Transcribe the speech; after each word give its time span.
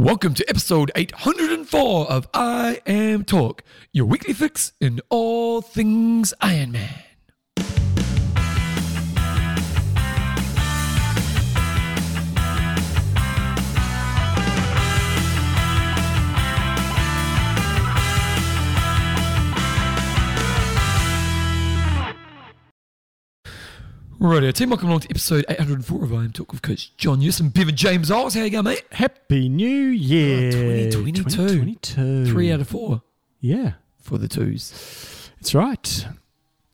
Welcome 0.00 0.32
to 0.32 0.48
episode 0.48 0.90
804 0.94 2.10
of 2.10 2.32
IMTalk, 2.32 3.60
your 3.92 4.06
weekly 4.06 4.32
fix 4.32 4.72
in 4.80 5.02
all 5.10 5.60
things 5.60 6.32
Iron 6.40 6.72
Man. 6.72 7.09
Right, 24.22 24.54
team, 24.54 24.68
welcome 24.68 24.88
along 24.88 25.00
to 25.00 25.08
episode 25.10 25.46
804 25.48 26.04
of 26.04 26.10
IMTalk 26.10 26.50
with 26.52 26.60
Coach 26.60 26.94
John 26.98 27.20
Newsom, 27.20 27.48
Bevan 27.48 27.74
James 27.74 28.10
Eyles. 28.10 28.34
How 28.34 28.42
you 28.42 28.50
going, 28.50 28.64
mate? 28.64 28.82
Happy 28.92 29.48
New 29.48 29.66
Year. 29.86 30.52
2022. 30.92 31.24
2022. 31.48 32.26
Three 32.30 32.52
out 32.52 32.60
of 32.60 32.68
four 32.68 33.02
Yeah, 33.40 33.72
for 33.98 34.18
the 34.18 34.28
twos. 34.28 35.30
that's 35.40 35.54
right. 35.54 36.06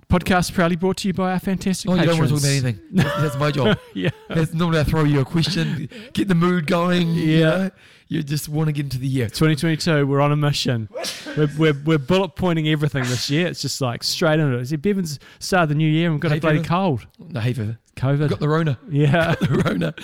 Podcast 0.08 0.54
proudly 0.54 0.76
brought 0.76 0.98
to 0.98 1.08
you 1.08 1.14
by 1.14 1.32
our 1.32 1.38
fantastic 1.40 1.90
Oh, 1.90 1.94
you 1.94 2.04
don't 2.06 2.16
want 2.18 2.28
to 2.30 2.34
talk 2.36 2.42
about 2.44 2.50
anything. 2.52 2.80
That's, 2.92 3.22
that's 3.22 3.36
my 3.38 3.50
job. 3.50 3.76
yeah. 3.94 4.10
That's 4.28 4.54
normally 4.54 4.78
I 4.80 4.84
throw 4.84 5.02
you 5.02 5.20
a 5.20 5.24
question, 5.24 5.88
get 6.12 6.28
the 6.28 6.34
mood 6.36 6.68
going. 6.68 7.08
You, 7.08 7.22
Yeah. 7.24 7.40
know? 7.50 7.70
you 8.06 8.22
just 8.22 8.48
want 8.48 8.68
to 8.68 8.72
get 8.72 8.84
into 8.84 8.98
the 8.98 9.08
year. 9.08 9.26
2022, 9.26 10.06
we're 10.06 10.20
on 10.20 10.30
a 10.30 10.36
mission. 10.36 10.88
we're, 11.36 11.48
we're, 11.58 11.74
we're 11.84 11.98
bullet 11.98 12.36
pointing 12.36 12.68
everything 12.68 13.02
this 13.02 13.28
year. 13.30 13.48
It's 13.48 13.60
just 13.60 13.80
like 13.80 14.04
straight 14.04 14.38
into 14.38 14.56
it. 14.58 14.66
See, 14.66 14.76
Bevan's 14.76 15.18
started 15.40 15.70
the 15.70 15.74
new 15.74 15.88
year 15.90 16.06
and 16.06 16.14
we've 16.14 16.20
got 16.20 16.30
a 16.30 16.40
bloody 16.40 16.62
cold. 16.62 17.04
No, 17.18 17.40
Viv. 17.40 17.76
COVID. 17.96 18.28
Got 18.28 18.38
the 18.38 18.48
Rona. 18.48 18.78
yeah. 18.88 19.34
The 19.34 19.62
Rona. 19.64 19.94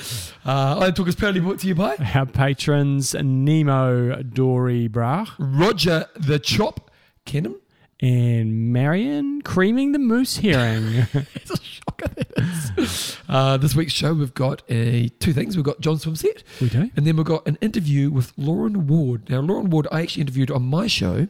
Uh, 0.44 0.80
I 0.80 0.90
Talk 0.90 1.06
is 1.06 1.14
proudly 1.14 1.38
brought 1.40 1.60
to 1.60 1.68
you 1.68 1.76
by 1.76 1.94
Our 2.12 2.26
patrons, 2.26 3.14
Nemo 3.14 4.20
Dory 4.24 4.88
Brach 4.88 5.28
Roger 5.38 6.06
the 6.16 6.40
Chop 6.40 6.90
Kenham. 7.24 7.54
And 8.02 8.72
Marion 8.72 9.40
Creaming 9.42 9.92
the 9.92 9.98
Moose 9.98 10.36
hearing. 10.36 11.06
It's 11.34 11.50
a 11.50 11.62
shocker 11.62 12.08
that 12.08 12.32
is. 12.76 13.16
Uh, 13.28 13.56
this 13.56 13.74
week's 13.74 13.92
show, 13.92 14.12
we've 14.12 14.34
got 14.34 14.62
uh, 14.70 15.08
two 15.20 15.32
things. 15.32 15.56
We've 15.56 15.64
got 15.64 15.80
John 15.80 15.96
Swimset, 15.96 16.42
we 16.60 16.68
do. 16.68 16.90
and 16.96 17.06
then 17.06 17.16
we've 17.16 17.24
got 17.24 17.46
an 17.46 17.56
interview 17.60 18.10
with 18.10 18.32
Lauren 18.36 18.86
Ward. 18.86 19.30
Now, 19.30 19.40
Lauren 19.40 19.70
Ward, 19.70 19.86
I 19.92 20.02
actually 20.02 20.22
interviewed 20.22 20.50
on 20.50 20.62
my 20.64 20.86
show. 20.88 21.28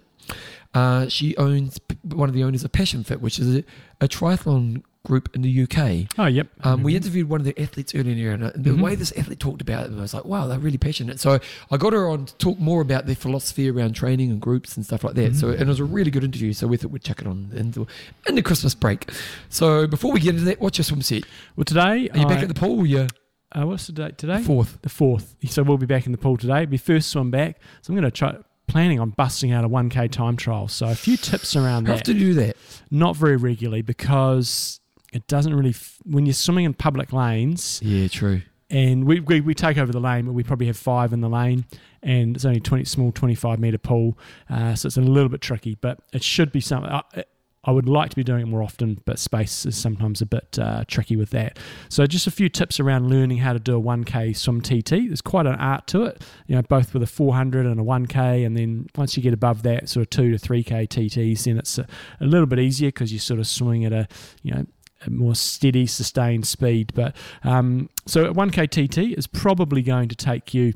Uh, 0.75 1.09
she 1.09 1.37
owns 1.37 1.79
one 2.03 2.29
of 2.31 2.35
the 2.35 2.43
owners 2.43 2.65
of 2.65 2.73
Passion 2.73 3.05
Fit, 3.05 3.21
which 3.21 3.39
is 3.39 3.57
a, 3.57 3.65
a 4.01 4.09
triathlon 4.09 4.83
group 5.05 5.29
in 5.35 5.43
the 5.43 5.63
UK. 5.65 6.07
Oh, 6.17 6.27
yep. 6.27 6.47
Um, 6.63 6.83
we 6.85 6.95
interviewed 6.95 7.29
one 7.29 7.41
of 7.41 7.45
the 7.45 7.61
athletes 7.61 7.93
earlier 7.95 8.11
in 8.13 8.17
the 8.17 8.23
year, 8.23 8.33
and 8.33 8.45
uh, 8.45 8.53
the 8.55 8.71
Mhm. 8.71 8.81
way 8.83 8.95
this 8.95 9.13
athlete 9.17 9.41
talked 9.41 9.61
about 9.61 9.87
it, 9.87 9.93
I 9.97 10.01
was 10.01 10.15
like, 10.15 10.25
wow, 10.25 10.47
they're 10.47 10.61
really 10.61 10.79
passionate. 10.79 11.19
So 11.19 11.41
I 11.73 11.77
got 11.77 11.93
her 11.93 12.09
on 12.09 12.27
to 12.27 12.35
talk 12.37 12.61
more 12.61 12.81
about 12.81 13.07
their 13.07 13.17
philosophy 13.17 13.69
around 13.69 13.95
training 13.95 14.31
and 14.31 14.41
groups 14.41 14.77
and 14.77 14.87
stuff 14.87 15.03
like 15.03 15.15
that. 15.15 15.35
So, 15.35 15.51
and 15.51 15.63
it 15.63 15.67
was 15.67 15.81
a 15.81 15.85
really 15.85 16.13
good 16.13 16.23
interview. 16.23 16.53
So 16.53 16.69
we 16.69 16.77
thought 16.77 16.93
we'd 16.93 17.03
check 17.03 17.21
it 17.21 17.27
on 17.27 17.51
in 17.53 17.73
the, 17.73 17.85
in 18.29 18.37
the 18.37 18.43
Christmas 18.43 18.75
break. 18.77 19.11
So 19.49 19.87
before 19.89 20.13
we 20.13 20.21
get 20.21 20.35
into 20.35 20.45
that, 20.45 20.61
what's 20.61 20.79
your 20.79 20.85
swim 20.85 21.03
set? 21.03 21.25
Well, 21.57 21.65
today, 21.65 22.09
Are 22.11 22.19
you 22.19 22.27
back 22.27 22.43
at 22.43 22.49
the 22.49 22.55
pool? 22.55 22.87
Yeah, 22.87 23.09
uh, 23.51 23.67
what's 23.67 23.89
the 23.89 23.93
date 23.93 24.19
today? 24.19 24.41
fourth. 24.43 24.79
the 24.83 24.89
fourth. 24.89 25.35
So 25.49 25.65
we'll 25.65 25.79
be 25.79 25.87
back 25.87 26.07
in 26.07 26.13
the 26.13 26.19
pool 26.19 26.37
today. 26.37 26.63
It'll 26.63 26.71
be 26.71 26.77
first 26.77 27.11
swim 27.11 27.31
back. 27.33 27.59
So 27.83 27.93
I'm 27.93 27.99
going 27.99 28.05
to 28.09 28.17
try 28.17 28.37
planning 28.69 29.01
on 29.01 29.11
busting 29.11 29.51
out 29.51 29.65
a 29.65 29.69
1k 29.69 30.11
time 30.13 30.37
trial. 30.37 30.69
So 30.69 30.87
a 30.87 30.95
few 30.95 31.17
tips 31.17 31.57
around 31.57 31.87
How 31.89 31.97
that. 31.97 32.05
do 32.05 32.13
you 32.13 32.19
do 32.21 32.35
that? 32.35 32.57
Not 32.91 33.17
very 33.17 33.37
regularly 33.37 33.83
because 33.83 34.79
it 35.13 35.27
doesn't 35.27 35.55
really 35.55 35.71
f- 35.71 35.99
when 36.05 36.27
you're 36.27 36.33
swimming 36.33 36.65
in 36.65 36.75
public 36.75 37.13
lanes 37.13 37.81
Yeah, 37.85 38.09
true. 38.09 38.43
and 38.71 39.05
we, 39.07 39.21
we, 39.21 39.41
we 39.41 39.55
take 39.55 39.79
over 39.79 39.93
the 39.93 40.01
lane 40.01 40.25
but 40.27 40.33
we 40.33 40.43
probably 40.43 40.67
have 40.67 40.77
five 40.77 41.13
in 41.13 41.21
the 41.21 41.29
lane 41.29 41.65
and 42.03 42.35
it's 42.37 42.45
only 42.45 42.61
20 42.61 42.85
small 42.85 43.13
25 43.13 43.59
meter 43.59 43.79
pool 43.79 44.19
uh, 44.51 44.75
so 44.75 44.87
it's 44.87 44.97
a 44.97 45.01
little 45.01 45.29
bit 45.29 45.41
tricky 45.41 45.77
but 45.81 46.01
it 46.13 46.23
should 46.23 46.51
be 46.53 46.61
something 46.61 46.91
I, 46.91 47.03
I 47.65 47.71
would 47.71 47.89
like 47.89 48.11
to 48.11 48.17
be 48.17 48.25
doing 48.25 48.41
it 48.41 48.47
more 48.47 48.61
often 48.61 49.01
but 49.05 49.21
space 49.21 49.65
is 49.67 49.77
sometimes 49.77 50.21
a 50.21 50.27
bit 50.27 50.59
uh, 50.59 50.83
tricky 50.89 51.15
with 51.15 51.31
that 51.31 51.61
so 51.89 52.05
just 52.07 52.27
a 52.27 52.31
few 52.33 52.49
tips 52.49 52.81
around 52.81 53.09
learning 53.09 53.39
how 53.39 53.53
to 53.53 53.61
do 53.61 53.79
a 53.79 53.81
1k 53.81 54.37
swim 54.37 54.61
tt 54.63 54.91
there's 54.91 55.21
quite 55.21 55.47
an 55.47 55.55
art 55.55 55.87
to 55.87 56.03
it 56.03 56.23
you 56.49 56.57
know 56.57 56.63
both 56.63 56.93
with 56.93 57.05
a 57.05 57.07
400 57.07 57.65
and 57.67 57.79
a 57.79 57.85
1k 57.85 58.45
and 58.45 58.57
then 58.57 58.89
once 58.97 59.17
you 59.17 59.23
get 59.23 59.33
above 59.33 59.63
that 59.63 59.89
sort 59.89 60.03
of 60.07 60.11
2 60.11 60.37
to 60.37 60.39
3k 60.39 60.89
tts 60.89 61.45
then 61.45 61.57
it's 61.59 61.79
a, 61.79 61.87
a 62.21 62.27
little 62.27 62.47
bit 62.47 62.59
easier 62.59 62.89
because 62.89 63.13
you're 63.13 63.21
sort 63.21 63.39
of 63.39 63.47
swimming 63.47 63.85
at 63.85 63.93
a 63.93 64.09
you 64.43 64.53
know 64.53 64.67
more 65.09 65.35
steady, 65.35 65.87
sustained 65.87 66.47
speed. 66.47 66.93
But 66.95 67.17
um, 67.45 67.91
so 68.07 68.25
at 68.25 68.33
1k 68.33 68.71
TT 68.71 69.17
is 69.17 69.27
probably 69.27 69.83
going 69.83 70.09
to 70.09 70.17
take 70.17 70.55
you, 70.55 70.75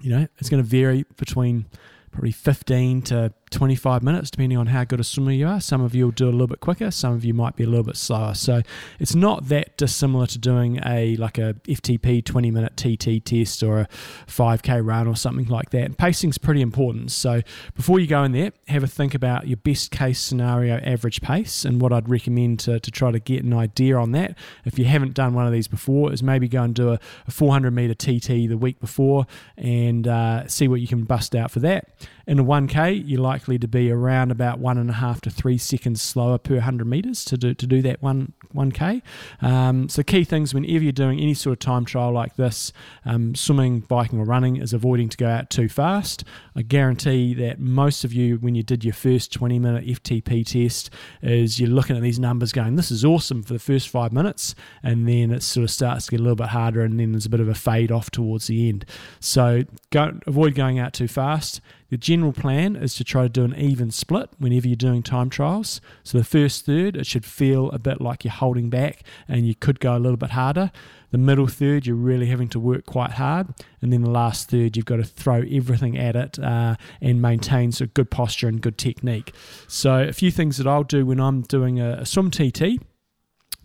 you 0.00 0.10
know, 0.10 0.26
it's 0.38 0.48
going 0.48 0.62
to 0.62 0.68
vary 0.68 1.04
between 1.16 1.66
probably 2.10 2.32
15 2.32 3.02
to 3.02 3.32
25 3.52 4.02
minutes, 4.02 4.30
depending 4.30 4.58
on 4.58 4.66
how 4.66 4.84
good 4.84 4.98
a 4.98 5.04
swimmer 5.04 5.30
you 5.30 5.46
are. 5.46 5.60
Some 5.60 5.82
of 5.82 5.94
you 5.94 6.06
will 6.06 6.12
do 6.12 6.28
a 6.28 6.32
little 6.32 6.46
bit 6.46 6.60
quicker, 6.60 6.90
some 6.90 7.12
of 7.12 7.24
you 7.24 7.34
might 7.34 7.54
be 7.54 7.64
a 7.64 7.66
little 7.66 7.84
bit 7.84 7.96
slower. 7.96 8.34
So 8.34 8.62
it's 8.98 9.14
not 9.14 9.48
that 9.48 9.76
dissimilar 9.76 10.26
to 10.28 10.38
doing 10.38 10.80
a 10.84 11.16
like 11.16 11.38
a 11.38 11.54
FTP 11.64 12.24
20 12.24 12.50
minute 12.50 12.76
TT 12.76 13.24
test 13.24 13.62
or 13.62 13.80
a 13.80 13.88
5k 14.26 14.84
run 14.84 15.06
or 15.06 15.14
something 15.14 15.46
like 15.46 15.70
that. 15.70 15.82
And 15.82 15.96
pacing's 15.96 16.38
pretty 16.38 16.62
important. 16.62 17.12
So 17.12 17.42
before 17.74 18.00
you 18.00 18.06
go 18.06 18.24
in 18.24 18.32
there, 18.32 18.52
have 18.68 18.82
a 18.82 18.86
think 18.86 19.14
about 19.14 19.46
your 19.46 19.58
best 19.58 19.90
case 19.90 20.20
scenario 20.20 20.76
average 20.78 21.20
pace 21.20 21.64
and 21.64 21.80
what 21.80 21.92
I'd 21.92 22.08
recommend 22.08 22.60
to, 22.60 22.80
to 22.80 22.90
try 22.90 23.10
to 23.10 23.20
get 23.20 23.44
an 23.44 23.52
idea 23.52 23.96
on 23.96 24.12
that. 24.12 24.36
If 24.64 24.78
you 24.78 24.86
haven't 24.86 25.14
done 25.14 25.34
one 25.34 25.46
of 25.46 25.52
these 25.52 25.68
before, 25.68 26.12
is 26.12 26.22
maybe 26.22 26.48
go 26.48 26.62
and 26.62 26.74
do 26.74 26.90
a, 26.90 26.98
a 27.26 27.30
400 27.30 27.70
meter 27.72 27.94
TT 27.94 28.48
the 28.48 28.56
week 28.56 28.80
before 28.80 29.26
and 29.56 30.08
uh, 30.08 30.46
see 30.48 30.68
what 30.68 30.80
you 30.80 30.88
can 30.88 31.04
bust 31.04 31.34
out 31.34 31.50
for 31.50 31.60
that. 31.60 31.88
In 32.26 32.38
a 32.38 32.44
1K, 32.44 33.02
you're 33.04 33.20
likely 33.42 33.58
to 33.58 33.66
be 33.66 33.90
around 33.90 34.30
about 34.30 34.60
one 34.60 34.78
and 34.78 34.88
a 34.88 34.92
half 34.92 35.20
to 35.20 35.28
three 35.28 35.58
seconds 35.58 36.00
slower 36.00 36.38
per 36.38 36.54
100 36.54 36.86
meters 36.86 37.24
to 37.24 37.36
do 37.36 37.52
to 37.52 37.66
do 37.66 37.82
that 37.82 38.00
one 38.00 38.32
1K. 38.54 39.02
Um, 39.40 39.88
so 39.88 40.04
key 40.04 40.22
things 40.22 40.54
whenever 40.54 40.84
you're 40.84 40.92
doing 40.92 41.18
any 41.18 41.34
sort 41.34 41.54
of 41.54 41.58
time 41.58 41.84
trial 41.84 42.12
like 42.12 42.36
this, 42.36 42.72
um, 43.04 43.34
swimming, 43.34 43.80
biking, 43.80 44.20
or 44.20 44.24
running, 44.24 44.58
is 44.58 44.72
avoiding 44.72 45.08
to 45.08 45.16
go 45.16 45.26
out 45.26 45.50
too 45.50 45.68
fast. 45.68 46.22
I 46.54 46.62
guarantee 46.62 47.34
that 47.34 47.58
most 47.58 48.04
of 48.04 48.12
you, 48.12 48.36
when 48.36 48.54
you 48.54 48.62
did 48.62 48.84
your 48.84 48.94
first 48.94 49.32
20 49.32 49.58
minute 49.58 49.86
FTP 49.86 50.46
test, 50.46 50.90
is 51.20 51.58
you're 51.58 51.68
looking 51.68 51.96
at 51.96 52.02
these 52.02 52.20
numbers 52.20 52.52
going, 52.52 52.76
"This 52.76 52.92
is 52.92 53.04
awesome 53.04 53.42
for 53.42 53.54
the 53.54 53.58
first 53.58 53.88
five 53.88 54.12
minutes," 54.12 54.54
and 54.84 55.08
then 55.08 55.32
it 55.32 55.42
sort 55.42 55.64
of 55.64 55.70
starts 55.70 56.04
to 56.04 56.12
get 56.12 56.20
a 56.20 56.22
little 56.22 56.36
bit 56.36 56.48
harder, 56.48 56.82
and 56.82 57.00
then 57.00 57.10
there's 57.10 57.26
a 57.26 57.30
bit 57.30 57.40
of 57.40 57.48
a 57.48 57.54
fade 57.54 57.90
off 57.90 58.08
towards 58.10 58.46
the 58.46 58.68
end. 58.68 58.84
So 59.18 59.64
go, 59.90 60.20
avoid 60.28 60.54
going 60.54 60.78
out 60.78 60.92
too 60.92 61.08
fast. 61.08 61.60
The 61.92 61.98
general 61.98 62.32
plan 62.32 62.74
is 62.74 62.94
to 62.94 63.04
try 63.04 63.24
to 63.24 63.28
do 63.28 63.44
an 63.44 63.54
even 63.54 63.90
split 63.90 64.30
whenever 64.38 64.66
you're 64.66 64.76
doing 64.76 65.02
time 65.02 65.28
trials. 65.28 65.82
So 66.02 66.16
the 66.16 66.24
first 66.24 66.64
third, 66.64 66.96
it 66.96 67.04
should 67.04 67.26
feel 67.26 67.70
a 67.70 67.78
bit 67.78 68.00
like 68.00 68.24
you're 68.24 68.32
holding 68.32 68.70
back 68.70 69.02
and 69.28 69.46
you 69.46 69.54
could 69.54 69.78
go 69.78 69.94
a 69.94 69.98
little 69.98 70.16
bit 70.16 70.30
harder. 70.30 70.72
The 71.10 71.18
middle 71.18 71.48
third, 71.48 71.86
you're 71.86 71.94
really 71.94 72.28
having 72.28 72.48
to 72.48 72.58
work 72.58 72.86
quite 72.86 73.10
hard. 73.10 73.48
And 73.82 73.92
then 73.92 74.00
the 74.00 74.10
last 74.10 74.48
third, 74.48 74.74
you've 74.74 74.86
got 74.86 74.96
to 74.96 75.04
throw 75.04 75.42
everything 75.42 75.98
at 75.98 76.16
it 76.16 76.38
uh, 76.38 76.76
and 77.02 77.20
maintain 77.20 77.72
of 77.78 77.92
good 77.92 78.10
posture 78.10 78.48
and 78.48 78.62
good 78.62 78.78
technique. 78.78 79.34
So 79.68 80.04
a 80.04 80.14
few 80.14 80.30
things 80.30 80.56
that 80.56 80.66
I'll 80.66 80.84
do 80.84 81.04
when 81.04 81.20
I'm 81.20 81.42
doing 81.42 81.78
a, 81.78 81.98
a 81.98 82.06
swim 82.06 82.30
TT 82.30 82.80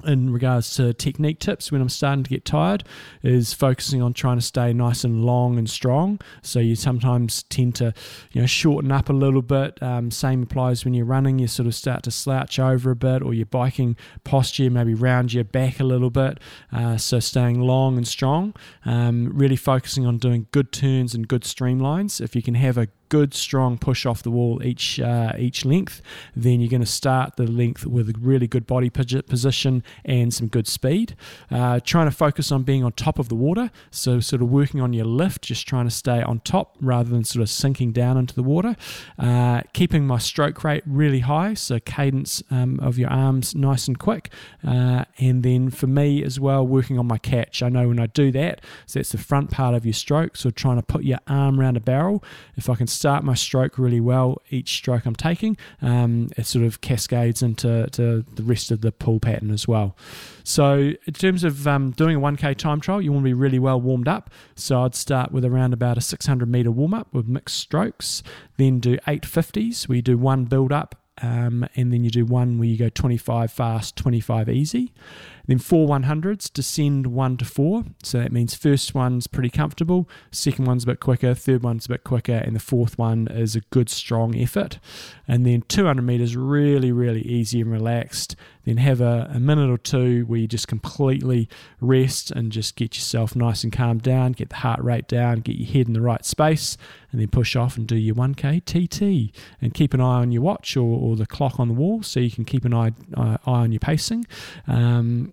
in 0.06 0.31
regards 0.31 0.75
to 0.75 0.94
technique 0.94 1.40
tips 1.40 1.72
when 1.72 1.81
I'm 1.81 1.90
starting 1.90 2.24
to 2.24 2.30
get 2.30 2.46
tired 2.46 2.84
is 3.24 3.53
focusing 3.53 4.02
on 4.02 4.13
trying 4.13 4.38
to 4.38 4.46
stay 4.46 4.74
nice 4.74 5.03
and 5.03 5.25
long 5.25 5.58
and 5.58 5.69
strong. 5.69 6.19
So 6.41 6.59
you 6.59 6.75
sometimes 6.75 7.44
tend 7.44 7.75
to, 7.75 7.94
you 8.31 8.41
know, 8.41 8.47
shorten 8.47 8.91
up 8.91 9.09
a 9.09 9.13
little 9.13 9.41
bit. 9.41 9.81
Um, 9.81 10.12
same 10.12 10.44
applies 10.44 10.86
when 10.86 10.94
you're 10.94 11.06
running. 11.06 11.40
You 11.40 11.47
sort 11.47 11.68
of 11.68 11.75
start 11.75 12.03
to 12.03 12.12
slouch 12.12 12.59
over 12.59 12.91
a 12.91 12.96
bit, 12.96 13.22
or 13.22 13.34
your 13.34 13.46
biking 13.46 13.96
posture 14.24 14.69
maybe 14.69 14.94
round 14.94 15.34
your 15.34 15.44
back 15.44 15.80
a 15.80 15.84
little 15.84 16.09
bit. 16.09 16.40
Uh, 16.72 16.97
so 16.97 17.19
staying 17.19 17.62
long 17.62 17.97
and 17.97 18.07
strong. 18.07 18.53
Um, 18.86 19.31
really 19.34 19.56
focusing 19.56 20.06
on 20.06 20.18
doing 20.18 20.47
good 20.52 20.72
turns 20.72 21.13
and 21.16 21.28
good 21.28 21.44
streamlines. 21.44 22.21
If 22.21 22.36
you 22.36 22.42
can 22.42 22.56
have 22.56 22.77
a 22.77 22.88
good 23.09 23.33
strong 23.33 23.77
push 23.77 24.06
off 24.06 24.24
the 24.24 24.31
wall 24.31 24.62
each 24.63 25.00
uh, 25.00 25.33
each 25.38 25.65
length, 25.65 26.01
then 26.36 26.59
you're 26.59 26.69
going 26.69 26.81
to 26.81 26.86
start 26.86 27.36
the 27.36 27.48
length 27.48 27.86
with 27.86 28.09
a 28.09 28.13
really 28.19 28.48
good 28.48 28.68
body 28.68 28.89
position 28.89 29.83
and 30.06 30.33
some 30.33 30.48
good 30.48 30.68
speed. 30.68 31.15
Uh, 31.51 31.80
trying 31.83 32.07
to 32.07 32.15
focus 32.15 32.51
on 32.51 32.63
being 32.63 32.83
on 32.83 32.92
top 32.94 33.19
of 33.19 33.30
the 33.30 33.36
water, 33.36 33.71
so 33.92 34.19
sort 34.19 34.42
of 34.42 34.50
working 34.50 34.81
on 34.81 34.94
your 34.94 35.06
lift, 35.06 35.44
just 35.44 35.68
trying 35.68 35.86
to 35.86 35.92
stay 35.92 36.21
on 36.21 36.39
top 36.42 36.75
rather 36.81 37.09
than 37.09 37.24
sort 37.24 37.42
of 37.42 37.50
sinking 37.50 37.92
down 37.92 38.18
into 38.18 38.33
the 38.33 38.44
water. 38.44 38.75
Uh, 39.18 39.62
keeping 39.74 40.06
my 40.06 40.18
stroke 40.18 40.63
rate 40.63 40.83
really 40.86 41.19
high, 41.19 41.54
so 41.54 41.80
cadence 41.80 42.44
um, 42.51 42.80
of 42.81 42.98
your 42.98 43.09
arms 43.09 43.56
nice 43.56 43.88
and 43.88 44.00
quick, 44.00 44.31
uh, 44.65 45.06
and 45.18 45.44
then 45.44 45.69
for 45.69 45.88
me 45.88 46.24
as 46.24 46.39
well, 46.39 46.65
working 46.65 47.00
on 47.00 47.07
my 47.07 47.18
catch. 47.18 47.62
I 47.62 47.69
know 47.69 47.88
when 47.88 48.00
I 48.00 48.07
do 48.07 48.31
that, 48.31 48.62
so 48.86 49.00
that's 49.00 49.12
the 49.12 49.18
front 49.18 49.51
part 49.51 49.75
of 49.75 49.86
your 49.86 49.94
stroke, 49.94 50.36
so 50.36 50.50
trying 50.50 50.77
to 50.77 50.83
put 50.83 51.04
your 51.04 51.19
arm 51.27 51.59
around 51.59 51.77
a 51.77 51.81
barrel. 51.81 52.24
If 52.56 52.69
I 52.69 52.75
can 52.75 52.88
start 52.97 53.23
my 53.23 53.35
stroke 53.35 53.77
really 53.77 53.99
well. 53.99 54.41
Each 54.49 54.73
stroke 54.73 55.05
I'm 55.05 55.15
taking, 55.15 55.57
um, 55.81 56.29
it 56.38 56.45
sort 56.45 56.65
of 56.65 56.81
cascades 56.81 57.41
into 57.41 57.88
to 57.91 58.25
the 58.33 58.44
rest 58.44 58.71
of 58.71 58.81
the 58.81 58.91
pull 58.91 59.19
pattern 59.19 59.51
as 59.51 59.67
well. 59.67 59.95
So, 60.44 60.94
in 61.05 61.13
terms 61.13 61.44
of 61.44 61.67
um, 61.67 61.91
doing 61.91 62.15
a 62.15 62.19
1K 62.19 62.55
time 62.57 62.79
trial, 62.79 63.01
you 63.01 63.11
want 63.11 63.23
to 63.23 63.29
be 63.29 63.33
really 63.33 63.59
well 63.59 63.79
warmed 63.79 64.07
up. 64.07 64.29
So, 64.55 64.83
I'd 64.83 64.95
start 64.95 65.31
with 65.31 65.45
around 65.45 65.73
about 65.73 65.97
a 65.97 66.01
600 66.01 66.49
meter 66.49 66.71
warm 66.71 66.94
up 66.94 67.13
with 67.13 67.27
mixed 67.27 67.57
strokes, 67.57 68.23
then 68.57 68.79
do 68.79 68.97
850s. 69.07 69.88
We 69.88 70.01
do 70.01 70.17
one 70.17 70.45
build 70.45 70.71
up, 70.71 70.95
um, 71.21 71.67
and 71.75 71.91
then 71.91 72.03
you 72.03 72.09
do 72.09 72.25
one 72.25 72.57
where 72.57 72.67
you 72.67 72.77
go 72.77 72.89
25 72.89 73.51
fast, 73.51 73.95
25 73.95 74.49
easy. 74.49 74.94
Then 75.47 75.59
four 75.59 75.88
100s, 75.88 76.51
descend 76.51 77.07
one 77.07 77.38
to 77.38 77.45
four. 77.45 77.85
So 78.03 78.19
that 78.19 78.31
means 78.31 78.53
first 78.53 78.94
one's 78.94 79.27
pretty 79.27 79.49
comfortable, 79.49 80.09
second 80.31 80.65
one's 80.65 80.83
a 80.83 80.88
bit 80.88 80.99
quicker, 80.99 81.33
third 81.33 81.63
one's 81.63 81.85
a 81.85 81.89
bit 81.89 82.03
quicker, 82.03 82.33
and 82.33 82.55
the 82.55 82.59
fourth 82.59 82.97
one 82.97 83.27
is 83.29 83.55
a 83.55 83.61
good 83.71 83.89
strong 83.89 84.35
effort. 84.35 84.79
And 85.27 85.45
then 85.45 85.63
200 85.67 86.01
meters, 86.01 86.35
really, 86.35 86.91
really 86.91 87.21
easy 87.21 87.61
and 87.61 87.71
relaxed. 87.71 88.35
Then 88.67 88.77
have 88.77 88.99
a, 88.99 89.31
a 89.33 89.39
minute 89.39 89.69
or 89.69 89.77
two 89.77 90.25
where 90.25 90.39
you 90.39 90.47
just 90.47 90.67
completely 90.67 91.47
rest 91.79 92.31
and 92.31 92.51
just 92.51 92.75
get 92.75 92.97
yourself 92.97 93.33
nice 93.33 93.63
and 93.63 93.71
calm 93.71 93.99
down, 93.99 94.33
get 94.33 94.49
the 94.49 94.57
heart 94.57 94.83
rate 94.83 95.07
down, 95.07 95.39
get 95.39 95.55
your 95.55 95.71
head 95.71 95.88
in 95.88 95.94
the 95.94 96.01
right 96.01 96.25
space, 96.25 96.77
and 97.13 97.21
then 97.21 97.29
push 97.29 97.55
off 97.55 97.77
and 97.77 97.88
do 97.88 97.95
your 97.95 98.15
1K 98.15 98.65
TT. 98.65 99.33
And 99.61 99.73
keep 99.73 99.94
an 99.94 100.01
eye 100.01 100.19
on 100.19 100.33
your 100.33 100.41
watch 100.41 100.75
or, 100.75 100.99
or 100.99 101.15
the 101.15 101.25
clock 101.25 101.61
on 101.61 101.69
the 101.69 101.73
wall 101.73 102.03
so 102.03 102.19
you 102.19 102.29
can 102.29 102.44
keep 102.44 102.65
an 102.65 102.73
eye, 102.73 102.91
uh, 103.15 103.38
eye 103.45 103.61
on 103.61 103.71
your 103.71 103.79
pacing. 103.79 104.27
Um, 104.67 105.31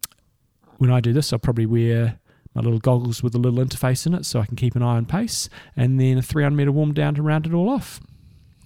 when 0.78 0.90
I 0.90 1.00
do 1.00 1.12
this, 1.12 1.32
I'll 1.32 1.38
probably 1.38 1.66
wear 1.66 2.18
my 2.54 2.62
little 2.62 2.78
goggles 2.78 3.22
with 3.22 3.34
a 3.34 3.38
little 3.38 3.64
interface 3.64 4.06
in 4.06 4.14
it 4.14 4.24
so 4.24 4.40
I 4.40 4.46
can 4.46 4.56
keep 4.56 4.76
an 4.76 4.82
eye 4.82 4.96
on 4.96 5.06
pace, 5.06 5.48
and 5.76 6.00
then 6.00 6.18
a 6.18 6.22
300 6.22 6.56
meter 6.56 6.72
warm 6.72 6.94
down 6.94 7.14
to 7.16 7.22
round 7.22 7.46
it 7.46 7.52
all 7.52 7.68
off. 7.68 8.00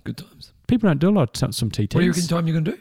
Good 0.04 0.18
times. 0.18 0.52
People 0.66 0.88
don't 0.88 0.98
do 0.98 1.08
a 1.08 1.10
lot 1.10 1.42
of 1.42 1.54
some 1.54 1.70
TTs. 1.70 1.94
What 1.94 2.00
do 2.00 2.04
you 2.04 2.12
reckon 2.12 2.26
time 2.26 2.46
you're 2.46 2.60
going 2.60 2.64
to 2.64 2.72
do? 2.72 2.78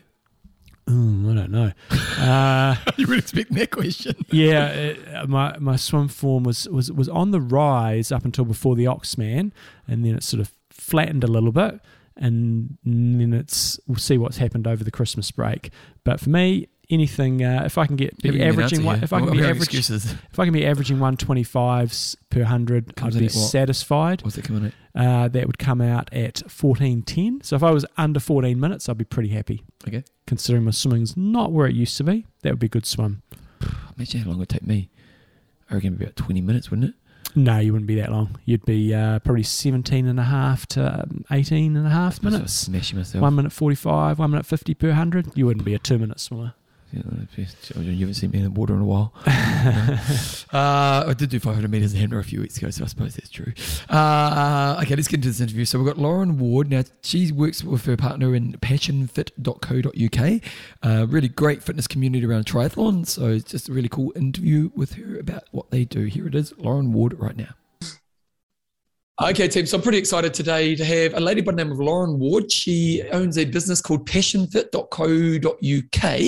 Mm, 0.88 1.32
I 1.32 1.36
don't 1.36 1.52
know. 1.52 1.72
Uh, 2.18 2.76
you 2.98 3.06
would 3.06 3.20
expect 3.20 3.54
that 3.54 3.70
question. 3.70 4.16
yeah, 4.32 4.70
it, 4.70 5.16
uh, 5.16 5.28
my 5.28 5.56
my 5.60 5.76
swim 5.76 6.08
form 6.08 6.44
was, 6.44 6.68
was 6.68 6.92
was 6.92 7.08
on 7.08 7.30
the 7.30 7.40
rise 7.40 8.12
up 8.12 8.26
until 8.26 8.44
before 8.44 8.76
the 8.76 8.86
Oxman, 8.86 9.52
and 9.88 10.04
then 10.04 10.16
it 10.16 10.24
sort 10.24 10.42
of 10.42 10.52
flattened 10.72 11.24
a 11.24 11.28
little 11.28 11.52
bit, 11.52 11.80
and 12.16 12.80
then 12.84 13.34
it's 13.34 13.80
we'll 13.86 14.00
see 14.00 14.18
what's 14.18 14.38
happened 14.38 14.66
over 14.66 14.84
the 14.84 14.90
Christmas 14.90 15.30
break. 15.30 15.70
But 16.04 16.20
for 16.20 16.32
me, 16.32 16.70
anything 16.90 17.44
uh, 17.44 17.64
if 17.66 17.78
I 17.78 17.86
can 17.86 17.96
get 17.96 18.18
be 18.22 18.42
averaging 18.42 18.84
one, 18.84 19.04
if 19.04 19.14
I 19.14 19.20
can 19.20 19.32
be 19.32 19.44
average, 19.44 19.74
if 19.90 20.40
I 20.40 20.46
can 20.46 20.54
be 20.54 20.66
averaging 20.66 20.98
125s 20.98 22.16
per 22.30 22.44
hundred, 22.44 22.94
I'd 23.02 23.18
be 23.18 23.30
satisfied. 23.30 24.24
What's 24.24 24.36
that 24.36 24.46
coming 24.46 24.66
at? 24.66 24.74
Uh, 25.00 25.28
that 25.28 25.46
would 25.46 25.60
come 25.60 25.80
out 25.80 26.12
at 26.12 26.36
14.10. 26.48 27.46
So 27.46 27.56
if 27.56 27.62
I 27.62 27.70
was 27.70 27.86
under 27.98 28.20
14 28.20 28.60
minutes, 28.60 28.90
I'd 28.90 28.98
be 28.98 29.06
pretty 29.06 29.30
happy. 29.30 29.64
Okay. 29.88 30.04
Considering 30.26 30.64
my 30.64 30.72
swimming's 30.72 31.16
not 31.16 31.52
where 31.52 31.68
it 31.68 31.76
used 31.76 31.98
to 31.98 32.04
be, 32.04 32.26
that 32.42 32.52
would 32.52 32.60
be 32.60 32.66
a 32.66 32.70
good 32.70 32.86
swim. 32.86 33.22
Imagine 33.98 34.22
how 34.22 34.30
long 34.30 34.38
it 34.38 34.40
would 34.40 34.50
take 34.50 34.66
me. 34.66 34.90
I 35.70 35.76
reckon 35.76 35.90
it'd 35.90 36.00
be 36.00 36.06
about 36.06 36.16
20 36.16 36.42
minutes, 36.42 36.72
wouldn't 36.72 36.90
it? 36.90 36.96
No, 37.36 37.60
you 37.60 37.74
wouldn't 37.74 37.88
be 37.88 37.96
that 37.96 38.12
long. 38.12 38.40
You'd 38.46 38.66
be 38.66 38.94
uh, 38.94 39.20
probably 39.20 39.44
17 39.44 40.08
and 40.08 40.20
a 40.20 40.24
half 40.24 40.66
to 40.68 41.02
um, 41.04 41.24
18 41.30 41.76
and 41.76 41.86
a 41.86 41.90
half 41.90 42.24
minutes. 42.24 42.54
Smashing 42.54 42.98
myself. 42.98 43.22
One 43.22 43.36
minute 43.36 43.52
45, 43.52 44.18
one 44.18 44.32
minute 44.32 44.46
50 44.46 44.74
per 44.74 44.88
100. 44.88 45.34
You 45.36 45.46
wouldn't 45.46 45.66
be 45.66 45.76
a 45.76 45.80
two 45.80 46.00
minute 46.00 46.20
swimmer. 46.20 46.54
You 46.94 48.00
haven't 48.00 48.14
seen 48.14 48.32
me 48.32 48.40
in 48.40 48.46
the 48.46 48.52
water 48.52 48.74
in 48.74 48.82
a 48.82 48.86
while. 48.86 49.14
uh, 49.26 51.06
I 51.08 51.14
did 51.18 51.30
do 51.30 51.40
500 51.40 51.70
meters 51.70 51.94
in 51.94 52.00
Hanmer 52.00 52.20
a 52.20 52.24
few 52.24 52.42
weeks 52.42 52.58
ago, 52.58 52.70
so 52.70 52.84
I 52.84 52.88
suppose 52.88 53.16
that's 53.16 53.30
true. 53.30 53.54
Uh, 53.90 54.80
okay, 54.82 54.96
let's 54.96 55.08
get 55.08 55.18
into 55.18 55.28
this 55.28 55.42
interview. 55.42 55.66
So 55.66 55.80
we've 55.80 55.88
got 55.88 55.98
Lauren 55.98 56.40
Ward. 56.40 56.70
Now, 56.70 56.84
she 57.04 57.32
works 57.32 57.64
with 57.64 57.86
her 57.86 57.98
partner 57.98 58.34
in 58.36 58.54
passionfit.co.uk, 58.54 60.42
uh, 60.84 61.08
really 61.08 61.28
great 61.28 61.62
fitness 61.62 61.88
community 61.88 62.26
around 62.26 62.46
triathlon. 62.46 63.06
So 63.06 63.28
it's 63.28 63.52
just 63.52 63.70
a 63.70 63.74
really 63.74 63.90
cool 63.90 64.14
interview 64.16 64.72
with 64.76 64.94
her 64.94 65.20
about 65.20 65.44
what 65.52 65.72
they 65.72 65.84
do. 65.84 66.06
Here 66.06 66.28
it 66.28 66.36
is, 66.36 66.54
Lauren 66.58 66.94
Ward, 66.94 67.20
right 67.20 67.36
now. 67.36 67.54
Okay, 69.20 69.48
team. 69.48 69.66
So 69.66 69.78
I'm 69.78 69.84
pretty 69.84 69.98
excited 69.98 70.32
today 70.32 70.76
to 70.76 70.86
have 70.86 71.16
a 71.16 71.20
lady 71.20 71.42
by 71.42 71.52
the 71.52 71.64
name 71.64 71.72
of 71.72 71.80
Lauren 71.80 72.20
Ward. 72.20 72.52
She 72.52 73.02
owns 73.12 73.40
a 73.40 73.46
business 73.46 73.82
called 73.82 74.08
passionfit.co.uk. 74.08 76.22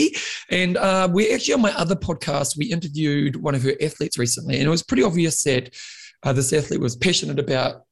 And 0.49 0.75
uh, 0.75 1.07
we 1.13 1.31
actually, 1.31 1.53
on 1.53 1.61
my 1.61 1.71
other 1.77 1.95
podcast, 1.95 2.57
we 2.57 2.65
interviewed 2.65 3.35
one 3.35 3.53
of 3.53 3.61
her 3.61 3.75
athletes 3.79 4.17
recently. 4.17 4.55
And 4.55 4.65
it 4.65 4.69
was 4.69 4.81
pretty 4.81 5.03
obvious 5.03 5.43
that 5.43 5.75
uh, 6.23 6.33
this 6.33 6.51
athlete 6.51 6.79
was 6.79 6.95
passionate 6.95 7.37
about 7.37 7.83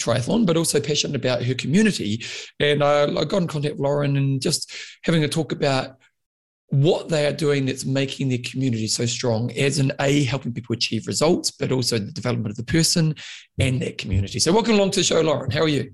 triathlon, 0.00 0.46
but 0.46 0.56
also 0.56 0.80
passionate 0.80 1.16
about 1.16 1.42
her 1.42 1.54
community. 1.54 2.24
And 2.58 2.82
uh, 2.82 3.14
I 3.14 3.26
got 3.26 3.42
in 3.42 3.48
contact 3.48 3.74
with 3.74 3.84
Lauren 3.84 4.16
and 4.16 4.40
just 4.40 4.74
having 5.02 5.22
a 5.22 5.28
talk 5.28 5.52
about 5.52 5.98
what 6.68 7.08
they 7.08 7.26
are 7.26 7.32
doing 7.32 7.64
that's 7.64 7.84
making 7.84 8.28
their 8.28 8.38
community 8.44 8.88
so 8.88 9.06
strong 9.06 9.52
as 9.52 9.78
an 9.78 9.92
a 10.00 10.24
helping 10.24 10.52
people 10.52 10.74
achieve 10.74 11.06
results 11.06 11.50
but 11.50 11.70
also 11.70 11.98
the 11.98 12.12
development 12.12 12.50
of 12.50 12.56
the 12.56 12.64
person 12.64 13.14
and 13.60 13.80
their 13.80 13.92
community. 13.92 14.38
So 14.40 14.52
welcome 14.52 14.74
along 14.74 14.90
to 14.92 15.00
the 15.00 15.04
show 15.04 15.20
lauren. 15.20 15.50
How 15.50 15.62
are 15.62 15.68
you? 15.68 15.92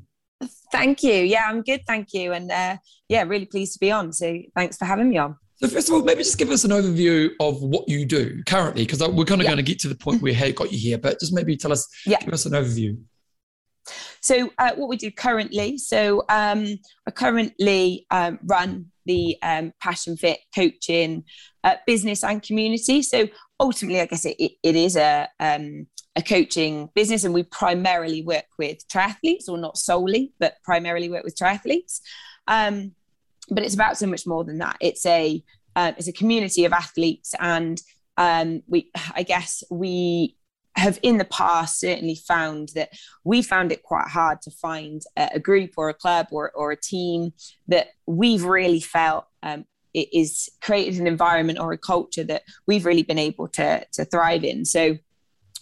Thank 0.73 1.03
you. 1.03 1.13
Yeah 1.13 1.45
i'm 1.47 1.63
good 1.63 1.83
thank 1.87 2.15
you. 2.15 2.33
And 2.33 2.51
uh, 2.51 2.77
yeah 3.09 3.23
really 3.25 3.47
pleased 3.47 3.75
to 3.75 3.81
be 3.81 3.93
on. 3.93 4.13
So 4.13 4.39
thanks 4.57 4.79
for 4.79 4.87
having 4.87 5.11
me 5.11 5.19
on. 5.19 5.37
So 5.57 5.69
first 5.69 5.89
of 5.89 5.95
all 5.95 6.03
maybe 6.03 6.23
just 6.23 6.39
give 6.39 6.51
us 6.51 6.65
an 6.65 6.71
overview 6.71 7.31
of 7.39 7.63
what 7.63 7.87
you 7.89 8.07
do 8.07 8.43
currently 8.47 8.85
because 8.85 9.01
we're 9.01 9.25
kind 9.27 9.43
of 9.43 9.45
yeah. 9.45 9.51
going 9.51 9.57
to 9.59 9.63
get 9.63 9.79
to 9.81 9.89
the 9.89 9.95
point 9.95 10.23
where 10.23 10.35
how 10.35 10.51
got 10.53 10.73
you 10.73 10.79
here 10.79 10.97
but 10.97 11.21
just 11.21 11.35
maybe 11.35 11.57
tell 11.57 11.73
us 11.73 11.87
yeah. 12.07 12.19
give 12.21 12.33
us 12.33 12.47
an 12.47 12.53
overview. 12.53 12.99
So 14.21 14.51
uh, 14.57 14.73
what 14.77 14.89
we 14.89 14.97
do 14.97 15.11
currently 15.11 15.77
so 15.77 16.25
um, 16.31 16.79
i 17.07 17.11
currently 17.11 18.07
um, 18.11 18.39
run 18.45 18.92
the 19.07 19.37
um, 19.43 19.73
passion 19.81 20.17
fit 20.17 20.39
coaching 20.55 21.25
uh, 21.65 21.77
business 21.87 22.25
and 22.25 22.43
community. 22.43 23.03
So 23.03 23.29
ultimately 23.61 24.01
i 24.01 24.07
guess 24.07 24.25
it, 24.25 24.37
it, 24.41 24.53
it 24.63 24.77
is 24.77 24.97
a 24.97 25.29
um, 25.39 25.87
a 26.17 26.23
coaching 26.23 26.91
business 26.95 27.25
and 27.25 27.33
we 27.33 27.43
primarily 27.45 28.23
work 28.23 28.45
with 28.59 28.87
triathletes 28.89 29.49
or 29.49 29.57
not 29.57 29.79
solely 29.79 30.33
but 30.39 30.57
primarily 30.63 31.09
work 31.09 31.25
with 31.25 31.37
triathletes. 31.37 32.01
Um, 32.47 32.93
but 33.49 33.65
it's 33.65 33.75
about 33.75 33.97
so 33.97 34.07
much 34.07 34.27
more 34.27 34.45
than 34.45 34.59
that. 34.59 34.77
It's 34.81 35.07
a 35.07 35.43
uh, 35.75 35.93
it's 35.97 36.09
a 36.09 36.13
community 36.13 36.65
of 36.65 36.73
athletes 36.73 37.35
and 37.41 37.81
um, 38.19 38.63
we 38.67 38.91
i 39.15 39.23
guess 39.23 39.63
we 39.71 40.37
have 40.77 40.99
in 41.03 41.19
the 41.19 41.25
past 41.27 41.81
certainly 41.81 42.15
found 42.15 42.71
that 42.75 42.91
we 43.25 43.43
found 43.43 43.73
it 43.73 43.83
quite 43.83 44.09
hard 44.09 44.41
to 44.43 44.51
find 44.51 45.03
a, 45.17 45.39
group 45.39 45.73
or 45.77 45.89
a 45.89 45.95
club 45.95 46.29
or, 46.31 46.51
or 46.53 46.73
a 46.73 46.81
team 46.81 47.33
that 47.69 47.89
we've 48.07 48.45
really 48.45 48.81
felt 48.81 49.27
um, 49.43 49.65
it 49.95 50.09
is 50.13 50.49
created 50.63 50.99
an 51.01 51.07
environment 51.07 51.59
or 51.59 51.73
a 51.73 51.79
culture 51.79 52.25
that 52.25 52.43
we've 52.67 52.87
really 52.87 53.03
been 53.03 53.19
able 53.19 53.49
to 53.49 53.85
to 53.93 54.05
thrive 54.05 54.45
in. 54.45 54.65
So 54.65 54.97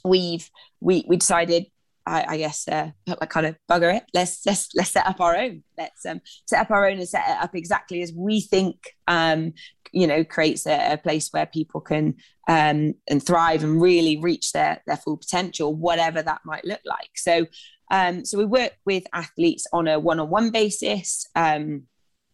we've 0.05 0.49
we 0.81 1.05
we 1.09 1.17
decided 1.17 1.67
I, 2.07 2.25
I 2.29 2.37
guess 2.39 2.67
uh, 2.67 2.91
I 3.21 3.27
kind 3.27 3.47
of 3.47 3.57
bugger 3.71 3.95
it. 3.95 4.05
Let's 4.15 4.45
let's 4.47 4.69
let's 4.75 4.91
set 4.91 5.07
up 5.07 5.21
our 5.21 5.37
own. 5.37 5.63
Let's 5.77 6.05
um, 6.07 6.21
set 6.47 6.61
up 6.61 6.71
our 6.71 6.89
own 6.89 6.99
and 6.99 7.09
set 7.09 7.29
it 7.29 7.43
up 7.43 7.55
exactly 7.55 8.03
as 8.03 8.13
we 8.13 8.41
think. 8.41 8.77
Um, 9.07 9.55
you 9.93 10.07
know, 10.07 10.23
creates 10.23 10.67
a, 10.67 10.93
a 10.93 10.99
place 10.99 11.31
where 11.33 11.47
people 11.47 11.81
can 11.81 12.15
um, 12.51 12.95
and 13.09 13.25
thrive 13.25 13.63
and 13.63 13.81
really 13.81 14.17
reach 14.19 14.51
their 14.51 14.83
their 14.85 14.97
full 14.97 15.17
potential, 15.17 15.73
whatever 15.73 16.21
that 16.21 16.41
might 16.45 16.65
look 16.65 16.81
like. 16.85 17.13
So, 17.15 17.47
um, 17.93 18.25
so 18.25 18.39
we 18.39 18.45
work 18.45 18.73
with 18.85 19.05
athletes 19.13 19.69
on 19.73 19.87
a 19.87 20.01
one-on-one 20.01 20.51
basis. 20.51 21.27
Um, 21.37 21.85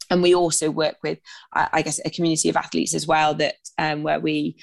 and 0.09 0.23
we 0.23 0.35
also 0.35 0.71
work 0.71 0.97
with, 1.03 1.19
I 1.53 1.83
guess, 1.83 2.01
a 2.05 2.11
community 2.11 2.49
of 2.49 2.57
athletes 2.57 2.95
as 2.95 3.07
well 3.07 3.35
that 3.35 3.57
um, 3.77 4.05
where 4.05 4.21
we 4.21 4.57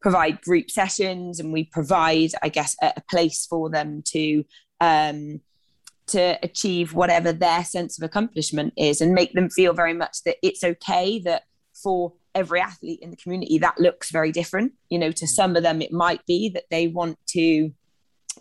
provide 0.00 0.42
group 0.42 0.70
sessions 0.70 1.40
and 1.40 1.52
we 1.52 1.64
provide, 1.64 2.30
I 2.42 2.50
guess, 2.50 2.76
a, 2.80 2.92
a 2.98 3.02
place 3.10 3.46
for 3.46 3.68
them 3.68 4.02
to 4.08 4.44
um, 4.80 5.40
to 6.08 6.38
achieve 6.42 6.94
whatever 6.94 7.32
their 7.32 7.64
sense 7.64 7.98
of 7.98 8.04
accomplishment 8.04 8.74
is 8.76 9.00
and 9.00 9.12
make 9.14 9.32
them 9.32 9.48
feel 9.48 9.72
very 9.72 9.94
much 9.94 10.22
that 10.24 10.36
it's 10.42 10.62
okay 10.62 11.18
that 11.20 11.44
for 11.82 12.12
every 12.34 12.60
athlete 12.60 13.00
in 13.02 13.10
the 13.10 13.16
community 13.16 13.58
that 13.58 13.78
looks 13.78 14.10
very 14.10 14.30
different 14.30 14.72
you 14.88 14.98
know 14.98 15.10
to 15.10 15.26
some 15.26 15.56
of 15.56 15.62
them 15.62 15.82
it 15.82 15.92
might 15.92 16.24
be 16.26 16.48
that 16.48 16.64
they 16.70 16.86
want 16.86 17.18
to 17.26 17.72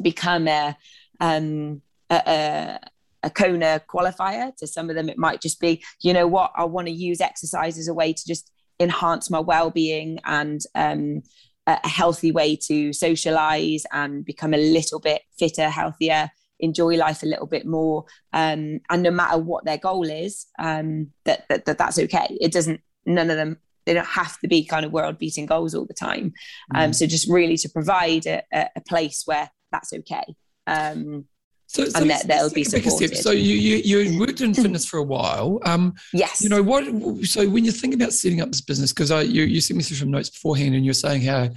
become 0.02 0.48
a 0.48 0.78
um, 1.20 1.82
a, 2.10 2.22
a, 2.26 2.80
a 3.24 3.30
Kona 3.30 3.82
qualifier. 3.88 4.56
To 4.58 4.68
some 4.68 4.90
of 4.90 4.96
them, 4.96 5.10
it 5.10 5.18
might 5.18 5.42
just 5.42 5.60
be, 5.60 5.84
you 6.02 6.14
know 6.14 6.28
what, 6.28 6.52
I 6.56 6.66
want 6.66 6.88
to 6.88 6.94
use 6.94 7.22
exercise 7.22 7.78
as 7.78 7.88
a 7.88 7.94
way 7.94 8.14
to 8.14 8.28
just 8.28 8.52
enhance 8.80 9.30
my 9.30 9.40
well-being 9.40 10.20
and 10.26 10.62
um, 10.76 11.22
a 11.68 11.88
healthy 11.88 12.32
way 12.32 12.56
to 12.56 12.94
socialize 12.94 13.84
and 13.92 14.26
become 14.26 14.54
a 14.54 14.58
little 14.58 15.00
bit 15.00 15.22
fitter, 15.38 15.70
healthier, 15.70 16.32
enjoy 16.60 16.96
life 16.96 17.24
a 17.24 17.28
little 17.28 17.48
bit 17.48 17.66
more. 17.66 18.06
Um, 18.34 18.80
and 18.90 19.04
no 19.04 19.12
matter 19.12 19.38
what 19.38 19.66
their 19.66 19.78
goal 19.78 20.10
is, 20.10 20.48
um, 20.58 21.12
that, 21.26 21.46
that, 21.50 21.66
that 21.66 21.78
that's 21.78 22.00
okay. 22.00 22.38
It 22.42 22.52
doesn't. 22.52 22.82
None 23.06 23.30
of 23.30 23.38
them. 23.38 23.58
They 23.86 23.94
don't 23.94 24.06
have 24.06 24.40
to 24.40 24.48
be 24.48 24.66
kind 24.66 24.86
of 24.86 24.92
world 24.92 25.18
beating 25.18 25.46
goals 25.46 25.74
all 25.74 25.86
the 25.86 25.94
time. 25.94 26.34
Um, 26.76 26.92
mm. 26.92 26.96
So 26.96 27.06
just 27.06 27.30
really 27.30 27.58
to 27.58 27.70
provide 27.70 28.26
a, 28.26 28.44
a, 28.54 28.82
place 28.88 29.24
where 29.26 29.50
that's 29.72 29.94
okay. 29.94 30.24
Um, 30.68 31.26
so, 31.68 31.86
so 31.86 32.02
and 32.02 32.10
that 32.10 32.28
they'll 32.28 32.52
be 32.52 32.64
supported. 32.64 33.16
So 33.16 33.30
you, 33.30 33.54
you 33.54 34.00
you 34.02 34.20
worked 34.20 34.42
in 34.42 34.54
fitness 34.56 34.86
for 34.86 34.98
a 34.98 35.04
while. 35.04 35.60
Um, 35.66 35.94
yes. 36.14 36.42
You 36.42 36.50
know 36.50 36.64
what? 36.64 36.84
So 37.26 37.48
when 37.48 37.64
you 37.64 37.72
think 37.72 37.94
about 37.94 38.12
setting 38.12 38.42
up 38.42 38.50
this 38.50 38.62
business, 38.62 38.92
because 38.92 39.12
I 39.12 39.22
you 39.22 39.44
you 39.44 39.62
sent 39.62 39.78
me 39.78 39.84
through 39.84 39.98
some 39.98 40.10
notes 40.10 40.32
beforehand, 40.32 40.74
and 40.74 40.84
you're 40.84 40.96
saying 40.96 41.22
how 41.22 41.50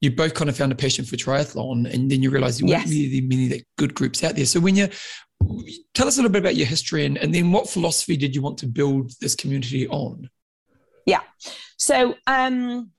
you 0.00 0.10
both 0.10 0.34
kind 0.34 0.50
of 0.50 0.56
found 0.56 0.72
a 0.72 0.74
passion 0.74 1.04
for 1.04 1.14
triathlon, 1.14 1.92
and 1.92 2.10
then 2.10 2.20
you 2.20 2.30
realised 2.30 2.60
there 2.60 2.68
weren't 2.68 2.88
really 2.88 3.20
many 3.20 3.62
good 3.78 3.94
groups 3.94 4.24
out 4.24 4.34
there. 4.34 4.46
So 4.46 4.58
when 4.58 4.74
you 4.74 4.88
tell 5.94 6.08
us 6.08 6.16
a 6.16 6.20
little 6.20 6.32
bit 6.32 6.40
about 6.40 6.56
your 6.56 6.66
history, 6.66 7.04
and, 7.04 7.16
and 7.18 7.32
then 7.32 7.52
what 7.52 7.68
philosophy 7.68 8.16
did 8.16 8.34
you 8.34 8.42
want 8.42 8.58
to 8.58 8.66
build 8.66 9.12
this 9.20 9.36
community 9.36 9.86
on? 9.88 10.28
Yeah. 11.06 11.20
So 11.76 12.14
um, 12.26 12.90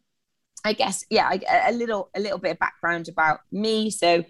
I 0.66 0.74
guess 0.74 1.06
yeah, 1.10 1.38
a 1.68 1.72
little 1.72 2.10
a 2.16 2.20
little 2.20 2.38
bit 2.38 2.52
of 2.52 2.60
background 2.60 3.08
about 3.08 3.40
me. 3.52 3.90
So 3.90 4.24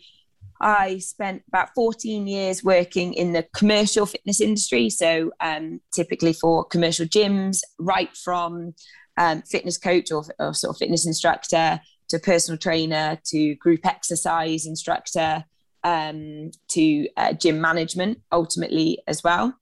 I 0.61 0.99
spent 0.99 1.43
about 1.47 1.69
14 1.73 2.27
years 2.27 2.63
working 2.63 3.13
in 3.13 3.33
the 3.33 3.45
commercial 3.55 4.05
fitness 4.05 4.39
industry. 4.39 4.89
So, 4.91 5.31
um, 5.39 5.81
typically 5.93 6.33
for 6.33 6.63
commercial 6.63 7.07
gyms, 7.07 7.61
right 7.79 8.15
from 8.15 8.75
um, 9.17 9.41
fitness 9.41 9.77
coach 9.77 10.11
or, 10.11 10.23
or, 10.39 10.53
sort 10.53 10.75
of 10.75 10.77
fitness 10.77 11.05
instructor 11.05 11.81
to 12.09 12.19
personal 12.19 12.57
trainer 12.57 13.19
to 13.25 13.55
group 13.55 13.85
exercise 13.85 14.65
instructor 14.65 15.43
um, 15.83 16.51
to 16.69 17.07
uh, 17.17 17.33
gym 17.33 17.59
management 17.59 18.19
ultimately 18.31 18.99
as 19.07 19.23
well. 19.23 19.55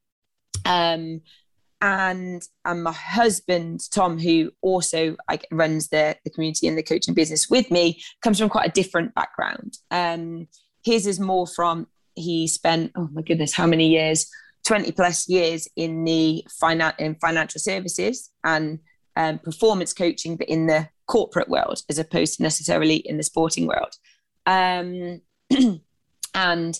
Um, 1.81 1.89
and 1.89 2.43
and 2.65 2.83
my 2.83 2.91
husband 2.91 3.81
Tom, 3.91 4.19
who 4.19 4.51
also 4.61 5.15
runs 5.51 5.89
the 5.89 6.17
the 6.23 6.29
community 6.29 6.67
and 6.67 6.77
the 6.77 6.83
coaching 6.83 7.13
business 7.13 7.49
with 7.49 7.71
me, 7.71 8.01
comes 8.21 8.39
from 8.39 8.49
quite 8.49 8.67
a 8.67 8.71
different 8.71 9.15
background. 9.15 9.77
Um, 9.91 10.47
his 10.83 11.07
is 11.07 11.19
more 11.19 11.47
from 11.47 11.87
he 12.15 12.47
spent 12.47 12.91
oh 12.95 13.09
my 13.11 13.21
goodness 13.21 13.53
how 13.53 13.65
many 13.65 13.87
years 13.87 14.29
20 14.65 14.91
plus 14.91 15.29
years 15.29 15.67
in 15.75 16.03
the 16.03 16.45
finan- 16.61 16.99
in 16.99 17.15
financial 17.15 17.59
services 17.59 18.31
and 18.43 18.79
um, 19.15 19.39
performance 19.39 19.93
coaching 19.93 20.35
but 20.35 20.49
in 20.49 20.67
the 20.67 20.87
corporate 21.07 21.49
world 21.49 21.81
as 21.89 21.97
opposed 21.97 22.37
to 22.37 22.43
necessarily 22.43 22.97
in 22.97 23.17
the 23.17 23.23
sporting 23.23 23.67
world 23.67 23.95
um, 24.45 25.21
and 26.33 26.79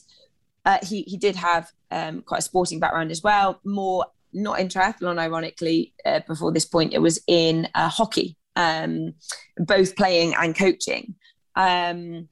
uh, 0.66 0.78
he 0.84 1.04
he 1.04 1.18
did 1.18 1.36
have 1.36 1.72
um, 1.92 2.22
quite 2.22 2.40
a 2.40 2.44
sporting 2.44 2.80
background 2.80 3.12
as 3.12 3.24
well 3.24 3.60
more 3.64 4.06
not 4.34 4.60
in 4.60 4.68
triathlon 4.68 5.20
ironically 5.20 5.94
uh, 6.06 6.20
before 6.28 6.52
this 6.52 6.66
point 6.66 6.94
it 6.94 7.02
was 7.02 7.22
in 7.28 7.68
uh, 7.76 7.90
hockey 7.90 8.36
um, 8.56 9.14
both 9.58 9.96
playing 9.96 10.34
and 10.36 10.58
coaching 10.58 11.16
um, 11.56 12.28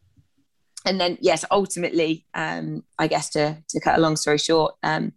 and 0.88 1.01
then 1.01 1.18
yes, 1.20 1.44
ultimately, 1.51 2.25
um, 2.34 2.84
I 2.98 3.08
guess 3.08 3.30
to 3.32 3.58
to 3.68 3.80
cut 3.82 3.98
a 3.98 4.01
long 4.01 4.16
story 4.16 4.38
short, 4.38 4.75
um, 4.84 5.12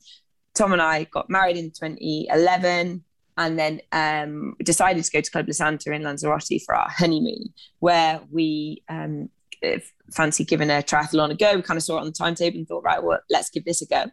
Tom 0.54 0.72
and 0.72 0.82
I 0.82 1.04
got 1.04 1.30
married 1.30 1.56
in 1.56 1.70
2011, 1.70 3.04
and 3.36 3.58
then 3.58 3.80
um, 3.92 4.56
decided 4.64 5.04
to 5.04 5.10
go 5.12 5.20
to 5.20 5.30
Club 5.30 5.46
La 5.46 5.52
Santa 5.52 5.92
in 5.92 6.02
Lanzarote 6.02 6.60
for 6.66 6.74
our 6.74 6.88
honeymoon, 6.90 7.54
where 7.78 8.20
we 8.32 8.82
um, 8.88 9.28
fancy 10.12 10.44
giving 10.44 10.70
a 10.70 10.82
triathlon 10.82 11.30
a 11.30 11.36
go. 11.36 11.54
We 11.54 11.62
kind 11.62 11.78
of 11.78 11.84
saw 11.84 11.98
it 11.98 12.00
on 12.00 12.06
the 12.06 12.12
timetable 12.12 12.58
and 12.58 12.66
thought, 12.66 12.82
right, 12.82 13.02
well, 13.02 13.20
let's 13.30 13.50
give 13.50 13.64
this 13.64 13.80
a 13.80 13.86
go. 13.86 14.06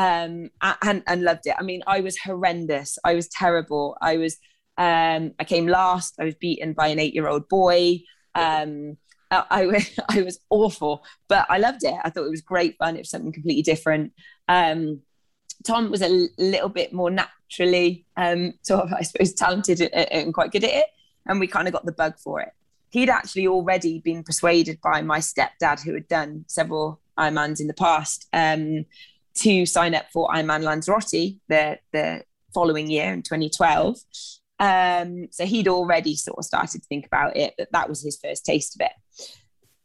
Um, 0.00 0.50
and, 0.62 1.02
and 1.06 1.22
loved 1.22 1.46
it. 1.46 1.56
I 1.58 1.62
mean, 1.62 1.82
I 1.86 2.00
was 2.00 2.16
horrendous. 2.16 2.96
I 3.04 3.14
was 3.14 3.28
terrible. 3.28 3.98
I 4.00 4.16
was, 4.16 4.38
um, 4.78 5.32
I 5.38 5.44
came 5.44 5.66
last. 5.66 6.14
I 6.18 6.24
was 6.24 6.34
beaten 6.36 6.72
by 6.72 6.86
an 6.86 6.98
eight-year-old 6.98 7.50
boy. 7.50 8.00
Um, 8.34 8.96
I, 9.30 9.86
I 10.08 10.22
was 10.22 10.40
awful, 10.50 11.04
but 11.28 11.44
I 11.50 11.58
loved 11.58 11.84
it. 11.84 11.94
I 12.02 12.08
thought 12.08 12.24
it 12.24 12.30
was 12.30 12.40
great 12.40 12.78
fun. 12.78 12.96
It 12.96 13.00
was 13.00 13.10
something 13.10 13.30
completely 13.30 13.62
different. 13.62 14.14
Um, 14.48 15.02
Tom 15.66 15.90
was 15.90 16.00
a 16.00 16.28
little 16.38 16.70
bit 16.70 16.94
more 16.94 17.10
naturally, 17.10 18.06
um, 18.16 18.54
sort 18.62 18.84
of, 18.84 18.94
I 18.94 19.02
suppose, 19.02 19.34
talented 19.34 19.82
and 19.82 20.32
quite 20.32 20.50
good 20.50 20.64
at 20.64 20.70
it. 20.70 20.86
And 21.26 21.38
we 21.40 21.46
kind 21.46 21.68
of 21.68 21.74
got 21.74 21.84
the 21.84 21.92
bug 21.92 22.14
for 22.18 22.40
it. 22.40 22.52
He'd 22.88 23.10
actually 23.10 23.46
already 23.46 24.00
been 24.00 24.24
persuaded 24.24 24.80
by 24.82 25.02
my 25.02 25.18
stepdad, 25.18 25.84
who 25.84 25.92
had 25.92 26.08
done 26.08 26.46
several 26.48 27.00
Ironmans 27.18 27.60
in 27.60 27.66
the 27.66 27.74
past, 27.74 28.26
um, 28.32 28.86
to 29.34 29.66
sign 29.66 29.94
up 29.94 30.06
for 30.12 30.28
Ironman 30.28 30.62
Lanzarote 30.62 31.38
the, 31.48 31.78
the 31.92 32.24
following 32.52 32.90
year 32.90 33.12
in 33.12 33.22
2012. 33.22 33.98
Um, 34.58 35.28
so 35.30 35.46
he'd 35.46 35.68
already 35.68 36.14
sort 36.16 36.38
of 36.38 36.44
started 36.44 36.82
to 36.82 36.86
think 36.88 37.06
about 37.06 37.36
it, 37.36 37.54
but 37.56 37.72
that 37.72 37.88
was 37.88 38.02
his 38.02 38.18
first 38.22 38.44
taste 38.44 38.76
of 38.76 38.86
it. 38.86 38.92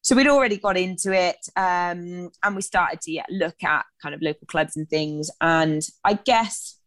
So 0.01 0.15
we'd 0.15 0.27
already 0.27 0.57
got 0.57 0.77
into 0.77 1.13
it, 1.13 1.37
um, 1.55 2.29
and 2.43 2.55
we 2.55 2.61
started 2.61 3.01
to 3.01 3.11
yeah, 3.11 3.25
look 3.29 3.63
at 3.63 3.85
kind 4.01 4.13
of 4.13 4.21
local 4.21 4.45
clubs 4.45 4.77
and 4.77 4.87
things. 4.87 5.31
And 5.41 5.81
I 6.03 6.13
guess 6.13 6.77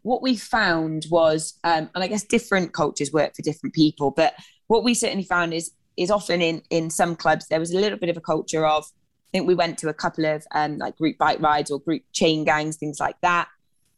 what 0.00 0.22
we 0.22 0.36
found 0.36 1.06
was, 1.10 1.58
um, 1.64 1.90
and 1.94 2.02
I 2.02 2.06
guess 2.06 2.24
different 2.24 2.72
cultures 2.72 3.12
work 3.12 3.34
for 3.36 3.42
different 3.42 3.74
people, 3.74 4.12
but 4.12 4.34
what 4.68 4.82
we 4.82 4.94
certainly 4.94 5.24
found 5.24 5.52
is 5.52 5.72
is 5.96 6.10
often 6.10 6.40
in 6.40 6.62
in 6.70 6.90
some 6.90 7.16
clubs 7.16 7.48
there 7.48 7.60
was 7.60 7.72
a 7.72 7.78
little 7.78 7.98
bit 7.98 8.08
of 8.08 8.16
a 8.16 8.22
culture 8.22 8.64
of. 8.64 8.86
I 9.28 9.38
think 9.38 9.48
we 9.48 9.54
went 9.54 9.78
to 9.78 9.88
a 9.88 9.94
couple 9.94 10.24
of 10.26 10.46
um, 10.52 10.78
like 10.78 10.96
group 10.96 11.18
bike 11.18 11.40
rides 11.40 11.70
or 11.70 11.80
group 11.80 12.02
chain 12.12 12.44
gangs, 12.44 12.76
things 12.76 13.00
like 13.00 13.20
that. 13.22 13.48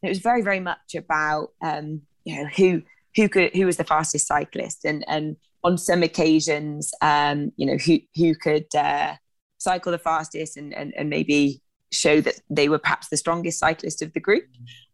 And 0.01 0.09
it 0.09 0.11
was 0.11 0.19
very, 0.19 0.41
very 0.41 0.59
much 0.59 0.95
about 0.95 1.51
um, 1.61 2.01
you 2.25 2.35
know 2.35 2.49
who 2.55 2.81
who 3.15 3.29
could 3.29 3.55
who 3.55 3.65
was 3.65 3.77
the 3.77 3.83
fastest 3.83 4.27
cyclist? 4.27 4.85
And 4.85 5.05
and 5.07 5.37
on 5.63 5.77
some 5.77 6.03
occasions 6.03 6.91
um, 7.01 7.51
you 7.57 7.65
know 7.65 7.77
who 7.77 7.99
who 8.15 8.35
could 8.35 8.73
uh, 8.75 9.15
cycle 9.57 9.91
the 9.91 9.99
fastest 9.99 10.57
and, 10.57 10.73
and 10.73 10.93
and 10.97 11.09
maybe 11.09 11.61
show 11.91 12.21
that 12.21 12.39
they 12.49 12.69
were 12.69 12.79
perhaps 12.79 13.09
the 13.09 13.17
strongest 13.17 13.59
cyclist 13.59 14.01
of 14.01 14.13
the 14.13 14.19
group. 14.19 14.45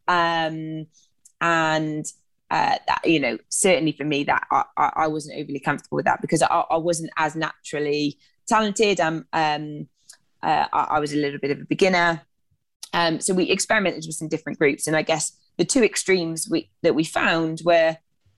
Um, 0.08 0.88
and 1.42 2.06
uh, 2.52 2.78
that 2.88 3.02
you 3.06 3.20
know 3.20 3.38
certainly 3.50 3.92
for 3.92 4.06
me 4.06 4.24
that 4.24 4.46
I, 4.52 4.64
I 4.78 5.08
wasn't 5.08 5.40
overly 5.40 5.60
comfortable 5.60 5.98
with 5.98 6.06
that 6.06 6.22
because 6.22 6.42
I, 6.42 6.48
I 6.48 6.78
wasn't 6.78 7.12
as 7.18 7.36
naturally 7.36 8.18
talented. 8.48 9.00
Um, 9.00 9.26
um 9.34 9.88
uh, 10.46 10.68
I, 10.72 10.84
I 10.92 11.00
was 11.00 11.14
a 11.14 11.18
little 11.18 11.40
bit 11.40 11.52
of 11.52 11.60
a 11.60 11.66
beginner. 11.66 12.22
Um, 12.94 13.20
so 13.20 13.34
we 13.34 13.50
experimented 13.50 14.06
with 14.06 14.16
some 14.16 14.30
different 14.30 14.60
groups. 14.60 14.88
And 14.88 14.96
I 14.96 15.02
guess 15.02 15.34
the 15.58 15.66
two 15.66 15.84
extremes 15.84 16.48
we, 16.50 16.70
that 16.84 16.96
we 16.96 17.04
found 17.04 17.62
were 17.66 17.98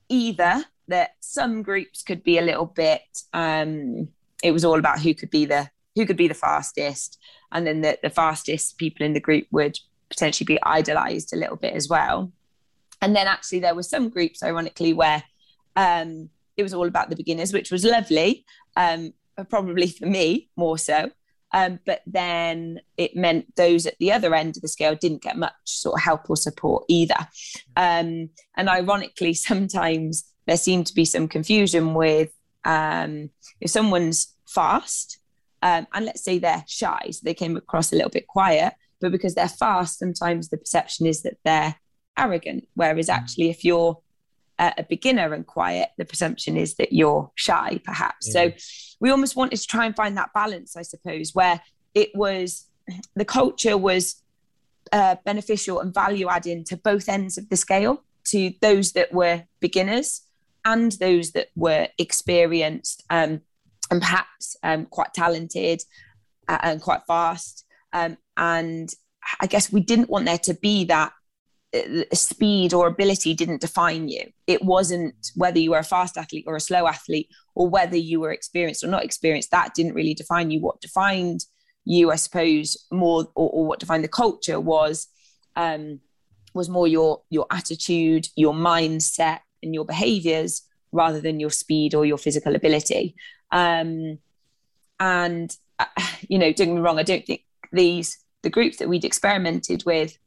either 0.10 0.64
that 0.88 1.12
some 1.20 1.62
groups 1.62 2.02
could 2.02 2.24
be 2.24 2.38
a 2.38 2.42
little 2.42 2.66
bit 2.66 3.02
um, 3.34 4.08
it 4.44 4.52
was 4.52 4.64
all 4.64 4.80
about 4.80 5.02
who 5.02 5.14
could 5.14 5.30
be 5.30 5.46
the 5.46 5.70
who 5.96 6.06
could 6.06 6.18
be 6.18 6.28
the 6.28 6.34
fastest. 6.34 7.18
And 7.52 7.66
then 7.66 7.82
the, 7.82 7.98
the 8.04 8.10
fastest 8.10 8.78
people 8.78 9.06
in 9.06 9.14
the 9.14 9.20
group 9.20 9.48
would 9.52 9.80
potentially 10.10 10.46
be 10.46 10.60
idolized 10.62 11.34
a 11.34 11.38
little 11.38 11.56
bit 11.56 11.74
as 11.74 11.90
well. 11.90 12.32
And 13.02 13.16
then 13.16 13.28
actually 13.28 13.60
there 13.60 13.74
were 13.74 13.84
some 13.84 14.10
groups 14.10 14.44
ironically 14.44 14.94
where 14.94 15.24
um, 15.76 16.30
it 16.56 16.64
was 16.64 16.74
all 16.74 16.88
about 16.88 17.10
the 17.10 17.16
beginners 17.16 17.52
which 17.52 17.72
was 17.72 17.84
lovely 17.84 18.46
um, 18.76 19.14
probably 19.50 19.88
for 19.88 20.06
me 20.06 20.50
more 20.56 20.78
so 20.78 21.12
um, 21.54 21.80
but 21.86 22.01
then 22.06 22.82
it 22.98 23.16
meant 23.16 23.56
those 23.56 23.86
at 23.86 23.98
the 24.00 24.12
other 24.12 24.36
end 24.36 24.58
of 24.58 24.62
the 24.62 24.68
scale 24.68 24.96
didn't 24.96 25.22
get 25.22 25.38
much 25.38 25.54
sort 25.66 25.96
of 25.96 26.04
help 26.04 26.30
or 26.30 26.36
support 26.36 26.84
either. 26.88 27.27
Um, 27.75 28.30
and 28.56 28.70
ironically, 28.70 29.34
sometimes 29.34 30.25
there 30.46 30.58
seemed 30.58 30.88
to 30.88 30.96
be 30.96 31.06
some 31.06 31.27
confusion 31.27 31.94
with 31.94 32.32
um, 32.66 33.30
if 33.62 33.72
someone's 33.72 34.36
fast, 34.46 35.20
um, 35.62 35.88
and 35.94 36.06
let's 36.06 36.24
say 36.24 36.38
they're 36.38 36.66
shy, 36.68 37.10
so 37.12 37.22
they 37.24 37.34
came 37.34 37.56
across 37.56 37.92
a 37.92 37.96
little 37.96 38.10
bit 38.10 38.27
quiet, 38.27 38.74
but 39.00 39.12
because 39.12 39.36
they're 39.36 39.48
fast, 39.48 40.00
sometimes 40.00 40.50
the 40.50 40.58
perception 40.58 41.06
is 41.06 41.24
that 41.24 41.38
they're 41.46 41.75
arrogant. 42.18 42.68
Whereas 42.74 43.10
actually, 43.10 43.50
if 43.50 43.63
you're 43.63 43.98
a 44.60 44.84
beginner 44.84 45.34
and 45.34 45.46
quiet, 45.46 45.90
the 45.98 46.06
presumption 46.06 46.58
is 46.58 46.76
that 46.76 46.92
you're 46.92 47.32
shy, 47.36 47.80
perhaps. 47.84 48.28
Yeah. 48.28 48.34
So 48.34 48.54
we 49.00 49.12
almost 49.12 49.36
wanted 49.36 49.58
to 49.58 49.68
try 49.68 49.86
and 49.86 49.96
find 49.96 50.18
that 50.18 50.34
balance, 50.34 50.76
I 50.76 50.82
suppose, 50.82 51.36
where 51.36 51.62
it 51.94 52.10
was 52.16 52.66
the 53.16 53.26
culture 53.26 53.78
was 53.78 54.22
uh, 54.92 55.16
beneficial 55.26 55.80
and 55.80 55.94
value 55.94 56.28
adding 56.30 56.64
to 56.66 56.78
both 56.78 57.10
ends 57.10 57.38
of 57.38 57.50
the 57.50 57.58
scale, 57.58 58.04
to 58.26 58.54
those 58.62 58.94
that 58.94 59.14
were 59.14 59.44
beginners 59.60 60.22
and 60.66 60.94
those 60.94 61.32
that 61.32 61.48
were 61.56 61.88
experienced 61.98 63.04
um, 63.10 63.42
and 63.90 64.02
perhaps 64.02 64.58
um, 64.64 64.86
quite 64.86 65.14
talented 65.14 65.82
uh, 66.48 66.58
and 66.62 66.82
quite 66.82 67.02
fast. 67.08 67.66
Um, 67.94 68.18
and 68.36 68.94
I 69.40 69.48
guess 69.48 69.72
we 69.72 69.82
didn't 69.82 70.10
want 70.10 70.26
there 70.26 70.38
to 70.40 70.54
be 70.54 70.86
that 70.86 71.14
speed 72.13 72.74
or 72.74 72.88
ability 72.88 73.33
didn't 73.33 73.62
define 73.62 74.07
you. 74.07 74.21
It 74.47 74.63
wasn't 74.63 75.31
whether 75.36 75.59
you 75.59 75.71
were 75.71 75.79
a 75.79 75.83
fast 75.83 76.17
athlete 76.17 76.45
or 76.47 76.55
a 76.55 76.62
slow 76.62 76.88
athlete 76.88 77.29
or 77.55 77.67
whether 77.67 77.97
you 77.97 78.19
were 78.19 78.31
experienced 78.31 78.83
or 78.83 78.88
not 78.88 79.03
experienced. 79.03 79.51
That 79.51 79.74
didn't 79.74 79.93
really 79.93 80.13
define 80.13 80.50
you. 80.50 80.62
What 80.62 80.81
defined 80.81 81.41
you, 81.83 82.12
I 82.12 82.15
suppose, 82.15 82.86
more 82.91 83.27
or, 83.36 83.50
or 83.50 83.65
what 83.65 83.79
defined 83.79 84.03
the 84.03 84.09
culture 84.09 84.59
was 84.59 85.07
um, 85.55 86.00
was 86.53 86.69
more 86.69 86.88
your 86.88 87.21
your 87.29 87.45
attitude, 87.51 88.27
your 88.36 88.53
mindset, 88.53 89.39
and 89.62 89.74
your 89.74 89.86
behaviors 89.86 90.63
rather 90.91 91.19
than 91.19 91.39
your 91.39 91.50
speed 91.50 91.93
or 91.93 92.05
your 92.05 92.17
physical 92.17 92.55
ability. 92.55 93.15
Um, 93.51 94.19
and 95.00 95.55
uh, 95.79 95.86
you 96.27 96.39
know, 96.39 96.51
don't 96.53 96.67
get 96.67 96.75
me 96.75 96.81
wrong, 96.81 97.00
I 97.00 97.03
don't 97.03 97.25
think 97.25 97.43
these 97.71 98.17
the 98.43 98.50
groups 98.50 98.77
that 98.77 98.88
we'd 98.88 99.05
experimented 99.05 99.83
with, 99.86 100.17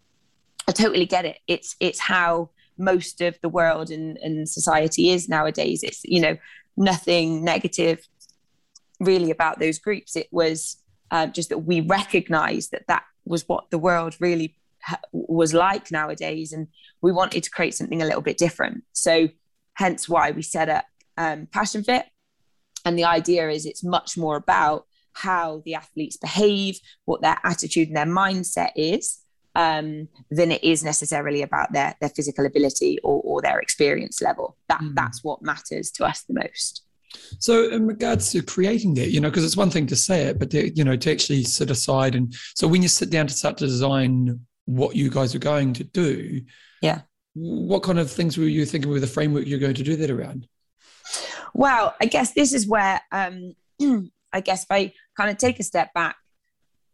I 0.71 0.73
totally 0.73 1.07
get 1.07 1.25
it. 1.25 1.39
It's 1.49 1.75
it's 1.81 1.99
how 1.99 2.51
most 2.79 3.21
of 3.21 3.39
the 3.43 3.49
world 3.49 3.91
and, 3.91 4.17
and 4.19 4.49
society 4.49 5.11
is 5.11 5.29
nowadays. 5.29 5.83
It's 5.83 6.03
you 6.05 6.21
know 6.21 6.37
nothing 6.77 7.45
negative 7.45 8.07
really 9.01 9.33
about 9.33 9.59
those 9.59 9.81
groups. 9.81 10.15
It 10.15 10.29
was 10.31 10.77
uh, 11.11 11.27
just 11.27 11.49
that 11.49 11.59
we 11.59 11.81
recognized 11.81 12.71
that 12.71 12.87
that 12.87 13.03
was 13.25 13.49
what 13.49 13.71
the 13.71 13.79
world 13.79 14.15
really 14.21 14.57
ha- 14.83 15.01
was 15.13 15.53
like 15.53 15.91
nowadays, 15.91 16.53
and 16.53 16.69
we 17.03 17.11
wanted 17.11 17.43
to 17.43 17.51
create 17.51 17.75
something 17.75 18.01
a 18.01 18.07
little 18.07 18.23
bit 18.23 18.39
different. 18.39 18.85
So, 18.93 19.29
hence 19.75 20.09
why 20.09 20.31
we 20.31 20.43
set 20.43 20.69
up 20.69 20.85
um, 21.17 21.49
Passion 21.51 21.83
Fit. 21.83 22.07
And 22.85 22.97
the 22.97 23.05
idea 23.05 23.51
is 23.51 23.67
it's 23.67 23.85
much 23.85 24.17
more 24.17 24.37
about 24.37 24.87
how 25.15 25.63
the 25.65 25.75
athletes 25.75 26.17
behave, 26.17 26.79
what 27.07 27.23
their 27.23 27.39
attitude 27.43 27.89
and 27.89 27.97
their 27.97 28.07
mindset 28.07 28.71
is, 28.77 29.19
um, 29.55 30.09
than 30.31 30.53
it 30.53 30.63
is 30.63 30.85
necessarily 30.85 31.43
about 31.43 31.73
their 31.73 31.95
their 32.01 32.11
physical 32.11 32.47
ability 32.47 32.99
or, 33.03 33.21
or 33.25 33.43
their 33.43 33.59
experience 33.61 34.23
level. 34.23 34.57
That 34.69 34.81
mm. 34.81 34.95
that's 34.95 35.25
what 35.25 35.43
matters 35.43 35.91
to 35.93 36.05
us 36.05 36.23
the 36.23 36.35
most. 36.35 36.85
So, 37.39 37.69
in 37.71 37.87
regards 37.87 38.31
to 38.33 38.43
creating 38.43 38.95
that, 38.95 39.11
you 39.11 39.21
know, 39.21 39.31
because 39.31 39.45
it's 39.45 39.57
one 39.57 39.71
thing 39.71 39.87
to 39.89 39.97
say 39.97 40.27
it, 40.27 40.39
but 40.39 40.51
to, 40.51 40.71
you 40.77 40.85
know, 40.85 40.97
to 40.97 41.11
actually 41.11 41.43
sit 41.43 41.71
aside 41.71 42.15
and 42.15 42.35
so 42.55 42.69
when 42.69 42.83
you 42.83 42.89
sit 42.89 43.11
down 43.11 43.27
to 43.27 43.35
start 43.35 43.59
to 43.59 43.67
design 43.67 44.41
what 44.67 44.95
you 44.95 45.11
guys 45.11 45.35
are 45.35 45.41
going 45.41 45.73
to 45.75 45.85
do, 45.85 46.43
yeah, 46.83 47.01
what 47.35 47.83
kind 47.83 47.99
of 47.99 48.11
things 48.11 48.39
were 48.39 48.45
you 48.45 48.65
thinking 48.65 48.91
with 48.91 49.03
the 49.03 49.09
framework 49.09 49.47
you're 49.47 49.59
going 49.59 49.75
to 49.75 49.83
do 49.83 49.97
that 49.97 50.11
around? 50.11 50.47
Well, 51.55 51.95
I 52.01 52.07
guess 52.07 52.33
this 52.33 52.53
is 52.53 52.67
where, 52.67 53.01
um, 53.11 53.55
I 54.33 54.41
guess, 54.41 54.65
if 54.65 54.71
I 54.71 54.93
kind 55.17 55.31
of 55.31 55.37
take 55.37 55.59
a 55.59 55.65
step 55.65 55.93
back, 55.95 56.17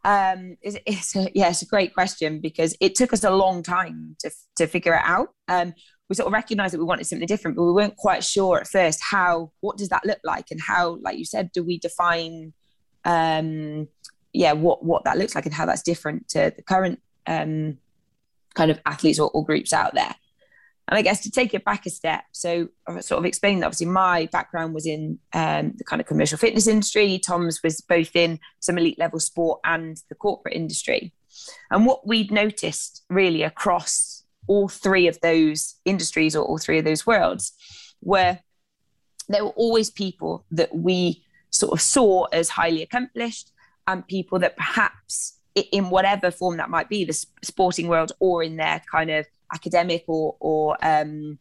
um, 0.06 0.56
it's, 0.62 0.78
it's 0.86 1.16
a, 1.16 1.30
yeah, 1.34 1.50
it's 1.50 1.62
a 1.62 1.66
great 1.66 1.92
question 1.92 2.40
because 2.40 2.74
it 2.80 2.94
took 2.94 3.12
us 3.12 3.24
a 3.24 3.30
long 3.30 3.62
time 3.62 4.16
to 4.20 4.30
to 4.56 4.66
figure 4.66 4.94
it 4.94 5.02
out. 5.04 5.34
Um, 5.48 5.74
we 6.08 6.14
sort 6.14 6.28
of 6.28 6.32
recognized 6.32 6.72
that 6.72 6.78
we 6.78 6.84
wanted 6.84 7.06
something 7.06 7.26
different, 7.26 7.56
but 7.56 7.64
we 7.64 7.72
weren't 7.72 7.96
quite 7.96 8.22
sure 8.22 8.60
at 8.60 8.68
first 8.68 9.00
how, 9.02 9.50
what 9.60 9.76
does 9.76 9.88
that 9.88 10.06
look 10.06 10.20
like? 10.22 10.52
And 10.52 10.60
how, 10.60 10.98
like 11.02 11.18
you 11.18 11.24
said, 11.24 11.50
do 11.52 11.64
we 11.64 11.78
define, 11.78 12.52
um, 13.04 13.88
yeah, 14.32 14.52
what, 14.52 14.84
what 14.84 15.02
that 15.02 15.18
looks 15.18 15.34
like 15.34 15.46
and 15.46 15.54
how 15.54 15.66
that's 15.66 15.82
different 15.82 16.28
to 16.28 16.52
the 16.54 16.62
current 16.62 17.00
um, 17.26 17.78
kind 18.54 18.70
of 18.70 18.80
athletes 18.86 19.18
or, 19.18 19.30
or 19.32 19.44
groups 19.44 19.72
out 19.72 19.94
there. 19.94 20.14
And 20.88 20.96
I 20.96 21.02
guess 21.02 21.22
to 21.22 21.30
take 21.30 21.52
it 21.52 21.64
back 21.64 21.84
a 21.86 21.90
step, 21.90 22.24
so 22.32 22.68
I 22.86 23.00
sort 23.00 23.18
of 23.18 23.24
explained 23.24 23.62
that 23.62 23.66
obviously 23.66 23.86
my 23.86 24.28
background 24.30 24.72
was 24.72 24.86
in 24.86 25.18
um, 25.32 25.72
the 25.76 25.84
kind 25.84 26.00
of 26.00 26.06
commercial 26.06 26.38
fitness 26.38 26.68
industry. 26.68 27.18
Tom's 27.18 27.60
was 27.62 27.80
both 27.80 28.14
in 28.14 28.38
some 28.60 28.78
elite 28.78 28.98
level 28.98 29.18
sport 29.18 29.60
and 29.64 30.00
the 30.08 30.14
corporate 30.14 30.54
industry. 30.54 31.12
And 31.70 31.86
what 31.86 32.06
we'd 32.06 32.30
noticed 32.30 33.04
really 33.10 33.42
across 33.42 34.22
all 34.46 34.68
three 34.68 35.08
of 35.08 35.20
those 35.22 35.74
industries 35.84 36.36
or 36.36 36.44
all 36.44 36.58
three 36.58 36.78
of 36.78 36.84
those 36.84 37.06
worlds 37.06 37.52
where 38.00 38.40
there 39.28 39.44
were 39.44 39.50
always 39.50 39.90
people 39.90 40.44
that 40.52 40.74
we 40.74 41.24
sort 41.50 41.72
of 41.72 41.80
saw 41.80 42.24
as 42.26 42.48
highly 42.48 42.82
accomplished 42.82 43.50
and 43.86 44.06
people 44.06 44.38
that 44.38 44.56
perhaps 44.56 45.38
in 45.72 45.90
whatever 45.90 46.30
form 46.30 46.58
that 46.58 46.70
might 46.70 46.88
be 46.88 47.04
the 47.04 47.26
sporting 47.42 47.88
world 47.88 48.12
or 48.20 48.42
in 48.42 48.56
their 48.56 48.82
kind 48.90 49.10
of 49.10 49.26
academic 49.52 50.04
or 50.06 50.36
or 50.40 50.76
um, 50.82 51.38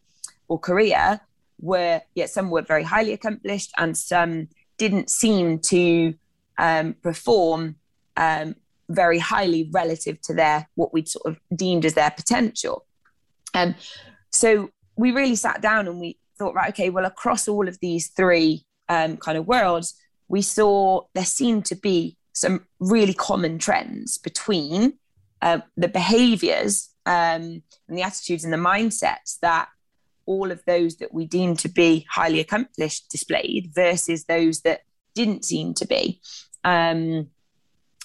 or 0.47 0.59
career 0.59 1.19
were 1.59 2.01
yeah 2.15 2.25
some 2.25 2.50
were 2.50 2.62
very 2.62 2.83
highly 2.83 3.13
accomplished 3.13 3.71
and 3.77 3.97
some 3.97 4.47
didn't 4.77 5.09
seem 5.09 5.59
to 5.59 6.13
um, 6.57 6.93
perform 7.01 7.75
um, 8.17 8.55
very 8.89 9.19
highly 9.19 9.69
relative 9.71 10.21
to 10.21 10.33
their 10.33 10.67
what 10.75 10.93
we'd 10.93 11.09
sort 11.09 11.25
of 11.25 11.39
deemed 11.55 11.85
as 11.85 11.93
their 11.93 12.12
potential. 12.12 12.85
Um, 13.53 13.75
so 14.31 14.69
we 14.95 15.12
really 15.12 15.35
sat 15.35 15.62
down 15.62 15.88
and 15.88 16.00
we 16.00 16.17
thought, 16.38 16.53
right, 16.53 16.69
okay, 16.69 16.89
well, 16.89 17.05
across 17.05 17.47
all 17.47 17.67
of 17.67 17.79
these 17.79 18.09
three 18.09 18.65
um, 18.89 19.17
kind 19.17 19.38
of 19.38 19.47
worlds, 19.47 19.95
we 20.27 20.41
saw 20.41 21.01
there 21.13 21.25
seemed 21.25 21.65
to 21.65 21.75
be 21.75 22.17
some 22.33 22.65
really 22.79 23.13
common 23.13 23.57
trends 23.57 24.17
between 24.17 24.93
uh, 25.41 25.59
the 25.77 25.88
behaviors 25.88 26.89
um, 27.05 27.62
and 27.88 27.97
the 27.97 28.01
attitudes 28.01 28.43
and 28.43 28.53
the 28.53 28.57
mindsets 28.57 29.39
that 29.41 29.69
all 30.25 30.51
of 30.51 30.63
those 30.65 30.98
that 30.98 31.13
we 31.13 31.25
deemed 31.25 31.59
to 31.59 31.70
be 31.70 32.05
highly 32.09 32.39
accomplished 32.39 33.09
displayed 33.09 33.72
versus 33.75 34.25
those 34.25 34.61
that 34.61 34.81
didn't 35.13 35.46
seem 35.46 35.74
to 35.75 35.85
be. 35.85 36.20
Um, 36.63 37.29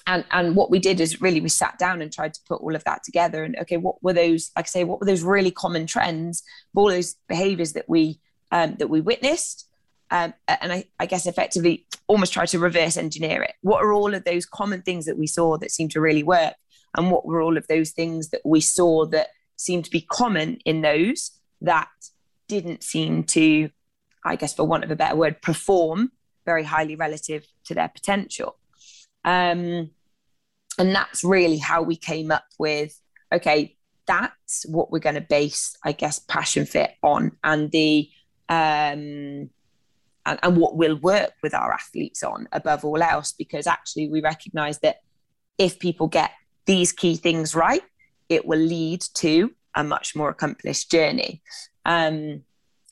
and 0.07 0.25
and 0.31 0.57
what 0.57 0.71
we 0.71 0.79
did 0.79 1.01
is 1.01 1.21
really 1.21 1.41
we 1.41 1.49
sat 1.49 1.79
down 1.79 2.03
and 2.03 2.13
tried 2.13 2.35
to 2.35 2.41
put 2.49 2.61
all 2.61 2.75
of 2.75 2.85
that 2.85 3.03
together 3.05 3.45
and 3.45 3.55
okay 3.59 3.77
what 3.77 4.03
were 4.03 4.15
those 4.15 4.51
like 4.57 4.65
i 4.65 4.67
say 4.67 4.83
what 4.83 4.99
were 4.99 5.05
those 5.05 5.23
really 5.23 5.51
common 5.51 5.87
trends 5.87 6.43
all 6.75 6.89
those 6.89 7.17
behaviors 7.29 7.75
that 7.75 7.87
we 7.87 8.19
um, 8.53 8.77
that 8.79 8.89
we 8.89 9.01
witnessed? 9.01 9.67
Um, 10.11 10.35
and 10.49 10.73
I, 10.73 10.85
I, 10.99 11.07
guess 11.07 11.27
effectively 11.27 11.87
almost 12.09 12.33
try 12.33 12.45
to 12.47 12.59
reverse 12.59 12.97
engineer 12.97 13.43
it. 13.43 13.55
What 13.61 13.85
are 13.85 13.93
all 13.93 14.13
of 14.13 14.25
those 14.25 14.45
common 14.45 14.83
things 14.83 15.07
that 15.07 15.17
we 15.17 15.29
saw 15.29 15.57
that 15.59 15.71
seemed 15.71 15.93
to 15.93 16.01
really 16.01 16.25
work 16.25 16.55
and 16.97 17.11
what 17.11 17.27
were 17.27 17.41
all 17.41 17.57
of 17.57 17.67
those 17.69 17.91
things 17.91 18.31
that 18.31 18.41
we 18.45 18.61
saw 18.61 19.07
that 19.07 19.29
seemed 19.57 19.85
to 19.85 19.91
be 19.91 20.01
common 20.01 20.59
in 20.65 20.83
those 20.83 21.33
that 21.61 21.89
didn't 22.49 22.83
seem 22.83 23.23
to 23.23 23.71
i 24.25 24.35
guess 24.37 24.55
for 24.55 24.65
want 24.65 24.85
of 24.85 24.91
a 24.91 24.97
better 24.97 25.17
word 25.17 25.41
perform 25.43 26.11
very 26.45 26.65
highly 26.65 26.97
relative 26.97 27.47
to 27.65 27.75
their 27.75 27.89
potential. 27.89 28.57
Um, 29.25 29.91
and 30.79 30.95
that's 30.95 31.23
really 31.23 31.59
how 31.59 31.83
we 31.83 31.97
came 31.97 32.31
up 32.31 32.47
with 32.59 32.99
okay, 33.33 33.77
that's 34.07 34.67
what 34.67 34.91
we're 34.91 34.99
going 34.99 35.15
to 35.15 35.21
base, 35.21 35.77
I 35.85 35.93
guess, 35.93 36.19
Passion 36.19 36.67
Fit 36.67 36.95
on 37.01 37.33
and 37.45 37.71
the 37.71 38.11
um, 38.49 39.51
and, 40.27 40.39
and 40.43 40.57
what 40.57 40.77
will 40.77 40.97
work 40.97 41.35
with 41.43 41.55
our 41.55 41.73
athletes 41.73 42.25
on 42.25 42.49
above 42.51 42.85
all 42.85 43.01
else, 43.01 43.33
because 43.33 43.69
actually 43.69 44.09
we 44.09 44.21
recognize 44.21 44.81
that 44.81 44.97
if 45.59 45.79
people 45.79 46.09
get 46.09 46.33
these 46.67 46.93
key 46.93 47.17
things 47.17 47.55
right, 47.55 47.83
it 48.29 48.47
will 48.47 48.59
lead 48.59 49.03
to 49.15 49.53
a 49.75 49.85
much 49.85 50.15
more 50.17 50.29
accomplished 50.29 50.91
journey. 50.91 51.43
Um, 51.85 52.43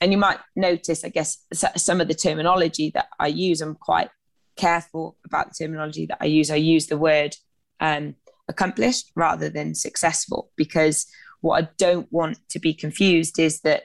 and 0.01 0.11
you 0.11 0.17
might 0.17 0.39
notice, 0.55 1.03
I 1.03 1.09
guess, 1.09 1.45
some 1.53 2.01
of 2.01 2.07
the 2.07 2.13
terminology 2.13 2.91
that 2.93 3.07
I 3.19 3.27
use. 3.27 3.61
I'm 3.61 3.75
quite 3.75 4.09
careful 4.55 5.17
about 5.25 5.49
the 5.49 5.65
terminology 5.65 6.05
that 6.05 6.17
I 6.21 6.25
use. 6.25 6.49
I 6.49 6.55
use 6.55 6.87
the 6.87 6.97
word 6.97 7.35
um, 7.79 8.15
accomplished 8.47 9.11
rather 9.15 9.49
than 9.49 9.75
successful 9.75 10.51
because 10.55 11.05
what 11.41 11.63
I 11.63 11.69
don't 11.77 12.11
want 12.11 12.37
to 12.49 12.59
be 12.59 12.73
confused 12.73 13.39
is 13.39 13.61
that, 13.61 13.83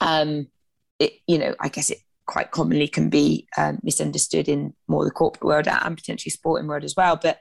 um, 0.00 0.48
it, 0.98 1.12
you 1.26 1.38
know, 1.38 1.54
I 1.60 1.68
guess 1.68 1.90
it 1.90 1.98
quite 2.26 2.50
commonly 2.50 2.88
can 2.88 3.10
be 3.10 3.46
um, 3.56 3.78
misunderstood 3.82 4.48
in 4.48 4.74
more 4.88 5.04
the 5.04 5.10
corporate 5.10 5.44
world 5.44 5.68
and 5.68 5.96
potentially 5.96 6.30
sporting 6.30 6.68
world 6.68 6.84
as 6.84 6.94
well. 6.96 7.18
But 7.20 7.40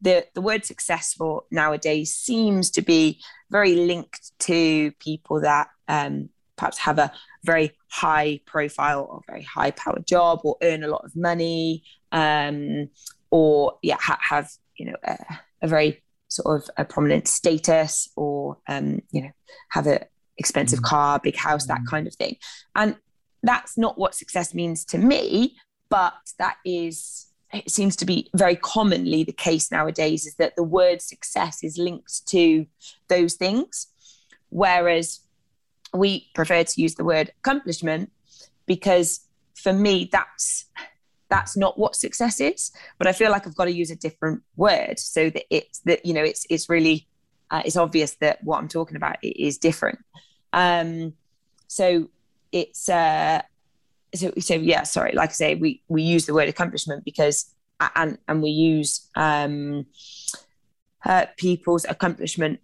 the 0.00 0.26
the 0.34 0.40
word 0.40 0.64
successful 0.64 1.46
nowadays 1.50 2.14
seems 2.14 2.70
to 2.70 2.82
be 2.82 3.20
very 3.50 3.74
linked 3.74 4.32
to 4.40 4.92
people 5.00 5.40
that 5.40 5.68
um, 5.88 6.28
perhaps 6.56 6.78
have 6.78 6.98
a 6.98 7.12
very 7.44 7.72
high 7.88 8.40
profile 8.46 9.06
or 9.10 9.20
very 9.26 9.42
high 9.42 9.70
powered 9.70 10.06
job 10.06 10.40
or 10.44 10.56
earn 10.62 10.82
a 10.82 10.88
lot 10.88 11.04
of 11.04 11.16
money 11.16 11.82
um, 12.12 12.88
or 13.30 13.78
yeah 13.82 13.96
ha- 13.98 14.18
have 14.20 14.50
you 14.76 14.86
know 14.86 14.96
a, 15.04 15.16
a, 15.62 15.68
very 15.68 16.02
sort 16.28 16.62
of 16.62 16.68
a 16.76 16.84
prominent 16.84 17.26
status 17.26 18.08
or 18.16 18.58
um, 18.68 19.00
you 19.10 19.22
know 19.22 19.30
have 19.70 19.86
a 19.86 20.06
expensive 20.36 20.80
mm. 20.80 20.84
car 20.84 21.18
big 21.18 21.36
house 21.36 21.66
that 21.66 21.80
mm. 21.80 21.86
kind 21.86 22.06
of 22.06 22.14
thing 22.14 22.36
and 22.74 22.96
that's 23.42 23.78
not 23.78 23.98
what 23.98 24.14
success 24.14 24.54
means 24.54 24.84
to 24.84 24.98
me 24.98 25.56
but 25.88 26.14
that 26.38 26.56
is 26.64 27.27
it 27.52 27.70
seems 27.70 27.96
to 27.96 28.06
be 28.06 28.28
very 28.34 28.56
commonly 28.56 29.24
the 29.24 29.32
case 29.32 29.70
nowadays 29.70 30.26
is 30.26 30.34
that 30.34 30.56
the 30.56 30.62
word 30.62 31.00
success 31.00 31.64
is 31.64 31.78
linked 31.78 32.26
to 32.28 32.66
those 33.08 33.34
things. 33.34 33.86
Whereas 34.50 35.20
we 35.94 36.28
prefer 36.34 36.64
to 36.64 36.80
use 36.80 36.94
the 36.94 37.04
word 37.04 37.32
accomplishment 37.38 38.12
because 38.66 39.20
for 39.54 39.72
me 39.72 40.08
that's 40.12 40.66
that's 41.30 41.56
not 41.56 41.78
what 41.78 41.96
success 41.96 42.40
is 42.40 42.70
but 42.98 43.06
i 43.06 43.12
feel 43.12 43.30
like 43.30 43.46
i've 43.46 43.56
got 43.56 43.64
to 43.64 43.72
use 43.72 43.90
a 43.90 43.96
different 43.96 44.42
word 44.56 44.98
so 44.98 45.30
that 45.30 45.44
it's 45.50 45.80
that 45.80 46.04
you 46.04 46.12
know 46.12 46.22
it's 46.22 46.46
it's 46.50 46.68
really 46.68 47.06
uh, 47.50 47.62
it's 47.64 47.76
obvious 47.76 48.14
that 48.16 48.42
what 48.44 48.58
i'm 48.58 48.68
talking 48.68 48.96
about 48.96 49.16
is 49.22 49.58
different. 49.58 49.98
Um 50.52 51.14
so 51.66 52.08
it's 52.52 52.88
uh 52.88 53.42
so 54.14 54.32
so 54.38 54.54
yeah 54.54 54.82
sorry 54.82 55.12
like 55.14 55.30
i 55.30 55.32
say 55.32 55.54
we 55.54 55.82
we 55.88 56.02
use 56.02 56.26
the 56.26 56.34
word 56.34 56.48
accomplishment 56.48 57.04
because 57.04 57.54
and 57.96 58.18
and 58.28 58.42
we 58.42 58.50
use 58.50 59.08
um 59.14 59.86
uh, 61.06 61.26
people's 61.36 61.86
accomplishment 61.88 62.58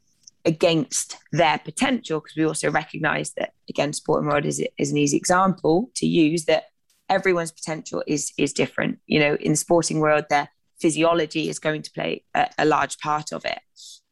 against 0.44 1.16
their 1.32 1.56
potential 1.58 2.20
because 2.20 2.36
we 2.36 2.44
also 2.44 2.70
recognize 2.70 3.32
that 3.34 3.52
again 3.68 3.92
sporting 3.92 4.28
world 4.28 4.44
is, 4.44 4.62
is 4.76 4.90
an 4.90 4.98
easy 4.98 5.16
example 5.16 5.90
to 5.94 6.06
use 6.06 6.44
that 6.46 6.64
everyone's 7.08 7.52
potential 7.52 8.02
is 8.06 8.32
is 8.36 8.52
different 8.52 8.98
you 9.06 9.20
know 9.20 9.36
in 9.36 9.52
the 9.52 9.56
sporting 9.56 10.00
world 10.00 10.24
their 10.30 10.48
physiology 10.84 11.48
is 11.48 11.58
going 11.58 11.80
to 11.80 11.90
play 11.92 12.22
a, 12.34 12.48
a 12.58 12.64
large 12.64 12.98
part 12.98 13.32
of 13.32 13.44
it. 13.44 13.58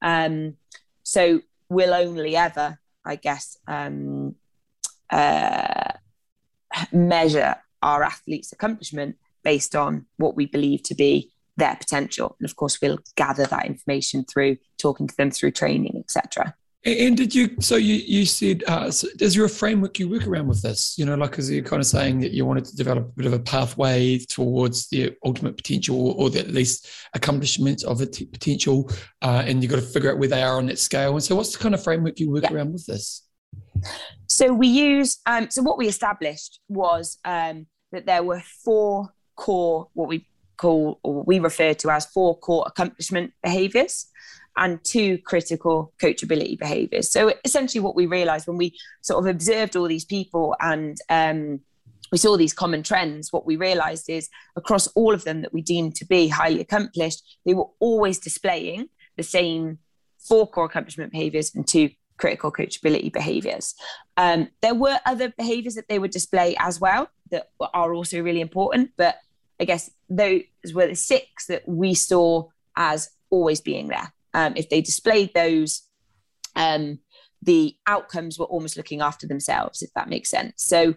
Um, 0.01 0.57
so 1.03 1.41
we'll 1.69 1.95
only 1.95 2.35
ever, 2.35 2.79
I 3.05 3.17
guess, 3.17 3.59
um, 3.67 4.37
uh, 5.11 5.92
measure 6.93 7.57
our 7.83 8.03
athletes' 8.03 8.53
accomplishment 8.53 9.17
based 9.43 9.75
on 9.75 10.07
what 10.17 10.37
we 10.37 10.47
believe 10.47 10.83
to 10.85 10.95
be 10.95 11.33
their 11.57 11.77
potential. 11.77 12.37
And 12.39 12.49
of 12.49 12.57
course, 12.57 12.81
we'll 12.81 12.99
gather 13.17 13.47
that 13.47 13.67
information 13.67 14.25
through 14.25 14.57
talking 14.79 15.07
to 15.07 15.17
them 15.17 15.31
through 15.31 15.51
training, 15.53 15.97
etc. 15.99 16.55
And 16.85 17.17
did 17.17 17.33
you? 17.33 17.57
So 17.61 17.77
you 17.77 17.95
you 17.95 18.27
said, 18.27 18.65
uh, 18.67 18.91
so 18.91 19.07
is 19.21 19.37
there 19.37 19.45
a 19.45 19.49
framework 19.49 20.01
you 20.01 20.09
work 20.09 20.27
around 20.27 20.49
with 20.49 20.63
this? 20.63 20.99
You 20.99 21.07
know, 21.07 21.15
like 21.15 21.39
as 21.39 21.49
you're 21.49 21.63
kind 21.63 21.79
of 21.79 21.87
saying 21.87 22.21
that 22.21 22.33
you 22.33 22.45
wanted 22.45 22.65
to 22.65 22.77
develop 22.77 23.05
a 23.07 23.13
bit 23.13 23.27
of 23.27 23.33
a 23.33 23.39
pathway 23.39 24.19
towards 24.19 24.89
the 24.89 25.15
ultimate 25.25 25.57
potential, 25.57 26.11
or 26.19 26.29
the, 26.29 26.41
at 26.41 26.49
least 26.49 26.89
accomplishment 27.15 27.85
of 27.85 28.01
a 28.01 28.07
t- 28.07 28.27
potential, 28.27 28.91
uh, 29.23 29.45
and 29.47 29.63
you've 29.63 29.71
got 29.71 29.79
to 29.79 29.87
figure 29.87 30.11
out 30.11 30.19
where 30.19 30.29
they 30.29 30.43
are 30.43 30.57
on 30.57 30.67
that 30.67 30.79
scale. 30.81 31.13
And 31.13 31.23
so, 31.23 31.37
what's 31.37 31.53
the 31.53 31.63
kind 31.63 31.73
of 31.73 31.85
framework 31.85 32.19
you 32.19 32.33
work 32.33 32.45
yeah. 32.45 32.53
around 32.53 32.73
with 32.73 32.87
this? 32.87 33.23
So 34.33 34.53
we 34.53 34.67
use. 34.67 35.19
Um, 35.27 35.51
so 35.51 35.63
what 35.63 35.77
we 35.77 35.89
established 35.89 36.61
was 36.69 37.19
um, 37.25 37.67
that 37.93 38.07
there 38.07 38.23
were 38.23 38.41
four 38.65 39.13
core, 39.37 39.89
what 39.93 40.09
we 40.09 40.27
call 40.57 41.01
or 41.03 41.23
we 41.25 41.39
refer 41.39 41.75
to 41.75 41.91
as 41.91 42.07
four 42.07 42.39
core 42.39 42.65
accomplishment 42.67 43.33
behaviors 43.43 44.07
and 44.57 44.83
two 44.85 45.19
critical 45.19 45.93
coachability 46.01 46.59
behaviors. 46.59 47.11
So 47.11 47.35
essentially, 47.45 47.81
what 47.81 47.95
we 47.95 48.07
realized 48.07 48.47
when 48.47 48.57
we 48.57 48.75
sort 49.03 49.23
of 49.23 49.31
observed 49.31 49.77
all 49.77 49.89
these 49.89 50.05
people 50.05 50.57
and 50.61 50.97
um, 51.11 51.61
we 52.11 52.19
saw 52.19 52.37
these 52.37 52.53
common 52.53 52.83
trends, 52.83 53.33
what 53.33 53.47
we 53.47 53.57
realized 53.57 54.09
is 54.09 54.29
across 54.57 54.87
all 54.89 55.15
of 55.15 55.25
them 55.25 55.43
that 55.43 55.53
we 55.53 55.63
deemed 55.63 55.95
to 55.97 56.07
be 56.07 56.29
highly 56.29 56.61
accomplished, 56.61 57.39
they 57.45 57.55
were 57.55 57.69
always 57.81 58.19
displaying 58.19 58.89
the 59.17 59.23
same 59.23 59.79
four 60.19 60.47
core 60.47 60.67
accomplishment 60.67 61.13
behaviors 61.13 61.55
and 61.55 61.67
two 61.67 61.91
critical 62.19 62.53
coachability 62.53 63.13
behaviors. 63.13 63.75
Um, 64.17 64.49
there 64.61 64.75
were 64.75 64.99
other 65.07 65.33
behaviors 65.37 65.75
that 65.75 65.89
they 65.89 65.99
would 65.99 66.11
display 66.11 66.57
as 66.59 66.81
well 66.81 67.09
that 67.31 67.51
are 67.73 67.95
also 67.95 68.21
really 68.21 68.41
important, 68.41 68.91
but 68.97 69.17
I 69.61 69.65
guess 69.65 69.91
those 70.09 70.43
were 70.73 70.87
the 70.87 70.95
six 70.95 71.47
that 71.47 71.67
we 71.67 71.95
saw 71.95 72.49
as 72.77 73.11
always 73.31 73.61
being 73.61 73.89
there 73.89 74.13
um, 74.35 74.55
if 74.57 74.69
they 74.69 74.81
displayed 74.81 75.33
those, 75.35 75.83
um, 76.57 76.99
the 77.43 77.77
outcomes 77.87 78.39
were 78.39 78.47
almost 78.47 78.77
looking 78.77 79.01
after 79.01 79.27
themselves, 79.27 79.83
if 79.83 79.93
that 79.95 80.09
makes 80.09 80.31
sense. 80.31 80.55
So, 80.57 80.95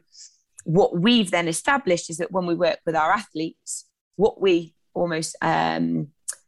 what 0.64 0.98
we've 1.00 1.30
then 1.30 1.48
established 1.48 2.10
is 2.10 2.18
that 2.18 2.32
when 2.32 2.46
we 2.46 2.56
work 2.56 2.80
with 2.86 2.96
our 2.96 3.12
athletes, 3.12 3.88
what 4.16 4.42
we 4.42 4.74
almost 4.94 5.36
um, 5.42 6.08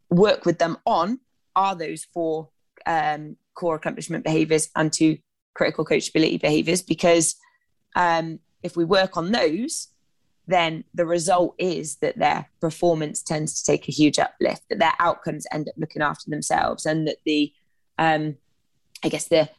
work 0.10 0.46
with 0.46 0.58
them 0.58 0.78
on 0.86 1.20
are 1.56 1.76
those 1.76 2.06
four 2.06 2.50
um, 2.86 3.38
core 3.58 3.76
accomplishment 3.76 4.24
behaviors 4.24 4.70
and 4.76 4.94
two 4.94 5.18
critical 5.54 5.86
coachability 5.86 6.40
behaviors. 6.40 6.82
Because 6.82 7.36
um, 7.96 8.40
if 8.62 8.78
we 8.78 8.86
work 8.86 9.18
on 9.18 9.32
those, 9.32 9.90
then 10.48 10.84
the 10.94 11.06
result 11.06 11.56
is 11.58 11.98
that 11.98 12.18
their 12.18 12.50
performance 12.62 13.22
tends 13.22 13.62
to 13.62 13.72
take 13.72 13.90
a 13.90 13.92
huge 13.92 14.18
uplift, 14.18 14.64
that 14.70 14.80
their 14.80 14.94
outcomes 15.00 15.46
end 15.52 15.68
up 15.68 15.76
looking 15.78 16.02
after 16.02 16.30
themselves, 16.30 16.86
and 16.86 17.08
that 17.08 17.18
the, 17.26 17.52
um, 17.98 18.38
I 19.04 19.10
guess, 19.10 19.28
the 19.28 19.50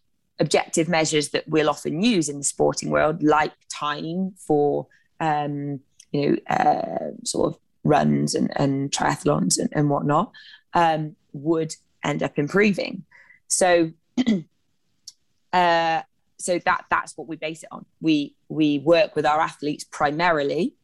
objective 0.40 0.88
measures 0.88 1.28
that 1.30 1.46
we'll 1.48 1.68
often 1.68 2.02
use 2.02 2.28
in 2.28 2.38
the 2.38 2.44
sporting 2.44 2.90
world, 2.90 3.22
like 3.22 3.52
time 3.68 4.32
for, 4.46 4.86
um, 5.20 5.80
you 6.12 6.20
know, 6.22 6.36
uh, 6.56 7.10
sort 7.24 7.52
of 7.52 7.60
runs 7.84 8.34
and, 8.34 8.50
and 8.56 8.90
triathlons 8.90 9.58
and, 9.58 9.68
and 9.72 9.90
whatnot, 9.90 10.32
um, 10.74 11.16
would 11.32 11.74
end 12.02 12.22
up 12.22 12.38
improving. 12.38 13.04
So, 13.48 13.92
uh, 15.52 16.02
so 16.38 16.58
that 16.64 16.84
that's 16.90 17.16
what 17.16 17.26
we 17.26 17.36
base 17.36 17.62
it 17.62 17.68
on. 17.72 17.84
We 18.00 18.36
we 18.48 18.78
work 18.78 19.16
with 19.16 19.26
our 19.26 19.40
athletes 19.40 19.84
primarily. 19.84 20.74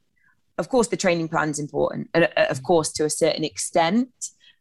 Of 0.59 0.68
course 0.68 0.88
the 0.88 0.96
training 0.96 1.29
plan 1.29 1.50
is 1.50 1.59
important 1.59 2.11
and 2.14 2.24
uh, 2.24 2.46
of 2.48 2.62
course 2.62 2.92
to 2.92 3.05
a 3.05 3.11
certain 3.11 3.44
extent. 3.44 4.09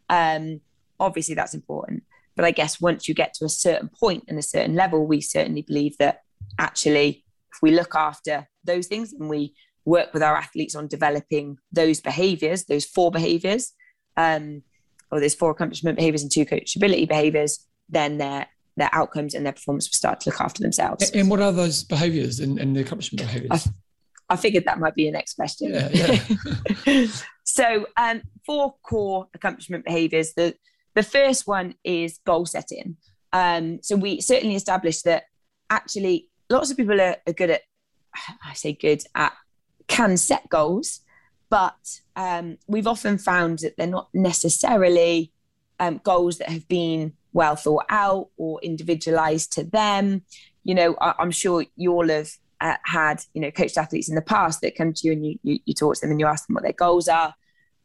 Um, 0.09 0.61
obviously 0.99 1.35
that's 1.35 1.53
important. 1.53 2.03
But 2.35 2.45
i 2.45 2.51
guess 2.51 2.81
once 2.81 3.07
you 3.07 3.13
get 3.13 3.33
to 3.35 3.45
a 3.45 3.49
certain 3.49 3.89
point 3.89 4.23
and 4.27 4.39
a 4.39 4.43
certain 4.43 4.75
level 4.75 5.05
we 5.05 5.21
certainly 5.21 5.61
believe 5.61 5.97
that 5.97 6.21
actually 6.57 7.23
if 7.53 7.61
we 7.61 7.71
look 7.71 7.93
after 7.95 8.47
those 8.63 8.87
things 8.87 9.13
and 9.13 9.29
we 9.29 9.53
work 9.85 10.13
with 10.13 10.23
our 10.23 10.35
athletes 10.35 10.75
on 10.75 10.87
developing 10.87 11.57
those 11.71 12.01
behaviors 12.01 12.65
those 12.65 12.85
four 12.85 13.11
behaviors 13.11 13.73
um, 14.17 14.63
or 15.11 15.19
those 15.19 15.35
four 15.35 15.51
accomplishment 15.51 15.95
behaviors 15.95 16.23
and 16.23 16.31
two 16.31 16.45
coachability 16.45 17.07
behaviors 17.07 17.67
then 17.89 18.17
their 18.17 18.47
their 18.75 18.89
outcomes 18.91 19.35
and 19.35 19.45
their 19.45 19.53
performance 19.53 19.87
will 19.87 19.95
start 19.95 20.19
to 20.19 20.29
look 20.29 20.41
after 20.41 20.63
themselves 20.63 21.11
and 21.11 21.29
what 21.29 21.39
are 21.39 21.51
those 21.51 21.83
behaviors 21.83 22.39
and, 22.39 22.57
and 22.59 22.75
the 22.75 22.81
accomplishment 22.81 23.21
behaviors 23.21 23.67
I 24.29 24.35
figured 24.35 24.65
that 24.65 24.79
might 24.79 24.95
be 24.95 25.03
your 25.03 25.11
next 25.11 25.35
question. 25.35 25.73
Yeah, 25.73 25.89
yeah. 26.85 27.05
so, 27.43 27.85
um, 27.97 28.21
four 28.45 28.73
core 28.81 29.27
accomplishment 29.33 29.85
behaviors. 29.85 30.33
The 30.33 30.55
the 30.95 31.03
first 31.03 31.45
one 31.45 31.75
is 31.83 32.19
goal 32.25 32.45
setting. 32.45 32.97
Um, 33.31 33.79
so 33.81 33.95
we 33.95 34.21
certainly 34.21 34.55
established 34.55 35.05
that 35.05 35.23
actually 35.69 36.29
lots 36.49 36.71
of 36.71 36.77
people 36.77 36.99
are, 37.01 37.17
are 37.25 37.33
good 37.33 37.49
at, 37.49 37.61
I 38.45 38.53
say 38.53 38.73
good 38.73 39.03
at, 39.15 39.33
can 39.87 40.17
set 40.17 40.47
goals, 40.49 41.01
but 41.49 41.99
um, 42.15 42.57
we've 42.67 42.87
often 42.87 43.17
found 43.17 43.59
that 43.59 43.75
they're 43.77 43.87
not 43.87 44.09
necessarily 44.13 45.31
um, 45.79 45.99
goals 46.03 46.37
that 46.37 46.49
have 46.49 46.67
been 46.67 47.13
well 47.33 47.55
thought 47.55 47.85
out 47.89 48.29
or 48.37 48.59
individualized 48.61 49.51
to 49.53 49.63
them. 49.63 50.23
You 50.63 50.75
know, 50.75 50.95
I, 51.01 51.15
am 51.19 51.31
sure 51.31 51.65
you 51.75 51.91
all 51.91 52.07
have 52.07 52.29
uh, 52.61 52.75
had 52.85 53.23
you 53.33 53.41
know 53.41 53.51
coached 53.51 53.77
athletes 53.77 54.09
in 54.09 54.15
the 54.15 54.21
past 54.21 54.61
that 54.61 54.75
come 54.75 54.93
to 54.93 55.07
you 55.07 55.13
and 55.13 55.25
you, 55.25 55.39
you, 55.43 55.59
you 55.65 55.73
talk 55.73 55.95
to 55.95 56.01
them 56.01 56.11
and 56.11 56.19
you 56.19 56.27
ask 56.27 56.47
them 56.47 56.53
what 56.55 56.63
their 56.63 56.73
goals 56.73 57.07
are. 57.07 57.35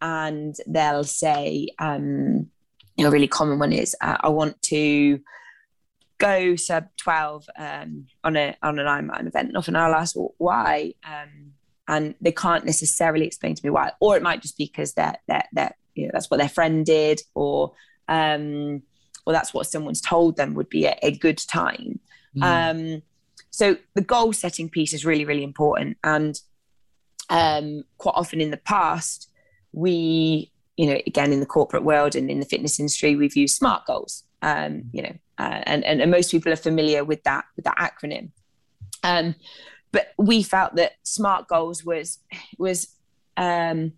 And 0.00 0.54
they'll 0.66 1.04
say 1.04 1.68
um, 1.78 2.48
you 2.96 3.04
know 3.04 3.08
a 3.08 3.12
really 3.12 3.28
common 3.28 3.58
one 3.58 3.72
is 3.72 3.96
uh, 4.00 4.18
I 4.20 4.28
want 4.28 4.60
to 4.62 5.20
go 6.18 6.56
sub 6.56 6.88
12 6.98 7.48
um, 7.58 8.06
on 8.24 8.36
a 8.36 8.56
on 8.62 8.78
an 8.78 8.86
Ironman 8.86 9.26
event 9.26 9.48
and 9.48 9.56
often 9.56 9.76
I'll 9.76 9.94
ask 9.94 10.14
well, 10.16 10.34
why? 10.38 10.94
Um, 11.04 11.52
and 11.88 12.14
they 12.20 12.32
can't 12.32 12.66
necessarily 12.66 13.26
explain 13.26 13.54
to 13.54 13.64
me 13.64 13.70
why. 13.70 13.92
Or 13.98 14.16
it 14.16 14.22
might 14.22 14.42
just 14.42 14.58
be 14.58 14.66
because 14.66 14.92
they're, 14.92 15.16
they're, 15.26 15.48
they're 15.52 15.74
you 15.94 16.04
know 16.04 16.10
that's 16.12 16.30
what 16.30 16.36
their 16.36 16.48
friend 16.48 16.84
did 16.84 17.20
or 17.34 17.72
um, 18.08 18.82
or 19.28 19.32
that's 19.32 19.54
what 19.54 19.66
someone's 19.66 20.00
told 20.00 20.36
them 20.36 20.54
would 20.54 20.68
be 20.68 20.86
a, 20.86 20.98
a 21.02 21.16
good 21.16 21.38
time 21.38 22.00
mm. 22.34 22.42
um, 22.42 23.02
so 23.58 23.76
the 23.94 24.02
goal 24.02 24.32
setting 24.32 24.68
piece 24.68 24.92
is 24.92 25.04
really, 25.04 25.24
really 25.24 25.42
important. 25.42 25.96
And 26.04 26.40
um, 27.28 27.82
quite 27.96 28.14
often 28.14 28.40
in 28.40 28.52
the 28.52 28.56
past, 28.56 29.28
we, 29.72 30.52
you 30.76 30.86
know, 30.86 31.00
again 31.08 31.32
in 31.32 31.40
the 31.40 31.46
corporate 31.46 31.82
world 31.82 32.14
and 32.14 32.30
in 32.30 32.38
the 32.38 32.46
fitness 32.46 32.78
industry, 32.78 33.16
we've 33.16 33.34
used 33.34 33.56
SMART 33.56 33.84
goals. 33.84 34.22
Um, 34.42 34.84
you 34.92 35.02
know, 35.02 35.12
uh, 35.38 35.62
and, 35.64 35.84
and, 35.84 36.00
and 36.00 36.08
most 36.08 36.30
people 36.30 36.52
are 36.52 36.56
familiar 36.56 37.04
with 37.04 37.24
that 37.24 37.46
with 37.56 37.64
that 37.64 37.76
acronym. 37.78 38.30
Um, 39.02 39.34
but 39.90 40.12
we 40.16 40.44
felt 40.44 40.76
that 40.76 40.92
SMART 41.02 41.48
goals 41.48 41.84
was 41.84 42.20
was 42.58 42.94
um, 43.36 43.92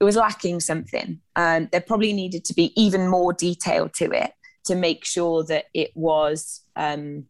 it 0.00 0.04
was 0.04 0.16
lacking 0.16 0.58
something. 0.58 1.20
and 1.36 1.70
there 1.70 1.80
probably 1.80 2.12
needed 2.12 2.44
to 2.46 2.54
be 2.54 2.72
even 2.74 3.06
more 3.06 3.32
detail 3.32 3.88
to 3.90 4.10
it 4.10 4.32
to 4.64 4.74
make 4.74 5.04
sure 5.04 5.44
that 5.44 5.66
it 5.74 5.90
was 5.94 6.62
um, 6.76 7.26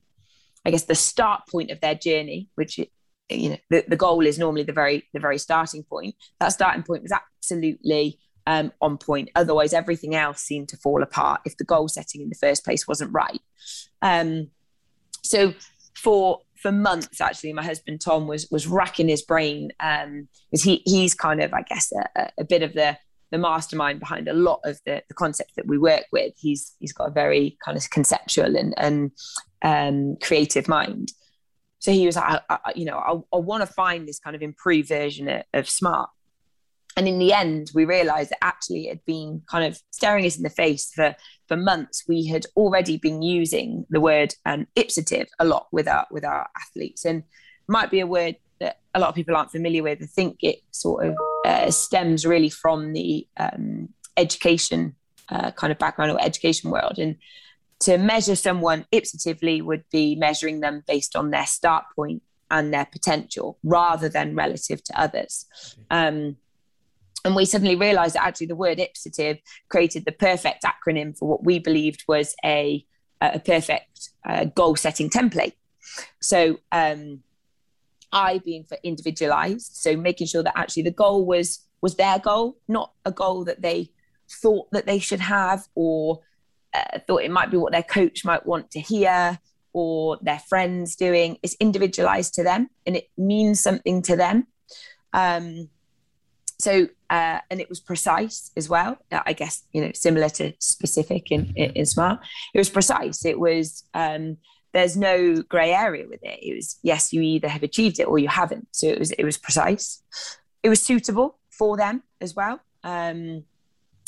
I 0.65 0.71
guess 0.71 0.85
the 0.85 0.95
start 0.95 1.43
point 1.49 1.71
of 1.71 1.81
their 1.81 1.95
journey, 1.95 2.49
which 2.55 2.79
you 2.79 3.51
know 3.51 3.57
the, 3.71 3.85
the 3.89 3.97
goal 3.97 4.27
is 4.27 4.39
normally 4.39 4.63
the 4.63 4.73
very 4.73 5.05
the 5.13 5.21
very 5.21 5.39
starting 5.39 5.83
point. 5.83 6.15
That 6.41 6.49
starting 6.49 6.83
point 6.83 7.03
was 7.03 7.13
absolutely 7.13 8.19
um, 8.47 8.73
on 8.81 8.99
point. 8.99 9.31
Otherwise, 9.35 9.73
everything 9.73 10.15
else 10.15 10.41
seemed 10.41 10.69
to 10.71 10.77
fall 10.77 11.03
apart 11.03 11.43
if 11.45 11.57
the 11.57 11.65
goal 11.65 11.89
setting 11.89 12.23
in 12.23 12.29
the 12.29 12.35
first 12.35 12.65
place 12.65 12.89
wasn't 12.89 13.13
right. 13.13 13.41
Um, 14.01 14.51
so 15.23 15.55
for 15.95 16.41
for 16.57 16.73
months, 16.73 17.21
actually, 17.21 17.53
my 17.53 17.65
husband 17.65 18.01
Tom 18.01 18.27
was 18.27 18.49
was 18.51 18.67
racking 18.67 19.09
his 19.09 19.23
brain 19.23 19.69
because 19.79 20.65
um, 20.65 20.71
he 20.71 20.83
he's 20.87 21.15
kind 21.15 21.43
of 21.43 21.53
I 21.53 21.63
guess 21.63 21.93
a, 21.93 22.31
a 22.39 22.45
bit 22.45 22.63
of 22.63 22.73
the 22.73 22.97
the 23.31 23.39
mastermind 23.39 24.01
behind 24.01 24.29
a 24.29 24.33
lot 24.33 24.61
of 24.65 24.79
the, 24.87 25.03
the 25.09 25.15
concepts 25.15 25.55
that 25.57 25.67
we 25.67 25.79
work 25.79 26.05
with. 26.13 26.35
He's 26.37 26.75
he's 26.79 26.93
got 26.93 27.09
a 27.09 27.13
very 27.13 27.57
kind 27.65 27.77
of 27.77 27.89
conceptual 27.91 28.57
and 28.57 28.75
and 28.77 29.11
um, 29.63 30.17
creative 30.23 30.69
mind. 30.69 31.13
So 31.79 31.93
he 31.93 32.07
was 32.07 32.17
like, 32.17 32.41
I, 32.49 32.59
I, 32.65 32.73
you 32.75 32.87
know, 32.87 32.97
I, 32.99 33.37
I 33.37 33.41
want 33.41 33.61
to 33.67 33.67
find 33.67 34.09
this 34.09 34.19
kind 34.19 34.35
of 34.35 34.43
improved 34.43 34.89
version 34.89 35.29
of, 35.29 35.43
of 35.53 35.69
smart. 35.69 36.09
And 36.97 37.09
in 37.09 37.19
the 37.19 37.33
end, 37.33 37.71
we 37.75 37.85
realized 37.85 38.31
that 38.31 38.43
actually 38.43 38.87
it 38.87 38.91
had 38.91 39.05
been 39.05 39.43
kind 39.51 39.65
of 39.67 39.81
staring 39.91 40.25
us 40.25 40.37
in 40.37 40.45
the 40.45 40.51
face 40.51 40.93
for, 40.95 41.17
for 41.49 41.57
months. 41.57 42.05
We 42.09 42.27
had 42.27 42.47
already 42.57 42.99
been 42.99 43.21
using 43.21 43.85
the 43.91 44.01
word 44.01 44.33
um, 44.47 44.67
ipsative 44.77 45.27
a 45.39 45.45
lot 45.45 45.67
with 45.73 45.89
our 45.89 46.07
with 46.11 46.25
our 46.25 46.49
athletes, 46.57 47.05
and 47.05 47.25
might 47.69 47.91
be 47.91 48.01
a 48.01 48.07
word 48.07 48.37
that 48.65 48.79
a 48.95 49.01
lot 49.01 49.09
of 49.09 49.15
people 49.15 49.37
aren't 49.37 49.51
familiar 49.51 49.83
with. 49.83 50.03
I 50.03 50.07
think 50.07 50.39
it 50.43 50.61
sort 50.71 51.07
of 51.07 51.17
uh, 51.45 51.71
stems 51.71 52.25
really 52.25 52.51
from 52.51 52.93
the 52.93 53.27
um, 53.37 53.89
education 54.17 54.95
uh, 55.29 55.51
kind 55.53 55.73
of 55.73 55.79
background 55.79 56.13
or 56.13 56.21
education 56.21 56.71
world. 56.71 56.99
And 56.99 57.17
to 57.81 57.99
measure 57.99 58.37
someone 58.37 58.87
ipsatively 58.93 59.63
would 59.63 59.85
be 59.91 60.17
measuring 60.17 60.61
them 60.61 60.83
based 60.87 61.17
on 61.17 61.31
their 61.31 61.47
start 61.47 61.85
point 61.95 62.23
and 62.51 62.73
their 62.73 62.87
potential 62.87 63.59
rather 63.63 64.09
than 64.09 64.35
relative 64.35 64.83
to 64.85 65.01
others. 65.01 65.47
Um, 65.91 66.37
and 67.25 67.35
we 67.35 67.47
suddenly 67.47 67.77
realized 67.77 68.15
that 68.15 68.25
actually 68.25 68.47
the 68.47 68.57
word 68.57 68.79
ipsative 68.79 69.41
created 69.69 70.05
the 70.05 70.13
perfect 70.13 70.65
acronym 70.65 71.17
for 71.19 71.29
what 71.29 71.45
we 71.45 71.59
believed 71.59 72.05
was 72.07 72.35
a, 72.45 72.85
a 73.21 73.41
perfect 73.41 74.11
uh, 74.29 74.45
goal 74.45 74.77
setting 74.77 75.09
template. 75.09 75.55
So, 76.21 76.59
um, 76.71 77.23
I 78.15 78.39
being 78.39 78.65
for 78.65 78.79
individualized, 78.83 79.77
so 79.77 79.97
making 79.97 80.29
sure 80.29 80.43
that 80.43 80.57
actually 80.57 80.85
the 80.85 80.91
goal 80.93 81.27
was 81.27 81.61
was 81.83 81.97
their 81.97 82.19
goal, 82.19 82.57
not 82.67 82.93
a 83.05 83.13
goal 83.13 83.45
that 83.45 83.61
they 83.61 83.91
thought 84.31 84.71
that 84.71 84.87
they 84.87 84.99
should 84.99 85.21
have 85.21 85.67
or 85.75 86.21
uh, 86.73 86.99
thought 87.07 87.23
it 87.23 87.31
might 87.31 87.51
be 87.51 87.59
what 87.59 87.73
their 87.73 87.83
coach 87.83 88.25
might 88.25 88.47
want 88.47 88.71
to 88.71 88.81
hear 88.81 89.39
or 89.75 90.19
their 90.23 90.39
friends 90.39 90.97
doing. 90.97 91.37
It's 91.43 91.57
individualized 91.61 92.35
to 92.35 92.43
them 92.43 92.71
and 92.87 92.97
it 92.97 93.11
means 93.19 93.61
something 93.61 94.01
to 94.03 94.17
them. 94.17 94.47
Um, 95.13 95.69
so, 96.59 96.89
uh, 97.11 97.41
and 97.51 97.61
it 97.61 97.69
was 97.69 97.81
precise 97.81 98.51
as 98.57 98.69
well. 98.69 98.97
I 99.11 99.35
guess, 99.35 99.65
you 99.73 99.83
know, 99.83 99.91
similar 99.93 100.31
to 100.31 100.55
specific 100.61 101.31
in, 101.31 101.53
in, 101.55 101.71
in 101.73 101.87
SMART. 101.87 102.21
It 102.55 102.59
was 102.59 102.71
precise. 102.71 103.25
It 103.25 103.39
was, 103.39 103.85
um, 103.93 104.39
there's 104.75 104.97
no 104.97 105.41
gray 105.43 105.73
area 105.73 106.05
with 106.07 106.21
it. 106.23 106.41
It 106.43 106.55
was, 106.55 106.79
yes, 106.83 107.13
you 107.13 107.23
either 107.23 107.49
have 107.49 107.63
achieved 107.63 108.01
it 108.01 108.09
or 108.09 108.19
you 108.19 108.29
haven't. 108.29 108.69
So 108.73 108.89
it 108.89 108.99
was, 108.99 109.13
it 109.13 109.25
was 109.25 109.39
precise. 109.39 110.03
It 110.63 110.69
was 110.69 110.83
suitable 110.83 111.39
for 111.49 111.77
them 111.77 112.03
as 112.21 112.35
well. 112.35 112.61
Um, 112.83 113.45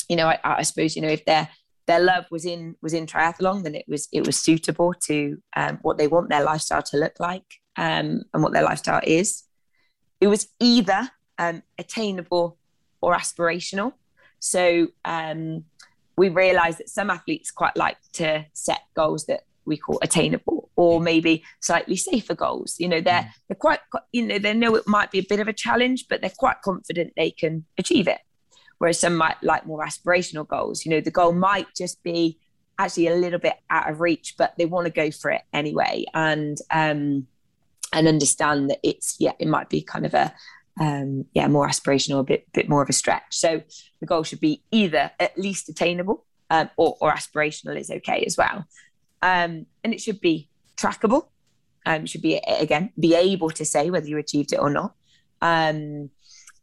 you 0.09 0.15
know, 0.17 0.27
I, 0.27 0.39
I 0.43 0.61
suppose, 0.63 0.95
you 0.95 1.01
know, 1.01 1.07
if 1.07 1.25
their 1.25 1.49
their 1.87 2.01
love 2.01 2.25
was 2.29 2.45
in 2.45 2.75
was 2.81 2.93
in 2.93 3.05
triathlon, 3.05 3.63
then 3.63 3.73
it 3.73 3.85
was 3.87 4.09
it 4.11 4.25
was 4.25 4.37
suitable 4.37 4.93
to 5.05 5.41
um, 5.55 5.79
what 5.81 5.97
they 5.97 6.07
want 6.07 6.29
their 6.29 6.43
lifestyle 6.43 6.83
to 6.83 6.97
look 6.97 7.17
like 7.19 7.45
um, 7.77 8.23
and 8.33 8.43
what 8.43 8.51
their 8.51 8.63
lifestyle 8.63 9.01
is. 9.03 9.43
It 10.19 10.27
was 10.27 10.49
either 10.59 11.09
um, 11.37 11.63
attainable 11.77 12.57
or 12.99 13.15
aspirational. 13.15 13.93
So 14.39 14.87
um, 15.05 15.63
we 16.17 16.29
realised 16.29 16.79
that 16.79 16.89
some 16.89 17.09
athletes 17.09 17.51
quite 17.51 17.77
like 17.77 17.97
to 18.13 18.45
set 18.53 18.81
goals 18.95 19.25
that 19.27 19.43
we 19.65 19.77
call 19.77 19.99
attainable 20.01 20.56
or 20.77 21.01
maybe 21.01 21.43
slightly 21.59 21.97
safer 21.97 22.35
goals. 22.35 22.75
You 22.79 22.87
know, 22.87 23.01
they're 23.01 23.23
mm. 23.23 23.31
they're 23.49 23.55
quite 23.55 23.79
you 24.13 24.25
know 24.25 24.39
they 24.39 24.53
know 24.53 24.75
it 24.75 24.87
might 24.87 25.11
be 25.11 25.19
a 25.19 25.25
bit 25.27 25.41
of 25.41 25.49
a 25.49 25.53
challenge, 25.53 26.05
but 26.09 26.21
they're 26.21 26.29
quite 26.29 26.61
confident 26.63 27.13
they 27.17 27.31
can 27.31 27.65
achieve 27.77 28.07
it 28.07 28.19
whereas 28.77 28.99
some 28.99 29.15
might 29.15 29.41
like 29.41 29.65
more 29.65 29.85
aspirational 29.85 30.47
goals. 30.47 30.85
You 30.85 30.91
know, 30.91 31.01
the 31.01 31.11
goal 31.11 31.33
might 31.33 31.67
just 31.75 32.01
be 32.03 32.39
actually 32.77 33.07
a 33.07 33.15
little 33.15 33.39
bit 33.39 33.55
out 33.69 33.89
of 33.89 34.01
reach, 34.01 34.35
but 34.37 34.53
they 34.57 34.65
want 34.65 34.85
to 34.85 34.91
go 34.91 35.11
for 35.11 35.31
it 35.31 35.41
anyway, 35.53 36.05
and 36.13 36.57
um, 36.71 37.27
and 37.93 38.07
understand 38.07 38.69
that 38.69 38.79
it's 38.83 39.15
yeah, 39.19 39.33
it 39.39 39.47
might 39.47 39.69
be 39.69 39.81
kind 39.81 40.05
of 40.05 40.13
a 40.13 40.33
um, 40.79 41.25
yeah, 41.33 41.47
more 41.47 41.67
aspirational, 41.67 42.19
a 42.19 42.23
bit 42.23 42.51
bit 42.53 42.69
more 42.69 42.81
of 42.81 42.89
a 42.89 42.93
stretch. 42.93 43.25
So 43.31 43.61
the 43.99 44.05
goal 44.05 44.23
should 44.23 44.39
be 44.39 44.63
either 44.71 45.11
at 45.19 45.37
least 45.37 45.69
attainable 45.69 46.25
um, 46.49 46.69
or, 46.77 46.97
or 47.01 47.11
aspirational 47.11 47.77
is 47.77 47.89
okay 47.89 48.23
as 48.25 48.37
well, 48.37 48.65
um, 49.21 49.65
and 49.83 49.93
it 49.93 50.01
should 50.01 50.21
be 50.21 50.49
trackable. 50.77 51.27
Um, 51.85 52.05
should 52.05 52.21
be 52.21 52.35
again 52.35 52.91
be 52.99 53.15
able 53.15 53.49
to 53.51 53.63
say 53.63 53.89
whether 53.89 54.07
you 54.07 54.17
achieved 54.17 54.51
it 54.51 54.59
or 54.59 54.69
not, 54.69 54.93
um, 55.41 56.09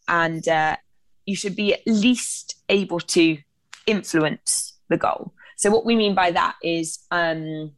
and 0.06 0.46
uh, 0.46 0.76
you 1.24 1.34
should 1.34 1.56
be 1.56 1.72
at 1.72 1.80
least 1.86 2.56
able 2.68 3.00
to 3.00 3.38
influence 3.86 4.74
the 4.88 4.96
goal. 4.96 5.32
So 5.56 5.70
what 5.70 5.86
we 5.86 5.96
mean 5.96 6.14
by 6.14 6.30
that 6.32 6.56
is, 6.62 6.98
um, 7.10 7.72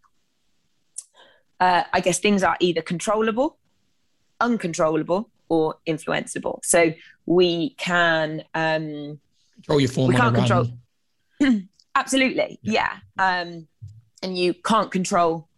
uh, 1.60 1.84
I 1.92 2.00
guess 2.00 2.18
things 2.18 2.42
are 2.42 2.56
either 2.60 2.82
controllable, 2.82 3.58
uncontrollable, 4.40 5.30
or 5.48 5.76
influenceable. 5.86 6.64
So 6.64 6.92
we 7.26 7.70
can 7.70 8.42
um, 8.54 9.20
control 9.54 9.80
your 9.80 9.88
form. 9.88 10.08
We 10.08 10.14
can't 10.16 10.34
control. 10.34 10.66
Absolutely, 11.94 12.58
yeah. 12.62 12.98
yeah. 13.18 13.40
Um, 13.40 13.68
and 14.22 14.36
you 14.36 14.54
can't 14.54 14.90
control. 14.90 15.48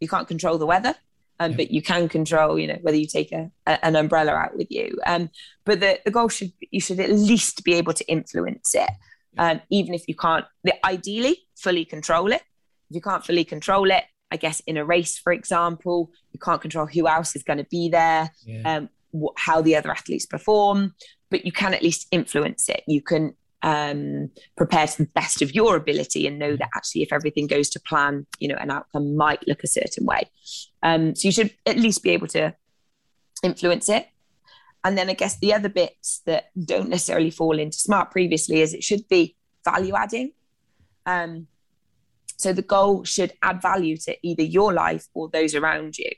You 0.00 0.08
can't 0.08 0.28
control 0.28 0.58
the 0.58 0.66
weather 0.66 0.94
um, 1.40 1.52
yeah. 1.52 1.56
but 1.56 1.70
you 1.70 1.82
can 1.82 2.08
control, 2.08 2.58
you 2.58 2.66
know, 2.66 2.78
whether 2.82 2.96
you 2.96 3.06
take 3.06 3.32
a, 3.32 3.50
a, 3.66 3.84
an 3.84 3.96
umbrella 3.96 4.32
out 4.32 4.56
with 4.56 4.70
you. 4.70 4.98
Um, 5.06 5.30
but 5.64 5.80
the, 5.80 6.00
the 6.04 6.10
goal 6.10 6.28
should 6.28 6.52
you 6.70 6.80
should 6.80 7.00
at 7.00 7.10
least 7.10 7.64
be 7.64 7.74
able 7.74 7.92
to 7.92 8.06
influence 8.10 8.74
it, 8.74 8.90
um, 9.38 9.60
even 9.70 9.94
if 9.94 10.08
you 10.08 10.14
can't. 10.14 10.44
Ideally, 10.84 11.46
fully 11.56 11.84
control 11.84 12.32
it. 12.32 12.42
If 12.90 12.96
you 12.96 13.00
can't 13.00 13.24
fully 13.24 13.44
control 13.44 13.90
it, 13.90 14.04
I 14.30 14.36
guess 14.36 14.60
in 14.66 14.76
a 14.76 14.84
race, 14.84 15.18
for 15.18 15.32
example, 15.32 16.10
you 16.32 16.38
can't 16.38 16.60
control 16.60 16.86
who 16.86 17.06
else 17.06 17.36
is 17.36 17.42
going 17.42 17.58
to 17.58 17.66
be 17.70 17.88
there, 17.88 18.30
yeah. 18.44 18.76
um, 18.76 18.88
what, 19.10 19.34
how 19.36 19.60
the 19.60 19.76
other 19.76 19.90
athletes 19.90 20.26
perform, 20.26 20.94
but 21.30 21.44
you 21.44 21.52
can 21.52 21.74
at 21.74 21.82
least 21.82 22.06
influence 22.10 22.68
it. 22.68 22.82
You 22.86 23.02
can 23.02 23.34
um, 23.66 24.30
prepare 24.56 24.86
to 24.86 24.98
the 24.98 25.10
best 25.12 25.42
of 25.42 25.52
your 25.52 25.74
ability 25.74 26.24
and 26.26 26.38
know 26.38 26.56
that 26.56 26.68
actually 26.76 27.02
if 27.02 27.12
everything 27.12 27.48
goes 27.48 27.68
to 27.70 27.80
plan 27.80 28.24
you 28.38 28.46
know 28.46 28.54
an 28.60 28.70
outcome 28.70 29.16
might 29.16 29.46
look 29.46 29.64
a 29.64 29.66
certain 29.66 30.06
way. 30.06 30.30
Um, 30.84 31.16
so 31.16 31.26
you 31.26 31.32
should 31.32 31.52
at 31.66 31.76
least 31.76 32.04
be 32.04 32.10
able 32.10 32.28
to 32.28 32.54
influence 33.42 33.88
it. 33.88 34.06
And 34.84 34.96
then 34.96 35.10
i 35.10 35.14
guess 35.14 35.38
the 35.40 35.52
other 35.52 35.68
bits 35.68 36.22
that 36.26 36.50
don't 36.64 36.88
necessarily 36.88 37.30
fall 37.30 37.58
into 37.58 37.76
smart 37.76 38.12
previously 38.12 38.60
is 38.60 38.72
it 38.72 38.84
should 38.84 39.06
be 39.08 39.36
value 39.64 39.96
adding. 39.96 40.32
Um, 41.04 41.48
so 42.36 42.52
the 42.52 42.62
goal 42.62 43.02
should 43.02 43.32
add 43.42 43.60
value 43.60 43.96
to 43.96 44.16
either 44.22 44.44
your 44.44 44.72
life 44.72 45.06
or 45.12 45.28
those 45.28 45.56
around 45.56 45.98
you. 45.98 46.10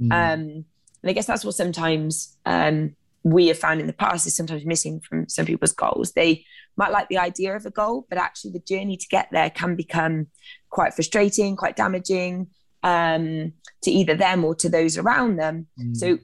Mm. 0.00 0.12
um, 0.12 0.64
and 1.02 1.10
i 1.10 1.12
guess 1.12 1.26
that's 1.26 1.44
what 1.44 1.54
sometimes 1.54 2.36
um, 2.46 2.96
we 3.26 3.48
have 3.48 3.58
found 3.58 3.80
in 3.80 3.88
the 3.88 3.92
past 3.92 4.26
is 4.26 4.36
sometimes 4.36 4.64
missing 4.64 5.00
from 5.00 5.28
some 5.28 5.46
people's 5.46 5.72
goals. 5.72 6.12
They 6.12 6.44
might 6.76 6.92
like 6.92 7.08
the 7.08 7.18
idea 7.18 7.56
of 7.56 7.66
a 7.66 7.70
goal, 7.70 8.06
but 8.08 8.18
actually 8.18 8.52
the 8.52 8.60
journey 8.60 8.96
to 8.96 9.06
get 9.08 9.28
there 9.32 9.50
can 9.50 9.76
become 9.76 10.26
quite 10.70 10.94
frustrating, 10.94 11.56
quite 11.56 11.76
damaging 11.76 12.48
um, 12.82 13.52
to 13.82 13.90
either 13.90 14.14
them 14.14 14.44
or 14.44 14.54
to 14.54 14.68
those 14.68 14.98
around 14.98 15.36
them. 15.36 15.66
Mm. 15.78 15.96
So 15.96 16.18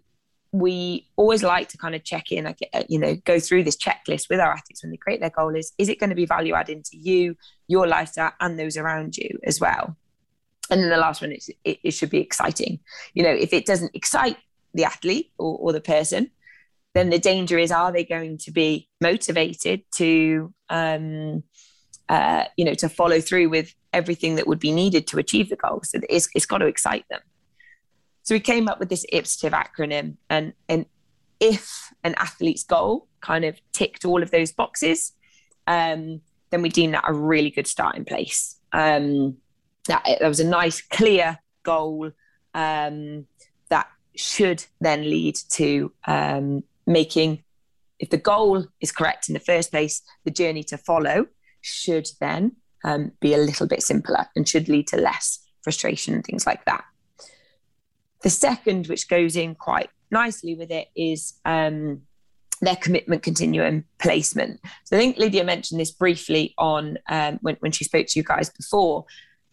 we 0.53 1.09
always 1.17 1.43
like 1.43 1.69
to 1.71 1.79
kind 1.79 1.95
of 1.95 2.05
check 2.05 2.31
in, 2.31 2.45
like, 2.45 2.59
uh, 2.75 2.83
you 2.89 2.99
know, 2.99 3.17
go 3.25 3.41
through 3.41 3.65
this 3.65 3.77
checklist 3.77 4.29
with 4.29 4.39
our 4.39 4.53
athletes 4.53 4.83
when 4.83 4.91
they 4.91 4.99
create 4.99 5.21
their 5.21 5.31
goal 5.31 5.55
is, 5.57 5.73
is 5.79 5.89
it 5.89 5.99
going 5.99 6.11
to 6.11 6.17
be 6.17 6.27
value 6.27 6.55
adding 6.55 6.83
to 6.83 6.97
you, 6.97 7.35
your 7.69 7.87
lifestyle 7.87 8.33
and 8.39 8.59
those 8.59 8.77
around 8.77 9.17
you 9.17 9.39
as 9.45 9.59
well? 9.59 9.97
And 10.71 10.83
then 10.83 10.91
the 10.91 10.99
last 10.99 11.23
one 11.23 11.33
is 11.33 11.51
it, 11.65 11.79
it 11.83 11.91
should 11.93 12.11
be 12.11 12.21
exciting. 12.21 12.81
You 13.15 13.23
know, 13.23 13.31
if 13.31 13.53
it 13.53 13.65
doesn't 13.65 13.95
excite 13.95 14.37
the 14.75 14.85
athlete 14.85 15.33
or, 15.39 15.57
or 15.59 15.73
the 15.73 15.81
person, 15.81 16.31
then 16.95 17.11
the 17.11 17.19
danger 17.19 17.59
is 17.59 17.73
are 17.73 17.93
they 17.93 18.05
going 18.05 18.39
to 18.39 18.51
be 18.51 18.89
motivated 19.01 19.83
to 19.97 20.53
um, 20.69 21.43
uh, 22.09 22.45
you 22.57 22.65
know 22.65 22.75
to 22.75 22.89
follow 22.89 23.21
through 23.21 23.49
with 23.49 23.75
everything 23.93 24.37
that 24.37 24.47
would 24.47 24.61
be 24.61 24.73
needed 24.73 25.07
to 25.09 25.19
achieve 25.19 25.49
the 25.49 25.57
goal? 25.57 25.81
So 25.85 26.01
it's, 26.09 26.29
it's 26.35 26.47
got 26.47 26.59
to 26.59 26.67
excite 26.67 27.05
them. 27.09 27.21
So 28.23 28.35
we 28.35 28.41
came 28.41 28.69
up 28.69 28.79
with 28.79 28.89
this 28.89 29.07
ipsative 29.13 29.53
acronym 29.53 30.17
and 30.31 30.53
and 30.69 30.87
if 31.41 31.93
an 32.05 32.15
athlete's 32.19 32.63
goal 32.63 33.09
kind 33.21 33.45
of 33.45 33.61
ticked 33.73 34.05
all 34.05 34.23
of 34.23 34.31
those 34.31 34.53
boxes 34.53 35.13
um, 35.67 36.21
then 36.51 36.63
we 36.63 36.69
deem 36.69 36.93
that 36.93 37.05
a 37.07 37.13
really 37.13 37.51
good 37.51 37.67
starting 37.67 38.05
place. 38.05 38.57
Um, 38.73 39.39
that, 39.89 40.05
that 40.21 40.29
was 40.29 40.41
a 40.41 40.47
nice 40.47 40.81
clear 40.81 41.39
goal 41.63 42.13
um, 42.55 43.27
that 43.69 43.89
should 44.15 44.65
then 44.81 45.03
lead 45.03 45.37
to 45.51 45.93
um, 46.07 46.63
making, 46.87 47.45
if 47.99 48.11
the 48.11 48.17
goal 48.17 48.67
is 48.81 48.93
correct 48.93 49.29
in 49.29 49.35
the 49.35 49.41
first 49.41 49.71
place, 49.71 50.03
the 50.25 50.31
journey 50.31 50.63
to 50.65 50.77
follow 50.79 51.27
should 51.61 52.09
then 52.21 52.57
um, 52.85 53.13
be 53.21 53.35
a 53.35 53.39
little 53.39 53.67
bit 53.67 53.83
simpler 53.83 54.27
and 54.35 54.49
should 54.49 54.69
lead 54.69 54.89
to 54.89 54.97
less 54.97 55.39
frustration 55.63 56.15
and 56.15 56.25
things 56.25 56.47
like 56.47 56.65
that. 56.65 56.85
The 58.23 58.31
second, 58.31 58.87
which 58.87 59.09
goes 59.09 59.37
in 59.37 59.55
quite 59.55 59.91
nicely 60.11 60.55
with 60.55 60.71
it, 60.71 60.89
is 60.95 61.35
um, 61.45 62.03
their 62.61 62.77
commitment 62.77 63.23
continuum 63.23 63.85
placement. 63.99 64.61
So 64.85 64.97
I 64.97 65.01
think 65.01 65.19
Lydia 65.19 65.45
mentioned 65.45 65.81
this 65.81 65.91
briefly 65.91 66.55
on 66.59 66.99
um, 67.09 67.39
when, 67.43 67.57
when 67.61 67.73
she 67.73 67.85
spoke 67.85 68.07
to 68.09 68.19
you 68.19 68.25
guys 68.25 68.51
before. 68.51 69.05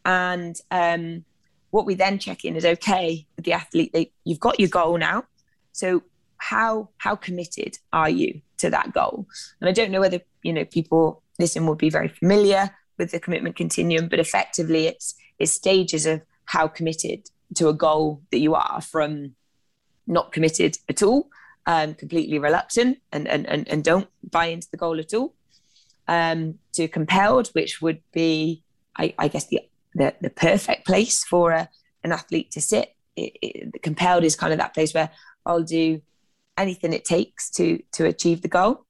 And 0.05 0.55
um, 0.69 1.25
what 1.71 1.85
we 1.85 1.95
then 1.95 2.19
check 2.19 2.45
in 2.45 2.55
is 2.55 2.65
okay 2.65 3.25
the 3.37 3.53
athlete, 3.53 3.91
they, 3.93 4.11
you've 4.23 4.39
got 4.39 4.59
your 4.59 4.69
goal 4.69 4.97
now. 4.97 5.25
So 5.71 6.03
how 6.39 6.89
how 6.97 7.15
committed 7.15 7.77
are 7.93 8.09
you 8.09 8.41
to 8.57 8.69
that 8.69 8.93
goal? 8.93 9.27
And 9.61 9.69
I 9.69 9.73
don't 9.73 9.91
know 9.91 9.99
whether 9.99 10.21
you 10.43 10.53
know 10.53 10.65
people 10.65 11.21
listening 11.37 11.67
will 11.67 11.75
be 11.75 11.89
very 11.89 12.07
familiar 12.07 12.71
with 12.97 13.11
the 13.11 13.19
commitment 13.19 13.55
continuum, 13.55 14.09
but 14.09 14.19
effectively 14.19 14.87
it's 14.87 15.15
it's 15.37 15.51
stages 15.51 16.05
of 16.05 16.21
how 16.45 16.67
committed 16.67 17.29
to 17.55 17.69
a 17.69 17.73
goal 17.73 18.21
that 18.31 18.39
you 18.39 18.55
are 18.55 18.81
from 18.81 19.35
not 20.07 20.31
committed 20.31 20.77
at 20.89 21.03
all, 21.03 21.29
um, 21.67 21.93
completely 21.93 22.39
reluctant 22.39 22.97
and, 23.11 23.27
and 23.27 23.47
and 23.47 23.67
and 23.67 23.83
don't 23.83 24.09
buy 24.29 24.47
into 24.47 24.69
the 24.71 24.77
goal 24.77 24.99
at 24.99 25.13
all, 25.13 25.35
um, 26.09 26.57
to 26.73 26.87
compelled, 26.87 27.49
which 27.49 27.81
would 27.81 28.01
be, 28.11 28.63
I, 28.97 29.13
I 29.17 29.27
guess, 29.27 29.45
the, 29.47 29.61
the, 29.93 30.13
the 30.19 30.31
perfect 30.31 30.85
place 30.85 31.23
for 31.23 31.51
a, 31.51 31.69
an 32.03 32.11
athlete 32.11 32.51
to 32.51 32.61
sit. 32.61 32.95
It, 33.15 33.37
it, 33.41 33.83
compelled 33.83 34.23
is 34.23 34.35
kind 34.35 34.51
of 34.51 34.59
that 34.59 34.73
place 34.73 34.93
where 34.93 35.11
I'll 35.45 35.63
do 35.63 36.01
anything 36.59 36.93
it 36.93 37.05
takes 37.05 37.49
to 37.51 37.81
to 37.93 38.05
achieve 38.05 38.41
the 38.41 38.47
goal. 38.47 38.85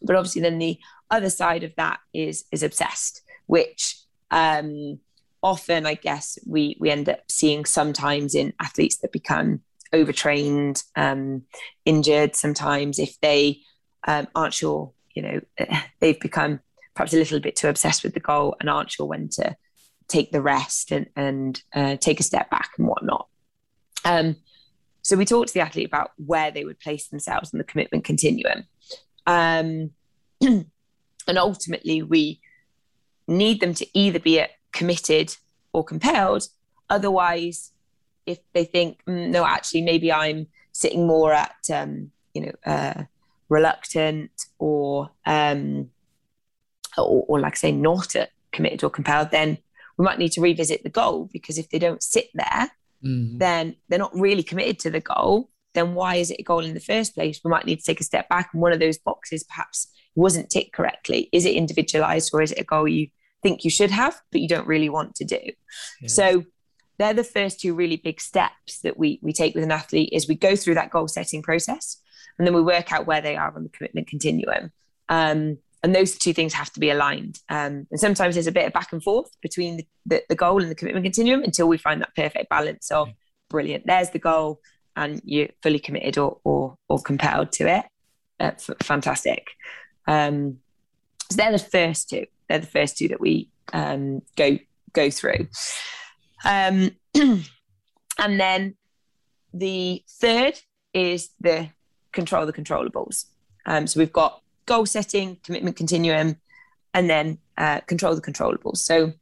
But 0.00 0.16
obviously, 0.16 0.42
then 0.42 0.58
the 0.58 0.78
other 1.10 1.30
side 1.30 1.64
of 1.64 1.74
that 1.76 1.98
is 2.14 2.44
is 2.52 2.62
obsessed, 2.62 3.22
which 3.46 3.98
um, 4.30 5.00
often 5.42 5.84
I 5.84 5.94
guess 5.94 6.38
we 6.46 6.76
we 6.80 6.90
end 6.90 7.08
up 7.08 7.20
seeing 7.28 7.64
sometimes 7.64 8.34
in 8.34 8.54
athletes 8.60 8.98
that 8.98 9.12
become 9.12 9.60
overtrained, 9.92 10.82
um, 10.96 11.42
injured. 11.84 12.34
Sometimes 12.36 12.98
if 12.98 13.20
they 13.20 13.60
um, 14.06 14.26
aren't 14.34 14.54
sure, 14.54 14.92
you 15.14 15.22
know, 15.22 15.40
they've 16.00 16.20
become 16.20 16.60
perhaps 16.94 17.12
a 17.12 17.16
little 17.16 17.40
bit 17.40 17.56
too 17.56 17.68
obsessed 17.68 18.04
with 18.04 18.14
the 18.14 18.20
goal 18.20 18.56
and 18.60 18.70
aren't 18.70 18.92
sure 18.92 19.06
when 19.06 19.28
to 19.28 19.56
take 20.06 20.30
the 20.30 20.42
rest 20.42 20.92
and 20.92 21.06
and 21.16 21.62
uh, 21.74 21.96
take 21.96 22.20
a 22.20 22.24
step 22.24 22.50
back 22.50 22.70
and 22.78 22.86
whatnot. 22.86 23.28
Um, 24.04 24.36
so 25.04 25.16
we 25.18 25.26
talked 25.26 25.48
to 25.48 25.54
the 25.54 25.60
athlete 25.60 25.86
about 25.86 26.12
where 26.16 26.50
they 26.50 26.64
would 26.64 26.80
place 26.80 27.08
themselves 27.08 27.52
in 27.52 27.58
the 27.58 27.64
commitment 27.64 28.04
continuum. 28.04 28.64
Um, 29.26 29.90
and 30.40 30.66
ultimately, 31.28 32.02
we 32.02 32.40
need 33.28 33.60
them 33.60 33.74
to 33.74 33.86
either 33.92 34.18
be 34.18 34.42
committed 34.72 35.36
or 35.74 35.84
compelled. 35.84 36.48
Otherwise, 36.88 37.72
if 38.24 38.38
they 38.54 38.64
think, 38.64 39.04
mm, 39.06 39.28
no, 39.28 39.44
actually, 39.44 39.82
maybe 39.82 40.10
I'm 40.10 40.46
sitting 40.72 41.06
more 41.06 41.34
at, 41.34 41.54
um, 41.72 42.10
you 42.32 42.46
know, 42.46 42.52
uh, 42.64 43.04
reluctant 43.50 44.30
or, 44.58 45.10
um, 45.26 45.90
or, 46.96 47.26
or, 47.28 47.40
like 47.40 47.56
I 47.56 47.56
say, 47.56 47.72
not 47.72 48.16
at 48.16 48.30
committed 48.52 48.82
or 48.82 48.88
compelled, 48.88 49.32
then 49.32 49.58
we 49.98 50.04
might 50.06 50.18
need 50.18 50.32
to 50.32 50.40
revisit 50.40 50.82
the 50.82 50.88
goal 50.88 51.28
because 51.30 51.58
if 51.58 51.68
they 51.68 51.78
don't 51.78 52.02
sit 52.02 52.30
there, 52.32 52.70
mm-hmm. 53.04 53.38
then 53.38 53.76
they're 53.88 53.98
not 53.98 54.14
really 54.14 54.42
committed 54.42 54.78
to 54.80 54.90
the 54.90 55.00
goal, 55.00 55.50
then 55.74 55.94
why 55.94 56.16
is 56.16 56.30
it 56.30 56.40
a 56.40 56.44
goal 56.44 56.64
in 56.64 56.74
the 56.74 56.80
first 56.80 57.14
place? 57.14 57.40
We 57.44 57.50
might 57.50 57.66
need 57.66 57.80
to 57.80 57.84
take 57.84 58.00
a 58.00 58.04
step 58.04 58.28
back 58.28 58.50
and 58.52 58.62
one 58.62 58.72
of 58.72 58.80
those 58.80 58.98
boxes 58.98 59.44
perhaps 59.44 59.88
wasn't 60.14 60.50
ticked 60.50 60.72
correctly. 60.72 61.28
Is 61.32 61.44
it 61.44 61.54
individualized 61.54 62.30
or 62.32 62.42
is 62.42 62.52
it 62.52 62.60
a 62.60 62.64
goal 62.64 62.88
you 62.88 63.08
think 63.42 63.64
you 63.64 63.70
should 63.70 63.90
have, 63.90 64.20
but 64.30 64.40
you 64.40 64.48
don't 64.48 64.66
really 64.66 64.88
want 64.88 65.16
to 65.16 65.24
do? 65.24 65.40
Yes. 66.00 66.14
So 66.14 66.44
they're 66.98 67.14
the 67.14 67.24
first 67.24 67.60
two 67.60 67.74
really 67.74 67.96
big 67.96 68.20
steps 68.20 68.80
that 68.80 68.96
we 68.96 69.18
we 69.20 69.32
take 69.32 69.54
with 69.54 69.64
an 69.64 69.72
athlete 69.72 70.10
is 70.12 70.28
we 70.28 70.36
go 70.36 70.54
through 70.54 70.74
that 70.74 70.90
goal 70.90 71.08
setting 71.08 71.42
process 71.42 72.00
and 72.38 72.46
then 72.46 72.54
we 72.54 72.62
work 72.62 72.92
out 72.92 73.06
where 73.06 73.20
they 73.20 73.36
are 73.36 73.52
on 73.54 73.64
the 73.64 73.68
commitment 73.68 74.06
continuum. 74.06 74.72
Um, 75.08 75.58
and 75.84 75.94
those 75.94 76.16
two 76.16 76.32
things 76.32 76.54
have 76.54 76.72
to 76.72 76.80
be 76.80 76.88
aligned. 76.88 77.40
Um, 77.50 77.86
and 77.90 78.00
sometimes 78.00 78.34
there's 78.34 78.46
a 78.46 78.52
bit 78.52 78.66
of 78.66 78.72
back 78.72 78.90
and 78.90 79.02
forth 79.02 79.30
between 79.42 79.76
the, 79.76 79.86
the, 80.06 80.22
the, 80.30 80.34
goal 80.34 80.62
and 80.62 80.70
the 80.70 80.74
commitment 80.74 81.04
continuum 81.04 81.42
until 81.42 81.68
we 81.68 81.76
find 81.76 82.00
that 82.00 82.16
perfect 82.16 82.48
balance 82.48 82.90
of 82.90 83.10
brilliant, 83.50 83.86
there's 83.86 84.08
the 84.08 84.18
goal, 84.18 84.60
and 84.96 85.20
you're 85.26 85.48
fully 85.62 85.78
committed 85.78 86.16
or 86.16 86.38
or, 86.42 86.78
or 86.88 86.98
compelled 87.00 87.52
to 87.52 87.68
it. 87.68 87.84
Uh, 88.40 88.52
fantastic. 88.82 89.48
Um, 90.06 90.58
so 91.30 91.36
they're 91.36 91.52
the 91.52 91.58
first 91.58 92.08
two. 92.08 92.24
They're 92.48 92.60
the 92.60 92.66
first 92.66 92.96
two 92.96 93.08
that 93.08 93.20
we 93.20 93.50
um, 93.74 94.22
go 94.36 94.58
go 94.94 95.10
through. 95.10 95.48
Um, 96.46 96.92
and 97.14 98.40
then 98.40 98.76
the 99.52 100.02
third 100.08 100.58
is 100.94 101.28
the 101.40 101.68
control 102.12 102.46
the 102.46 102.54
controllables. 102.54 103.26
Um, 103.66 103.86
so 103.86 104.00
we've 104.00 104.12
got 104.12 104.40
goal 104.66 104.86
setting, 104.86 105.38
commitment 105.44 105.76
continuum, 105.76 106.36
and 106.92 107.10
then 107.10 107.38
uh, 107.58 107.80
control 107.80 108.14
the 108.14 108.22
controllables. 108.22 108.78
So, 108.78 109.12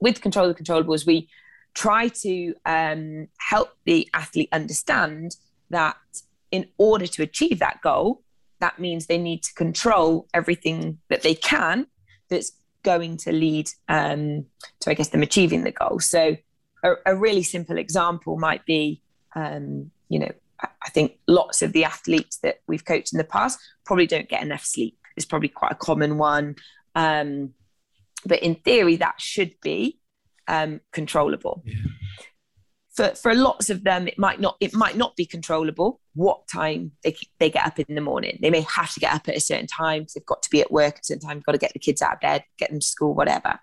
with 0.00 0.20
control 0.20 0.48
the 0.48 0.54
controllables, 0.54 1.06
we 1.06 1.28
try 1.74 2.08
to 2.08 2.54
um, 2.64 3.28
help 3.38 3.76
the 3.84 4.08
athlete 4.14 4.48
understand 4.52 5.36
that 5.68 5.96
in 6.50 6.66
order 6.78 7.06
to 7.06 7.22
achieve 7.22 7.58
that 7.60 7.80
goal, 7.82 8.22
that 8.60 8.78
means 8.78 9.06
they 9.06 9.18
need 9.18 9.42
to 9.42 9.54
control 9.54 10.26
everything 10.34 10.98
that 11.08 11.22
they 11.22 11.34
can 11.34 11.86
that's 12.28 12.52
going 12.82 13.16
to 13.18 13.32
lead 13.32 13.68
um, 13.88 14.46
to, 14.80 14.90
I 14.90 14.94
guess, 14.94 15.08
them 15.08 15.22
achieving 15.22 15.64
the 15.64 15.70
goal. 15.70 16.00
So, 16.00 16.36
a, 16.82 16.94
a 17.06 17.14
really 17.14 17.42
simple 17.42 17.76
example 17.76 18.38
might 18.38 18.64
be, 18.64 19.02
um, 19.34 19.90
you 20.08 20.18
know, 20.18 20.32
I 20.62 20.90
think 20.90 21.18
lots 21.26 21.62
of 21.62 21.72
the 21.72 21.84
athletes 21.84 22.38
that 22.38 22.60
we've 22.66 22.84
coached 22.84 23.12
in 23.12 23.18
the 23.18 23.24
past 23.24 23.58
probably 23.84 24.06
don't 24.06 24.28
get 24.28 24.42
enough 24.42 24.64
sleep. 24.64 24.98
It's 25.16 25.26
probably 25.26 25.48
quite 25.48 25.72
a 25.72 25.76
common 25.76 26.18
one. 26.18 26.56
Um, 26.94 27.54
but 28.24 28.42
in 28.42 28.56
theory, 28.56 28.96
that 28.96 29.20
should 29.20 29.54
be 29.62 29.98
um, 30.48 30.80
controllable. 30.92 31.62
Yeah. 31.64 31.76
For, 32.94 33.14
for 33.14 33.34
lots 33.34 33.70
of 33.70 33.84
them, 33.84 34.08
it 34.08 34.18
might 34.18 34.40
not 34.40 34.56
it 34.60 34.74
might 34.74 34.96
not 34.96 35.16
be 35.16 35.24
controllable 35.24 36.00
what 36.14 36.46
time 36.48 36.92
they, 37.02 37.16
they 37.38 37.48
get 37.48 37.64
up 37.64 37.78
in 37.78 37.94
the 37.94 38.00
morning. 38.00 38.38
They 38.42 38.50
may 38.50 38.62
have 38.62 38.92
to 38.94 39.00
get 39.00 39.14
up 39.14 39.28
at 39.28 39.36
a 39.36 39.40
certain 39.40 39.68
time 39.68 40.02
because 40.02 40.14
they've 40.14 40.26
got 40.26 40.42
to 40.42 40.50
be 40.50 40.60
at 40.60 40.72
work 40.72 40.96
at 40.96 41.00
a 41.00 41.04
certain 41.04 41.26
time, 41.26 41.42
got 41.46 41.52
to 41.52 41.58
get 41.58 41.72
the 41.72 41.78
kids 41.78 42.02
out 42.02 42.14
of 42.14 42.20
bed, 42.20 42.44
get 42.58 42.70
them 42.70 42.80
to 42.80 42.86
school, 42.86 43.14
whatever. 43.14 43.60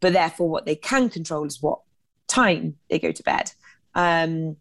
But 0.00 0.12
therefore, 0.12 0.50
what 0.50 0.66
they 0.66 0.74
can 0.74 1.08
control 1.08 1.46
is 1.46 1.62
what 1.62 1.80
time 2.28 2.76
they 2.90 2.98
go 2.98 3.12
to 3.12 3.22
bed. 3.22 3.52
Um, 3.94 4.56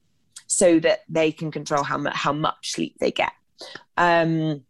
so 0.47 0.79
that 0.79 0.99
they 1.09 1.31
can 1.31 1.51
control 1.51 1.83
how 1.83 1.97
much 1.97 2.13
how 2.15 2.33
much 2.33 2.71
sleep 2.71 2.95
they 2.99 3.11
get. 3.11 3.31
Um, 3.97 4.63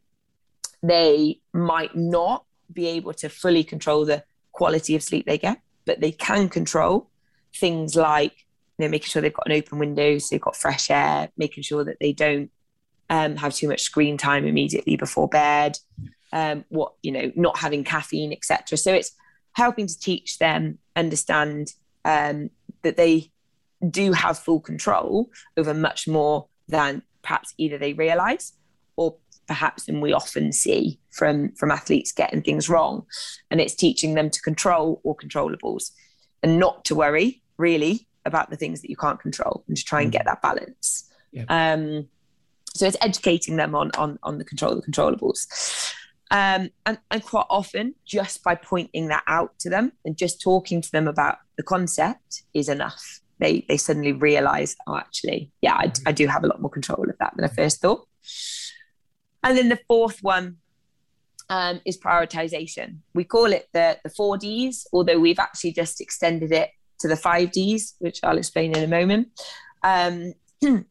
they 0.81 1.39
might 1.53 1.95
not 1.95 2.45
be 2.71 2.87
able 2.87 3.13
to 3.13 3.29
fully 3.29 3.63
control 3.63 4.05
the 4.05 4.23
quality 4.51 4.95
of 4.95 5.03
sleep 5.03 5.25
they 5.25 5.37
get, 5.37 5.59
but 5.85 5.99
they 5.99 6.11
can 6.11 6.49
control 6.49 7.09
things 7.53 7.95
like 7.95 8.45
you 8.77 8.85
know 8.85 8.89
making 8.89 9.07
sure 9.07 9.21
they've 9.21 9.33
got 9.33 9.47
an 9.47 9.57
open 9.57 9.79
window, 9.79 10.17
so 10.17 10.27
they've 10.31 10.41
got 10.41 10.55
fresh 10.55 10.89
air, 10.89 11.29
making 11.37 11.63
sure 11.63 11.83
that 11.83 11.97
they 11.99 12.13
don't 12.13 12.51
um, 13.09 13.35
have 13.35 13.53
too 13.53 13.67
much 13.67 13.81
screen 13.81 14.17
time 14.17 14.45
immediately 14.45 14.95
before 14.95 15.27
bed, 15.27 15.77
um, 16.33 16.65
what 16.69 16.93
you 17.01 17.11
know, 17.11 17.31
not 17.35 17.57
having 17.57 17.83
caffeine, 17.83 18.33
etc. 18.33 18.77
So 18.77 18.93
it's 18.93 19.11
helping 19.53 19.87
to 19.87 19.99
teach 19.99 20.37
them 20.37 20.79
understand 20.95 21.73
um, 22.03 22.49
that 22.83 22.97
they 22.97 23.31
do 23.91 24.11
have 24.11 24.37
full 24.37 24.59
control 24.59 25.29
over 25.57 25.73
much 25.73 26.07
more 26.07 26.47
than 26.67 27.01
perhaps 27.21 27.53
either 27.57 27.77
they 27.77 27.93
realize 27.93 28.53
or 28.95 29.15
perhaps 29.47 29.87
and 29.87 30.01
we 30.01 30.13
often 30.13 30.51
see 30.51 30.99
from 31.11 31.51
from 31.53 31.71
athletes 31.71 32.11
getting 32.11 32.41
things 32.41 32.69
wrong 32.69 33.05
and 33.51 33.61
it's 33.61 33.75
teaching 33.75 34.15
them 34.15 34.29
to 34.29 34.41
control 34.41 35.01
or 35.03 35.15
controllables 35.15 35.91
and 36.41 36.59
not 36.59 36.83
to 36.85 36.95
worry 36.95 37.41
really 37.57 38.07
about 38.25 38.49
the 38.49 38.55
things 38.55 38.81
that 38.81 38.89
you 38.89 38.95
can't 38.95 39.19
control 39.19 39.63
and 39.67 39.77
to 39.77 39.83
try 39.83 40.01
and 40.01 40.09
mm. 40.09 40.13
get 40.13 40.25
that 40.25 40.41
balance 40.41 41.09
yeah. 41.31 41.45
um 41.49 42.07
so 42.73 42.85
it's 42.85 42.97
educating 43.01 43.55
them 43.55 43.75
on 43.75 43.91
on 43.97 44.17
on 44.23 44.37
the 44.37 44.45
control 44.45 44.73
of 44.73 44.81
the 44.81 44.91
controllables 44.91 45.93
um, 46.31 46.71
and, 46.87 46.97
and 47.11 47.23
quite 47.23 47.45
often 47.51 47.93
just 48.03 48.43
by 48.43 48.55
pointing 48.55 49.09
that 49.09 49.23
out 49.27 49.57
to 49.59 49.69
them 49.69 49.91
and 50.03 50.17
just 50.17 50.41
talking 50.41 50.81
to 50.81 50.91
them 50.91 51.07
about 51.07 51.37
the 51.55 51.63
concept 51.63 52.43
is 52.53 52.67
enough 52.67 53.21
they 53.39 53.65
they 53.67 53.77
suddenly 53.77 54.13
realize, 54.13 54.75
oh, 54.87 54.97
actually, 54.97 55.51
yeah, 55.61 55.75
I, 55.75 55.91
I 56.05 56.11
do 56.11 56.27
have 56.27 56.43
a 56.43 56.47
lot 56.47 56.61
more 56.61 56.69
control 56.71 57.09
of 57.09 57.17
that 57.19 57.33
than 57.35 57.45
I 57.45 57.49
first 57.49 57.81
thought. 57.81 58.07
And 59.43 59.57
then 59.57 59.69
the 59.69 59.79
fourth 59.87 60.23
one 60.23 60.57
um, 61.49 61.81
is 61.85 61.97
prioritization. 61.97 62.99
We 63.13 63.23
call 63.23 63.51
it 63.51 63.67
the 63.73 63.99
the 64.03 64.09
four 64.09 64.37
Ds, 64.37 64.87
although 64.93 65.19
we've 65.19 65.39
actually 65.39 65.73
just 65.73 66.01
extended 66.01 66.51
it 66.51 66.69
to 66.99 67.07
the 67.07 67.17
five 67.17 67.51
Ds, 67.51 67.95
which 67.99 68.19
I'll 68.23 68.37
explain 68.37 68.75
in 68.75 68.83
a 68.83 68.87
moment. 68.87 69.27
Um, 69.83 70.33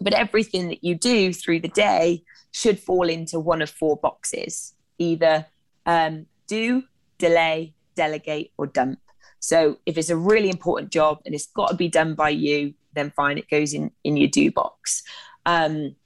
but 0.00 0.12
everything 0.12 0.68
that 0.68 0.84
you 0.84 0.94
do 0.94 1.32
through 1.32 1.60
the 1.60 1.68
day 1.68 2.24
should 2.52 2.78
fall 2.78 3.08
into 3.08 3.38
one 3.38 3.62
of 3.62 3.70
four 3.70 3.96
boxes: 3.96 4.74
either 4.98 5.46
um, 5.86 6.26
do, 6.46 6.82
delay, 7.18 7.74
delegate, 7.94 8.52
or 8.58 8.66
dump. 8.66 8.98
So 9.44 9.76
if 9.84 9.98
it's 9.98 10.08
a 10.08 10.16
really 10.16 10.48
important 10.48 10.90
job 10.90 11.20
and 11.26 11.34
it's 11.34 11.48
got 11.48 11.68
to 11.68 11.76
be 11.76 11.88
done 11.88 12.14
by 12.14 12.30
you, 12.30 12.72
then 12.94 13.10
fine, 13.10 13.36
it 13.36 13.50
goes 13.50 13.74
in 13.74 13.90
in 14.02 14.16
your 14.16 14.28
do 14.28 14.50
box. 14.50 15.02
Um, 15.44 15.96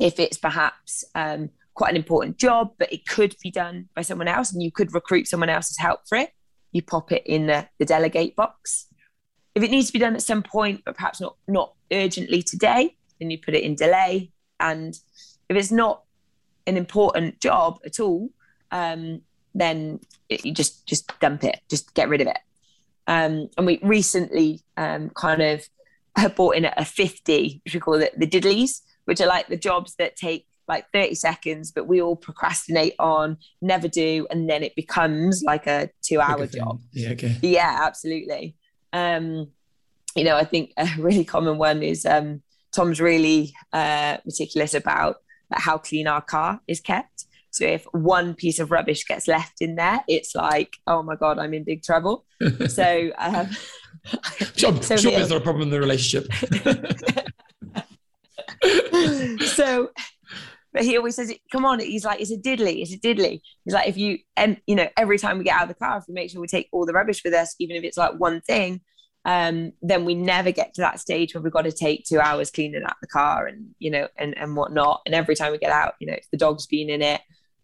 if 0.00 0.18
it's 0.18 0.38
perhaps 0.38 1.04
um, 1.14 1.50
quite 1.74 1.90
an 1.90 1.96
important 1.96 2.38
job, 2.38 2.72
but 2.78 2.90
it 2.90 3.06
could 3.06 3.36
be 3.42 3.50
done 3.50 3.90
by 3.94 4.00
someone 4.00 4.26
else, 4.26 4.52
and 4.52 4.62
you 4.62 4.70
could 4.70 4.94
recruit 4.94 5.28
someone 5.28 5.50
else's 5.50 5.76
help 5.76 6.00
for 6.08 6.16
it, 6.16 6.30
you 6.72 6.80
pop 6.80 7.12
it 7.12 7.24
in 7.26 7.46
the, 7.46 7.68
the 7.78 7.84
delegate 7.84 8.36
box. 8.36 8.86
If 9.54 9.62
it 9.62 9.70
needs 9.70 9.88
to 9.88 9.92
be 9.92 9.98
done 9.98 10.14
at 10.14 10.22
some 10.22 10.42
point, 10.42 10.80
but 10.86 10.96
perhaps 10.96 11.20
not 11.20 11.36
not 11.46 11.74
urgently 11.92 12.42
today, 12.42 12.96
then 13.20 13.30
you 13.30 13.36
put 13.36 13.52
it 13.54 13.64
in 13.64 13.74
delay. 13.74 14.32
And 14.58 14.98
if 15.50 15.58
it's 15.58 15.70
not 15.70 16.04
an 16.66 16.78
important 16.78 17.38
job 17.38 17.80
at 17.84 18.00
all, 18.00 18.30
um, 18.70 19.20
then 19.54 20.00
it, 20.30 20.46
you 20.46 20.54
just 20.54 20.86
just 20.86 21.12
dump 21.20 21.44
it, 21.44 21.60
just 21.68 21.92
get 21.92 22.08
rid 22.08 22.22
of 22.22 22.28
it. 22.28 22.38
Um, 23.06 23.48
and 23.56 23.66
we 23.66 23.78
recently 23.82 24.60
um, 24.76 25.10
kind 25.10 25.42
of 25.42 25.68
brought 26.36 26.56
in 26.56 26.66
a 26.76 26.84
50, 26.84 27.60
which 27.64 27.74
we 27.74 27.80
call 27.80 27.94
it 27.94 28.18
the 28.18 28.26
diddlies, 28.26 28.80
which 29.04 29.20
are 29.20 29.26
like 29.26 29.48
the 29.48 29.56
jobs 29.56 29.94
that 29.96 30.16
take 30.16 30.46
like 30.68 30.86
30 30.92 31.14
seconds, 31.16 31.72
but 31.72 31.86
we 31.86 32.00
all 32.00 32.16
procrastinate 32.16 32.94
on, 32.98 33.36
never 33.60 33.88
do, 33.88 34.26
and 34.30 34.48
then 34.48 34.62
it 34.62 34.74
becomes 34.76 35.42
like 35.44 35.66
a 35.66 35.90
two 36.02 36.20
hour 36.20 36.46
job. 36.46 36.80
Yeah, 36.92 37.10
okay. 37.10 37.36
Yeah, 37.42 37.80
absolutely. 37.82 38.56
Um, 38.92 39.48
you 40.14 40.24
know, 40.24 40.36
I 40.36 40.44
think 40.44 40.72
a 40.76 40.88
really 40.98 41.24
common 41.24 41.58
one 41.58 41.82
is 41.82 42.06
um, 42.06 42.42
Tom's 42.72 43.00
really 43.00 43.52
uh, 43.72 44.18
meticulous 44.24 44.74
about 44.74 45.16
how 45.50 45.78
clean 45.78 46.06
our 46.06 46.22
car 46.22 46.60
is 46.66 46.80
kept. 46.80 47.26
So 47.52 47.64
if 47.64 47.84
one 47.92 48.34
piece 48.34 48.58
of 48.58 48.70
rubbish 48.70 49.04
gets 49.04 49.28
left 49.28 49.60
in 49.60 49.76
there, 49.76 50.02
it's 50.08 50.34
like, 50.34 50.76
oh 50.86 51.02
my 51.02 51.16
god, 51.16 51.38
I'm 51.38 51.54
in 51.54 51.64
big 51.64 51.82
trouble. 51.82 52.24
so, 52.68 53.10
um, 53.18 53.50
sure, 54.56 54.82
so 54.82 54.96
sure, 54.96 55.18
not 55.18 55.30
a 55.30 55.40
problem 55.40 55.62
in 55.62 55.70
the 55.70 55.78
relationship. 55.78 56.32
so 59.46 59.90
but 60.72 60.84
he 60.84 60.96
always 60.96 61.16
says, 61.16 61.32
"Come 61.50 61.64
on!" 61.64 61.80
He's 61.80 62.04
like, 62.04 62.20
"It's 62.20 62.32
a 62.32 62.38
diddly. 62.38 62.80
It's 62.80 62.94
a 62.94 62.98
diddly." 62.98 63.42
He's 63.64 63.74
like, 63.74 63.88
"If 63.88 63.96
you 63.96 64.18
and 64.36 64.58
you 64.66 64.74
know, 64.74 64.88
every 64.96 65.18
time 65.18 65.38
we 65.38 65.44
get 65.44 65.56
out 65.56 65.64
of 65.64 65.68
the 65.68 65.74
car, 65.74 65.98
if 65.98 66.04
we 66.08 66.14
make 66.14 66.30
sure 66.30 66.40
we 66.40 66.46
take 66.46 66.68
all 66.72 66.86
the 66.86 66.92
rubbish 66.92 67.22
with 67.24 67.34
us, 67.34 67.54
even 67.58 67.76
if 67.76 67.84
it's 67.84 67.98
like 67.98 68.18
one 68.18 68.40
thing, 68.40 68.80
um, 69.24 69.72
then 69.82 70.04
we 70.04 70.14
never 70.14 70.50
get 70.50 70.74
to 70.74 70.80
that 70.80 70.98
stage 70.98 71.34
where 71.34 71.42
we've 71.42 71.52
got 71.52 71.62
to 71.62 71.72
take 71.72 72.04
two 72.04 72.20
hours 72.20 72.50
cleaning 72.50 72.82
out 72.84 72.96
the 73.00 73.06
car 73.06 73.46
and 73.46 73.74
you 73.78 73.90
know 73.90 74.08
and 74.16 74.36
and 74.38 74.56
whatnot. 74.56 75.02
And 75.04 75.14
every 75.14 75.36
time 75.36 75.52
we 75.52 75.58
get 75.58 75.70
out, 75.70 75.94
you 76.00 76.06
know, 76.06 76.14
if 76.14 76.30
the 76.30 76.38
dog's 76.38 76.66
been 76.66 76.88
in 76.88 77.02
it, 77.02 77.20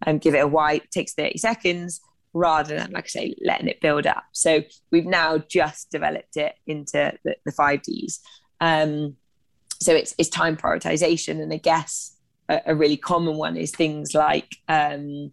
and 0.07 0.21
give 0.21 0.35
it 0.35 0.45
a 0.45 0.49
wipe, 0.49 0.85
it 0.85 0.91
takes 0.91 1.15
thirty 1.15 1.39
seconds 1.39 2.01
rather 2.35 2.77
than 2.77 2.93
like 2.93 3.05
I 3.05 3.09
say, 3.09 3.35
letting 3.43 3.69
it 3.69 3.81
build 3.81 4.07
up. 4.07 4.25
So 4.33 4.63
we've 4.91 5.07
now 5.07 5.39
just 5.39 5.91
developed 5.91 6.37
it 6.37 6.55
into 6.67 7.13
the, 7.25 7.37
the 7.45 7.53
five 7.53 7.83
Ds. 7.83 8.21
Um, 8.61 9.17
so 9.81 9.95
it's 9.95 10.15
it's 10.19 10.29
time 10.29 10.57
prioritization, 10.57 11.43
and 11.43 11.53
I 11.53 11.59
guess 11.59 12.17
a, 12.49 12.61
a 12.67 12.75
really 12.75 12.97
common 12.97 13.37
one 13.37 13.57
is 13.57 13.71
things 13.71 14.15
like 14.15 14.57
um, 14.69 15.33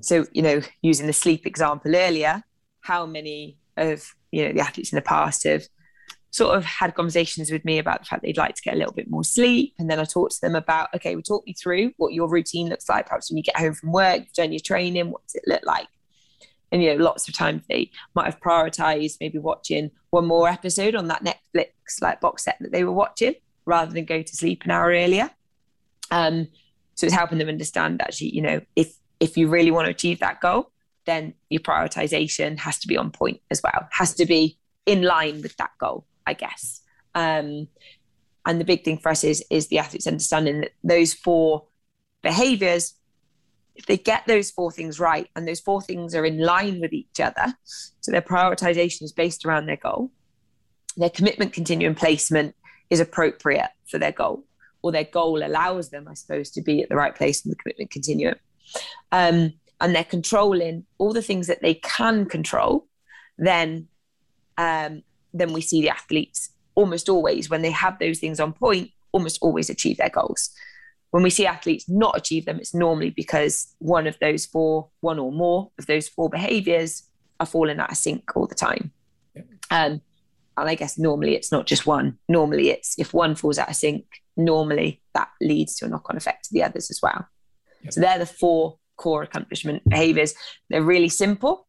so 0.00 0.26
you 0.32 0.42
know 0.42 0.60
using 0.82 1.06
the 1.06 1.12
sleep 1.12 1.46
example 1.46 1.94
earlier 1.94 2.42
how 2.80 3.06
many 3.06 3.58
of 3.76 4.14
you 4.30 4.46
know 4.46 4.52
the 4.52 4.60
athletes 4.60 4.92
in 4.92 4.96
the 4.96 5.02
past 5.02 5.44
have 5.44 5.66
sort 6.34 6.58
of 6.58 6.64
had 6.64 6.96
conversations 6.96 7.52
with 7.52 7.64
me 7.64 7.78
about 7.78 8.00
the 8.00 8.06
fact 8.06 8.22
they'd 8.22 8.36
like 8.36 8.56
to 8.56 8.62
get 8.62 8.74
a 8.74 8.76
little 8.76 8.92
bit 8.92 9.08
more 9.08 9.22
sleep. 9.22 9.72
And 9.78 9.88
then 9.88 10.00
i 10.00 10.04
talked 10.04 10.34
to 10.34 10.40
them 10.40 10.56
about 10.56 10.92
okay 10.92 11.14
well 11.14 11.22
talk 11.22 11.46
me 11.46 11.52
through 11.52 11.92
what 11.96 12.12
your 12.12 12.28
routine 12.28 12.68
looks 12.68 12.88
like. 12.88 13.06
Perhaps 13.06 13.30
when 13.30 13.36
you 13.36 13.44
get 13.44 13.56
home 13.56 13.72
from 13.72 13.92
work 13.92 14.32
done 14.32 14.50
your 14.50 14.58
training 14.58 15.12
what 15.12 15.22
does 15.28 15.36
it 15.36 15.44
look 15.46 15.64
like? 15.64 15.86
And 16.72 16.82
you 16.82 16.92
know 16.92 17.04
lots 17.04 17.28
of 17.28 17.36
times 17.36 17.62
they 17.68 17.92
might 18.16 18.26
have 18.26 18.40
prioritized 18.40 19.18
maybe 19.20 19.38
watching 19.38 19.92
one 20.10 20.26
more 20.26 20.48
episode 20.48 20.96
on 20.96 21.06
that 21.06 21.22
netflix 21.22 21.68
like 22.00 22.20
box 22.20 22.42
set 22.42 22.56
that 22.60 22.72
they 22.72 22.82
were 22.82 22.92
watching 22.92 23.36
rather 23.64 23.92
than 23.92 24.04
go 24.04 24.20
to 24.20 24.36
sleep 24.36 24.64
an 24.64 24.72
hour 24.72 24.88
earlier. 24.88 25.30
Um, 26.10 26.48
so 26.96 27.06
it's 27.06 27.14
helping 27.14 27.38
them 27.38 27.48
understand 27.48 28.02
actually, 28.02 28.34
you 28.34 28.42
know, 28.42 28.60
if 28.74 28.96
if 29.20 29.36
you 29.36 29.46
really 29.46 29.70
want 29.70 29.86
to 29.86 29.90
achieve 29.92 30.18
that 30.18 30.40
goal, 30.40 30.72
then 31.06 31.34
your 31.48 31.60
prioritization 31.60 32.58
has 32.58 32.80
to 32.80 32.88
be 32.88 32.96
on 32.96 33.12
point 33.12 33.40
as 33.52 33.62
well, 33.62 33.88
has 33.92 34.14
to 34.14 34.26
be 34.26 34.58
in 34.84 35.02
line 35.02 35.40
with 35.42 35.56
that 35.58 35.70
goal, 35.78 36.04
I 36.26 36.34
guess. 36.34 36.82
Um, 37.14 37.68
and 38.46 38.60
the 38.60 38.64
big 38.64 38.84
thing 38.84 38.98
for 38.98 39.10
us 39.10 39.24
is 39.24 39.44
is 39.50 39.68
the 39.68 39.78
athletes 39.78 40.06
understanding 40.06 40.60
that 40.60 40.72
those 40.82 41.14
four 41.14 41.64
behaviors, 42.22 42.94
if 43.74 43.86
they 43.86 43.96
get 43.96 44.26
those 44.26 44.50
four 44.50 44.70
things 44.70 45.00
right 45.00 45.28
and 45.34 45.46
those 45.46 45.60
four 45.60 45.80
things 45.80 46.14
are 46.14 46.24
in 46.24 46.38
line 46.38 46.80
with 46.80 46.92
each 46.92 47.20
other, 47.20 47.54
so 48.00 48.10
their 48.10 48.22
prioritization 48.22 49.02
is 49.02 49.12
based 49.12 49.44
around 49.44 49.66
their 49.66 49.76
goal, 49.76 50.10
their 50.96 51.10
commitment 51.10 51.52
continuum 51.52 51.94
placement 51.94 52.54
is 52.90 53.00
appropriate 53.00 53.70
for 53.90 53.98
their 53.98 54.12
goal 54.12 54.44
or 54.84 54.92
their 54.92 55.04
goal 55.04 55.42
allows 55.42 55.88
them, 55.88 56.06
I 56.06 56.12
suppose, 56.12 56.50
to 56.50 56.60
be 56.60 56.82
at 56.82 56.90
the 56.90 56.94
right 56.94 57.14
place 57.14 57.42
in 57.42 57.50
the 57.50 57.56
commitment 57.56 57.90
continuum. 57.90 58.34
Um, 59.10 59.54
and 59.80 59.94
they're 59.94 60.04
controlling 60.04 60.84
all 60.98 61.14
the 61.14 61.22
things 61.22 61.46
that 61.46 61.62
they 61.62 61.72
can 61.72 62.26
control, 62.26 62.86
then 63.38 63.88
um, 64.58 65.02
then 65.34 65.52
we 65.52 65.60
see 65.60 65.82
the 65.82 65.90
athletes 65.90 66.50
almost 66.74 67.08
always 67.08 67.50
when 67.50 67.62
they 67.62 67.70
have 67.70 67.98
those 67.98 68.18
things 68.18 68.40
on 68.40 68.52
point, 68.52 68.90
almost 69.12 69.38
always 69.42 69.68
achieve 69.68 69.98
their 69.98 70.08
goals. 70.08 70.50
When 71.10 71.22
we 71.22 71.30
see 71.30 71.46
athletes 71.46 71.88
not 71.88 72.16
achieve 72.16 72.46
them, 72.46 72.58
it's 72.58 72.74
normally 72.74 73.10
because 73.10 73.74
one 73.78 74.06
of 74.06 74.18
those 74.20 74.46
four, 74.46 74.88
one 75.00 75.18
or 75.18 75.30
more 75.30 75.70
of 75.78 75.86
those 75.86 76.08
four 76.08 76.28
behaviors 76.28 77.04
are 77.38 77.46
falling 77.46 77.78
out 77.78 77.90
of 77.90 77.96
sync 77.96 78.36
all 78.36 78.46
the 78.46 78.54
time. 78.54 78.90
Um, 79.70 80.00
and 80.56 80.68
I 80.68 80.74
guess 80.74 80.98
normally 80.98 81.34
it's 81.34 81.52
not 81.52 81.66
just 81.66 81.86
one. 81.86 82.18
Normally 82.28 82.70
it's 82.70 82.98
if 82.98 83.12
one 83.12 83.34
falls 83.34 83.58
out 83.58 83.70
of 83.70 83.76
sync, 83.76 84.04
normally 84.36 85.00
that 85.14 85.28
leads 85.40 85.76
to 85.76 85.86
a 85.86 85.88
knock 85.88 86.06
on 86.10 86.16
effect 86.16 86.44
to 86.44 86.52
the 86.52 86.62
others 86.62 86.90
as 86.90 87.00
well. 87.02 87.26
Yep. 87.82 87.92
So 87.92 88.00
they're 88.00 88.18
the 88.18 88.26
four 88.26 88.78
core 88.96 89.22
accomplishment 89.22 89.82
behaviors. 89.88 90.34
They're 90.70 90.82
really 90.82 91.08
simple, 91.08 91.66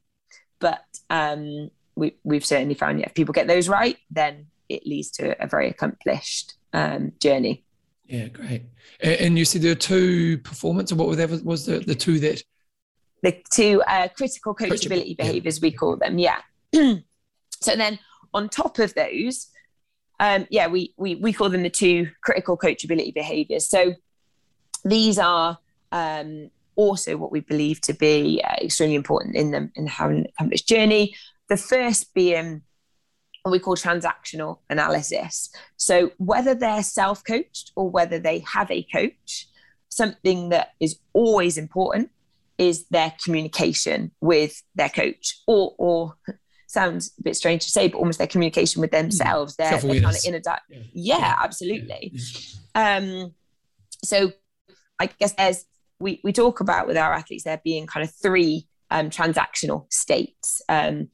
but 0.60 0.84
um, 1.10 1.70
we, 1.96 2.16
we've 2.24 2.46
certainly 2.46 2.76
found 2.76 3.00
yeah, 3.00 3.06
if 3.06 3.14
people 3.14 3.34
get 3.34 3.48
those 3.48 3.70
right, 3.70 3.98
then 4.12 4.48
it 4.70 4.86
leads 4.86 5.12
to 5.12 5.42
a 5.44 5.48
very 5.48 5.70
accomplished 5.70 6.56
um, 6.74 7.14
journey. 7.20 7.64
Yeah, 8.06 8.28
great. 8.28 8.64
And 9.02 9.38
you 9.38 9.46
see 9.46 9.60
there 9.60 9.72
are 9.72 9.76
two 9.76 10.38
performance, 10.40 10.92
or 10.92 10.96
what 10.96 11.08
were 11.08 11.16
there 11.16 11.28
was 11.28 11.66
the, 11.66 11.80
the 11.80 11.96
two 11.96 12.20
that 12.20 12.44
the 13.24 13.44
two 13.52 13.82
uh, 13.88 14.08
critical 14.16 14.54
coachability 14.54 15.18
behaviors 15.18 15.60
we 15.60 15.72
call 15.72 15.98
them. 15.98 16.20
Yeah. 16.20 16.38
so 16.74 17.76
then 17.76 17.98
on 18.34 18.50
top 18.50 18.78
of 18.78 18.94
those, 18.94 19.48
um, 20.20 20.46
yeah, 20.52 20.68
we, 20.68 20.94
we, 20.98 21.16
we 21.16 21.34
call 21.34 21.50
them 21.50 21.64
the 21.64 21.70
two 21.70 22.10
critical 22.22 22.58
coachability 22.58 23.14
behaviors. 23.14 23.68
So 23.68 23.96
these 24.84 25.18
are 25.18 25.58
um, 25.92 26.52
also 26.76 27.18
what 27.18 27.32
we 27.32 27.40
believe 27.40 27.82
to 27.82 27.94
be 27.94 28.42
uh, 28.48 28.56
extremely 28.62 28.96
important 28.96 29.36
in 29.36 29.52
them 29.52 29.72
in 29.76 29.88
having 29.88 30.20
an 30.20 30.28
accomplished 30.28 30.68
journey. 30.68 31.16
The 31.50 31.58
first 31.58 32.14
being 32.14 32.64
what 33.44 33.52
we 33.52 33.60
call 33.60 33.76
transactional 33.76 34.58
analysis. 34.72 35.52
So 35.78 36.12
whether 36.18 36.56
they're 36.56 36.82
self-coached 36.82 37.74
or 37.76 37.88
whether 37.88 38.18
they 38.18 38.40
have 38.40 38.72
a 38.72 38.82
coach, 38.92 39.48
something 39.90 40.50
that 40.50 40.74
is 40.80 40.98
always 41.14 41.58
important 41.58 42.10
is 42.58 42.86
their 42.88 43.14
communication 43.24 44.12
with 44.20 44.64
their 44.74 44.90
coach 44.90 45.40
or 45.46 45.76
or 45.78 46.16
sounds 46.68 47.14
a 47.20 47.24
bit 47.24 47.36
strange 47.36 47.64
to 47.64 47.70
say, 47.70 47.88
but 47.88 48.00
almost 48.00 48.18
their 48.18 48.28
communication 48.28 48.82
with 48.82 48.92
themselves, 48.92 49.56
their, 49.58 49.80
their 49.80 50.02
kind 50.02 50.06
of 50.06 50.26
inner 50.26 50.40
di- 50.40 50.60
yeah. 50.68 50.80
yeah, 50.94 51.36
absolutely. 51.40 52.14
Yeah. 52.76 52.98
Um, 52.98 53.36
so 54.04 54.32
I 55.00 55.06
guess 55.06 55.34
there's 55.34 55.66
we 56.00 56.20
we 56.24 56.34
talk 56.34 56.60
about 56.62 56.88
with 56.88 56.98
our 56.98 57.14
athletes 57.14 57.44
there 57.44 57.62
being 57.64 57.86
kind 57.86 58.04
of 58.04 58.14
three 58.14 58.68
um, 58.90 59.10
transactional 59.10 59.92
states. 59.94 60.62
Um, 60.68 61.10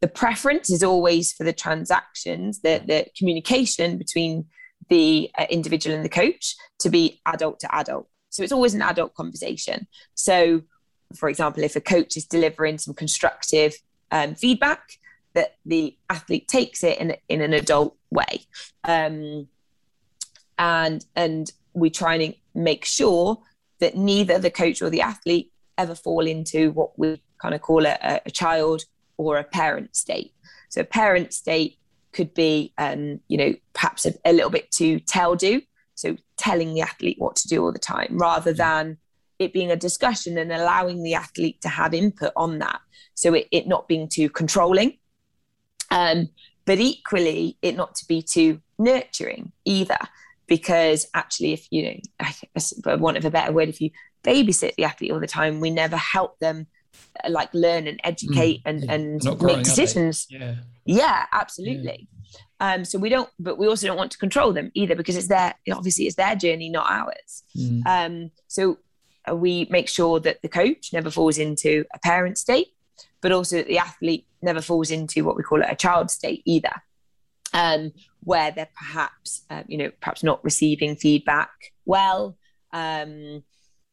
the 0.00 0.08
preference 0.08 0.70
is 0.70 0.82
always 0.82 1.32
for 1.32 1.44
the 1.44 1.52
transactions, 1.52 2.60
the 2.60 2.82
the 2.86 3.06
communication 3.16 3.98
between 3.98 4.46
the 4.88 5.30
uh, 5.38 5.46
individual 5.50 5.94
and 5.94 6.04
the 6.04 6.08
coach 6.08 6.54
to 6.78 6.88
be 6.88 7.20
adult 7.26 7.60
to 7.60 7.74
adult. 7.74 8.08
So 8.30 8.42
it's 8.42 8.52
always 8.52 8.74
an 8.74 8.82
adult 8.82 9.14
conversation. 9.14 9.86
So, 10.14 10.62
for 11.16 11.28
example, 11.28 11.62
if 11.62 11.76
a 11.76 11.80
coach 11.80 12.16
is 12.16 12.24
delivering 12.26 12.78
some 12.78 12.94
constructive 12.94 13.74
um, 14.10 14.34
feedback 14.34 14.98
that 15.34 15.56
the 15.66 15.96
athlete 16.08 16.48
takes 16.48 16.82
it 16.82 16.98
in, 16.98 17.16
in 17.28 17.40
an 17.40 17.52
adult 17.52 17.96
way 18.10 18.46
um, 18.84 19.48
and 20.58 21.04
and 21.14 21.52
we 21.74 21.90
try 21.90 22.14
and 22.14 22.34
make 22.54 22.84
sure 22.84 23.38
that 23.78 23.96
neither 23.96 24.38
the 24.38 24.50
coach 24.50 24.82
or 24.82 24.90
the 24.90 25.00
athlete 25.00 25.52
ever 25.76 25.94
fall 25.94 26.26
into 26.26 26.72
what 26.72 26.98
we 26.98 27.22
kind 27.40 27.54
of 27.54 27.60
call 27.60 27.86
a, 27.86 28.20
a 28.26 28.30
child 28.30 28.84
or 29.18 29.36
a 29.36 29.44
parent 29.44 29.94
state 29.94 30.32
so 30.70 30.80
a 30.80 30.84
parent 30.84 31.34
state 31.34 31.78
could 32.12 32.32
be 32.32 32.72
um, 32.78 33.20
you 33.28 33.36
know 33.36 33.54
perhaps 33.74 34.06
a, 34.06 34.14
a 34.24 34.32
little 34.32 34.50
bit 34.50 34.70
too 34.70 34.98
tell 35.00 35.34
do 35.34 35.60
so 35.94 36.16
telling 36.36 36.72
the 36.72 36.80
athlete 36.80 37.16
what 37.18 37.36
to 37.36 37.48
do 37.48 37.62
all 37.62 37.72
the 37.72 37.78
time 37.78 38.16
rather 38.16 38.52
than 38.52 38.96
it 39.38 39.52
being 39.52 39.70
a 39.70 39.76
discussion 39.76 40.36
and 40.38 40.52
allowing 40.52 41.02
the 41.02 41.14
athlete 41.14 41.60
to 41.62 41.68
have 41.68 41.94
input 41.94 42.32
on 42.36 42.58
that. 42.58 42.80
So 43.14 43.34
it, 43.34 43.48
it 43.50 43.66
not 43.66 43.88
being 43.88 44.08
too 44.08 44.28
controlling, 44.28 44.98
um, 45.90 46.28
but 46.64 46.78
equally 46.78 47.56
it 47.62 47.76
not 47.76 47.94
to 47.96 48.06
be 48.06 48.22
too 48.22 48.60
nurturing 48.78 49.52
either. 49.64 49.98
Because 50.46 51.06
actually, 51.14 51.52
if 51.52 51.66
you 51.70 51.82
know, 51.82 52.30
for 52.82 52.96
want 52.96 53.18
of 53.18 53.24
a 53.26 53.30
better 53.30 53.52
word, 53.52 53.68
if 53.68 53.80
you 53.82 53.90
babysit 54.24 54.74
the 54.76 54.84
athlete 54.84 55.12
all 55.12 55.20
the 55.20 55.26
time, 55.26 55.60
we 55.60 55.70
never 55.70 55.96
help 55.96 56.38
them 56.38 56.66
like 57.28 57.52
learn 57.52 57.86
and 57.86 58.00
educate 58.04 58.62
mm, 58.64 58.70
and 58.70 58.84
yeah. 58.84 58.92
and 58.92 59.42
make 59.42 59.64
decisions. 59.64 60.26
Yeah, 60.30 60.56
yeah, 60.84 61.26
absolutely. 61.32 62.08
Yeah. 62.10 62.14
Um, 62.60 62.84
so 62.84 62.98
we 62.98 63.08
don't, 63.08 63.30
but 63.38 63.56
we 63.56 63.68
also 63.68 63.86
don't 63.86 63.96
want 63.96 64.10
to 64.12 64.18
control 64.18 64.52
them 64.52 64.70
either 64.74 64.96
because 64.96 65.16
it's 65.16 65.28
their 65.28 65.54
obviously 65.72 66.06
it's 66.06 66.16
their 66.16 66.34
journey, 66.36 66.68
not 66.68 66.90
ours. 66.90 67.44
Mm. 67.56 67.82
Um, 67.86 68.30
so 68.48 68.78
uh, 69.30 69.36
we 69.36 69.66
make 69.70 69.88
sure 69.88 70.20
that 70.20 70.42
the 70.42 70.48
coach 70.48 70.92
never 70.92 71.10
falls 71.10 71.38
into 71.38 71.84
a 71.94 71.98
parent 72.00 72.36
state, 72.36 72.68
but 73.20 73.32
also 73.32 73.56
that 73.56 73.68
the 73.68 73.78
athlete 73.78 74.26
never 74.42 74.60
falls 74.60 74.90
into 74.90 75.24
what 75.24 75.36
we 75.36 75.42
call 75.42 75.62
it 75.62 75.68
a 75.70 75.76
child 75.76 76.10
state 76.10 76.42
either, 76.44 76.82
um, 77.52 77.92
where 78.24 78.50
they're 78.50 78.68
perhaps, 78.76 79.44
uh, 79.50 79.62
you 79.68 79.78
know, 79.78 79.90
perhaps 80.00 80.22
not 80.22 80.42
receiving 80.44 80.96
feedback 80.96 81.50
well, 81.86 82.36
Um, 82.72 83.44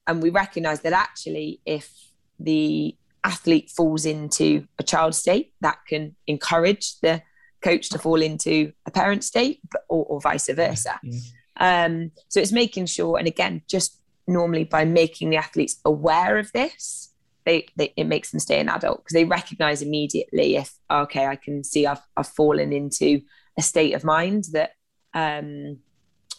and 0.07 0.21
we 0.21 0.29
recognize 0.29 0.81
that 0.81 0.93
actually, 0.93 1.61
if 1.65 1.91
the 2.39 2.95
athlete 3.23 3.71
falls 3.71 4.05
into 4.05 4.67
a 4.77 4.83
child 4.83 5.15
state, 5.15 5.53
that 5.61 5.79
can 5.87 6.15
encourage 6.27 6.99
the 6.99 7.21
coach 7.61 7.89
to 7.89 7.97
fall 7.97 8.21
into 8.21 8.71
a 8.85 8.91
parent 8.91 9.23
state 9.23 9.59
or, 9.89 10.05
or 10.05 10.21
vice 10.21 10.47
versa. 10.49 10.99
Yeah. 11.03 11.19
Um, 11.57 12.11
so 12.27 12.39
it's 12.39 12.51
making 12.51 12.85
sure, 12.85 13.17
and 13.17 13.27
again, 13.27 13.63
just 13.67 13.99
normally 14.27 14.63
by 14.63 14.85
making 14.85 15.29
the 15.29 15.37
athletes 15.37 15.79
aware 15.85 16.37
of 16.37 16.51
this, 16.51 17.11
they, 17.45 17.67
they 17.75 17.93
it 17.95 18.05
makes 18.05 18.31
them 18.31 18.39
stay 18.39 18.59
an 18.59 18.69
adult 18.69 18.99
because 18.99 19.13
they 19.13 19.23
recognize 19.23 19.81
immediately 19.81 20.55
if 20.55 20.73
okay, 20.89 21.27
I 21.27 21.35
can 21.35 21.63
see 21.63 21.85
I've 21.85 22.01
I've 22.17 22.27
fallen 22.27 22.73
into 22.73 23.21
a 23.57 23.61
state 23.61 23.93
of 23.93 24.03
mind 24.03 24.45
that 24.53 24.71
um, 25.13 25.77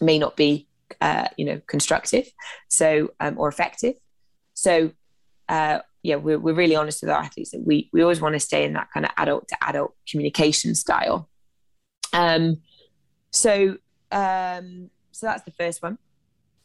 may 0.00 0.18
not 0.18 0.36
be 0.36 0.68
uh, 1.00 1.28
you 1.36 1.44
know 1.46 1.60
constructive, 1.66 2.28
so 2.68 3.10
um, 3.20 3.38
or 3.38 3.48
effective. 3.48 3.94
So 4.54 4.92
uh, 5.48 5.80
yeah, 6.02 6.16
we're, 6.16 6.38
we're 6.38 6.54
really 6.54 6.76
honest 6.76 7.02
with 7.02 7.10
our 7.10 7.22
athletes 7.22 7.50
that 7.50 7.66
we 7.66 7.88
we 7.92 8.02
always 8.02 8.20
want 8.20 8.34
to 8.34 8.40
stay 8.40 8.64
in 8.64 8.74
that 8.74 8.88
kind 8.92 9.06
of 9.06 9.12
adult 9.16 9.48
to 9.48 9.56
adult 9.62 9.94
communication 10.08 10.74
style. 10.74 11.28
Um, 12.12 12.58
so 13.30 13.76
um, 14.12 14.90
so 15.10 15.26
that's 15.26 15.42
the 15.44 15.52
first 15.58 15.82
one, 15.82 15.98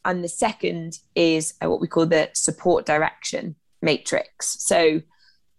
and 0.06 0.24
the 0.24 0.30
second 0.30 1.00
is 1.16 1.54
uh, 1.64 1.70
what 1.70 1.82
we 1.82 1.88
call 1.88 2.06
the 2.06 2.30
support 2.34 2.86
direction 2.86 3.56
matrix. 3.82 4.64
So 4.64 5.02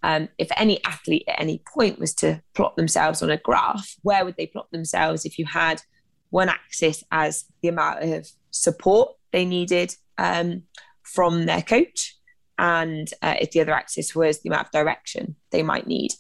um, 0.03 0.29
if 0.39 0.49
any 0.57 0.83
athlete 0.85 1.25
at 1.29 1.41
any 1.41 1.63
point 1.73 1.99
was 1.99 2.15
to 2.17 2.43
plot 2.55 2.77
themselves 2.77 3.23
on 3.23 3.31
a 3.31 3.37
graph, 3.37 3.97
where 4.03 4.25
would 4.25 4.37
they 4.37 4.47
plot 4.47 4.71
themselves 4.73 5.25
if 5.25 5.39
you 5.39 5.47
had 5.47 5.83
one 6.31 6.49
axis 6.49 7.05
as 7.13 7.45
the 7.63 7.69
amount 7.69 8.03
of 8.03 8.29
support 8.51 9.11
they 9.33 9.45
needed 9.45 9.95
um, 10.19 10.63
from 11.03 11.47
their 11.47 11.63
coach, 11.63 12.17
and 12.59 13.13
uh, 13.23 13.35
if 13.41 13.51
the 13.51 13.61
other 13.61 13.73
axis 13.73 14.15
was 14.15 14.41
the 14.41 14.49
amount 14.49 14.67
of 14.67 14.73
direction 14.73 15.37
they 15.51 15.63
might 15.63 15.87
need. 15.87 16.13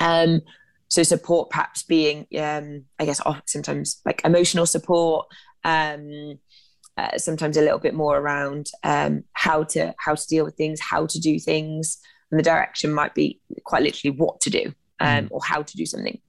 Um, 0.00 0.40
so 0.88 1.02
support 1.04 1.50
perhaps 1.50 1.84
being, 1.84 2.26
um, 2.38 2.84
I 2.98 3.04
guess, 3.04 3.20
sometimes 3.46 4.00
like 4.04 4.22
emotional 4.24 4.66
support, 4.66 5.26
um, 5.62 6.38
uh, 6.96 7.16
sometimes 7.16 7.56
a 7.56 7.62
little 7.62 7.78
bit 7.78 7.94
more 7.94 8.18
around 8.18 8.70
um, 8.82 9.24
how 9.32 9.62
to 9.64 9.94
how 9.98 10.14
to 10.14 10.26
deal 10.26 10.44
with 10.44 10.56
things, 10.56 10.80
how 10.80 11.06
to 11.06 11.20
do 11.20 11.38
things, 11.38 11.98
and 12.30 12.38
the 12.38 12.44
direction 12.44 12.92
might 12.92 13.14
be 13.14 13.40
quite 13.64 13.82
literally 13.82 14.16
what 14.16 14.40
to 14.40 14.50
do 14.50 14.74
um, 14.98 15.26
mm. 15.26 15.28
or 15.30 15.40
how 15.44 15.62
to 15.62 15.76
do 15.76 15.86
something. 15.86 16.20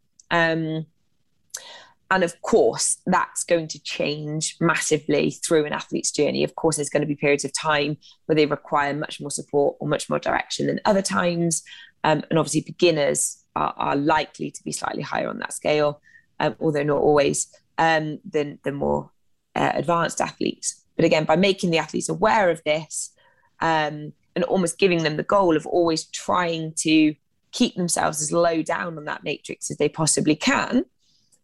And 2.11 2.25
of 2.25 2.39
course, 2.41 2.97
that's 3.05 3.45
going 3.45 3.69
to 3.69 3.81
change 3.81 4.57
massively 4.59 5.31
through 5.31 5.65
an 5.65 5.71
athlete's 5.71 6.11
journey. 6.11 6.43
Of 6.43 6.55
course, 6.55 6.75
there's 6.75 6.89
going 6.89 7.01
to 7.01 7.07
be 7.07 7.15
periods 7.15 7.45
of 7.45 7.53
time 7.53 7.95
where 8.25 8.35
they 8.35 8.45
require 8.45 8.93
much 8.93 9.21
more 9.21 9.31
support 9.31 9.77
or 9.79 9.87
much 9.87 10.09
more 10.09 10.19
direction 10.19 10.67
than 10.67 10.81
other 10.83 11.01
times. 11.01 11.63
Um, 12.03 12.21
and 12.29 12.37
obviously, 12.37 12.61
beginners 12.61 13.41
are, 13.55 13.73
are, 13.77 13.95
likely 13.95 14.51
to 14.51 14.63
be 14.63 14.73
slightly 14.73 15.01
higher 15.01 15.29
on 15.29 15.39
that 15.39 15.53
scale, 15.53 16.01
um, 16.41 16.57
although 16.59 16.83
not 16.83 16.97
always, 16.97 17.47
um, 17.77 18.19
than 18.29 18.59
the 18.65 18.73
more 18.73 19.09
uh, 19.55 19.71
advanced 19.73 20.19
athletes. 20.19 20.83
But 20.97 21.05
again, 21.05 21.23
by 21.23 21.37
making 21.37 21.71
the 21.71 21.77
athletes 21.77 22.09
aware 22.09 22.49
of 22.49 22.61
this 22.65 23.13
um, 23.61 24.11
and 24.35 24.43
almost 24.49 24.77
giving 24.77 25.03
them 25.03 25.15
the 25.15 25.23
goal 25.23 25.55
of 25.55 25.65
always 25.65 26.03
trying 26.05 26.73
to 26.79 27.15
keep 27.53 27.75
themselves 27.75 28.21
as 28.21 28.33
low 28.33 28.61
down 28.61 28.97
on 28.97 29.05
that 29.05 29.23
matrix 29.23 29.71
as 29.71 29.77
they 29.77 29.87
possibly 29.87 30.35
can, 30.35 30.83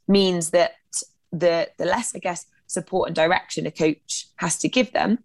means 0.08 0.52
that 0.52 0.76
the 1.32 1.70
the 1.78 1.86
less 1.86 2.16
I 2.16 2.20
guess 2.20 2.46
support 2.68 3.08
and 3.08 3.16
direction 3.16 3.66
a 3.66 3.72
coach 3.72 4.28
has 4.38 4.58
to 4.60 4.70
give 4.70 4.92
them, 4.94 5.20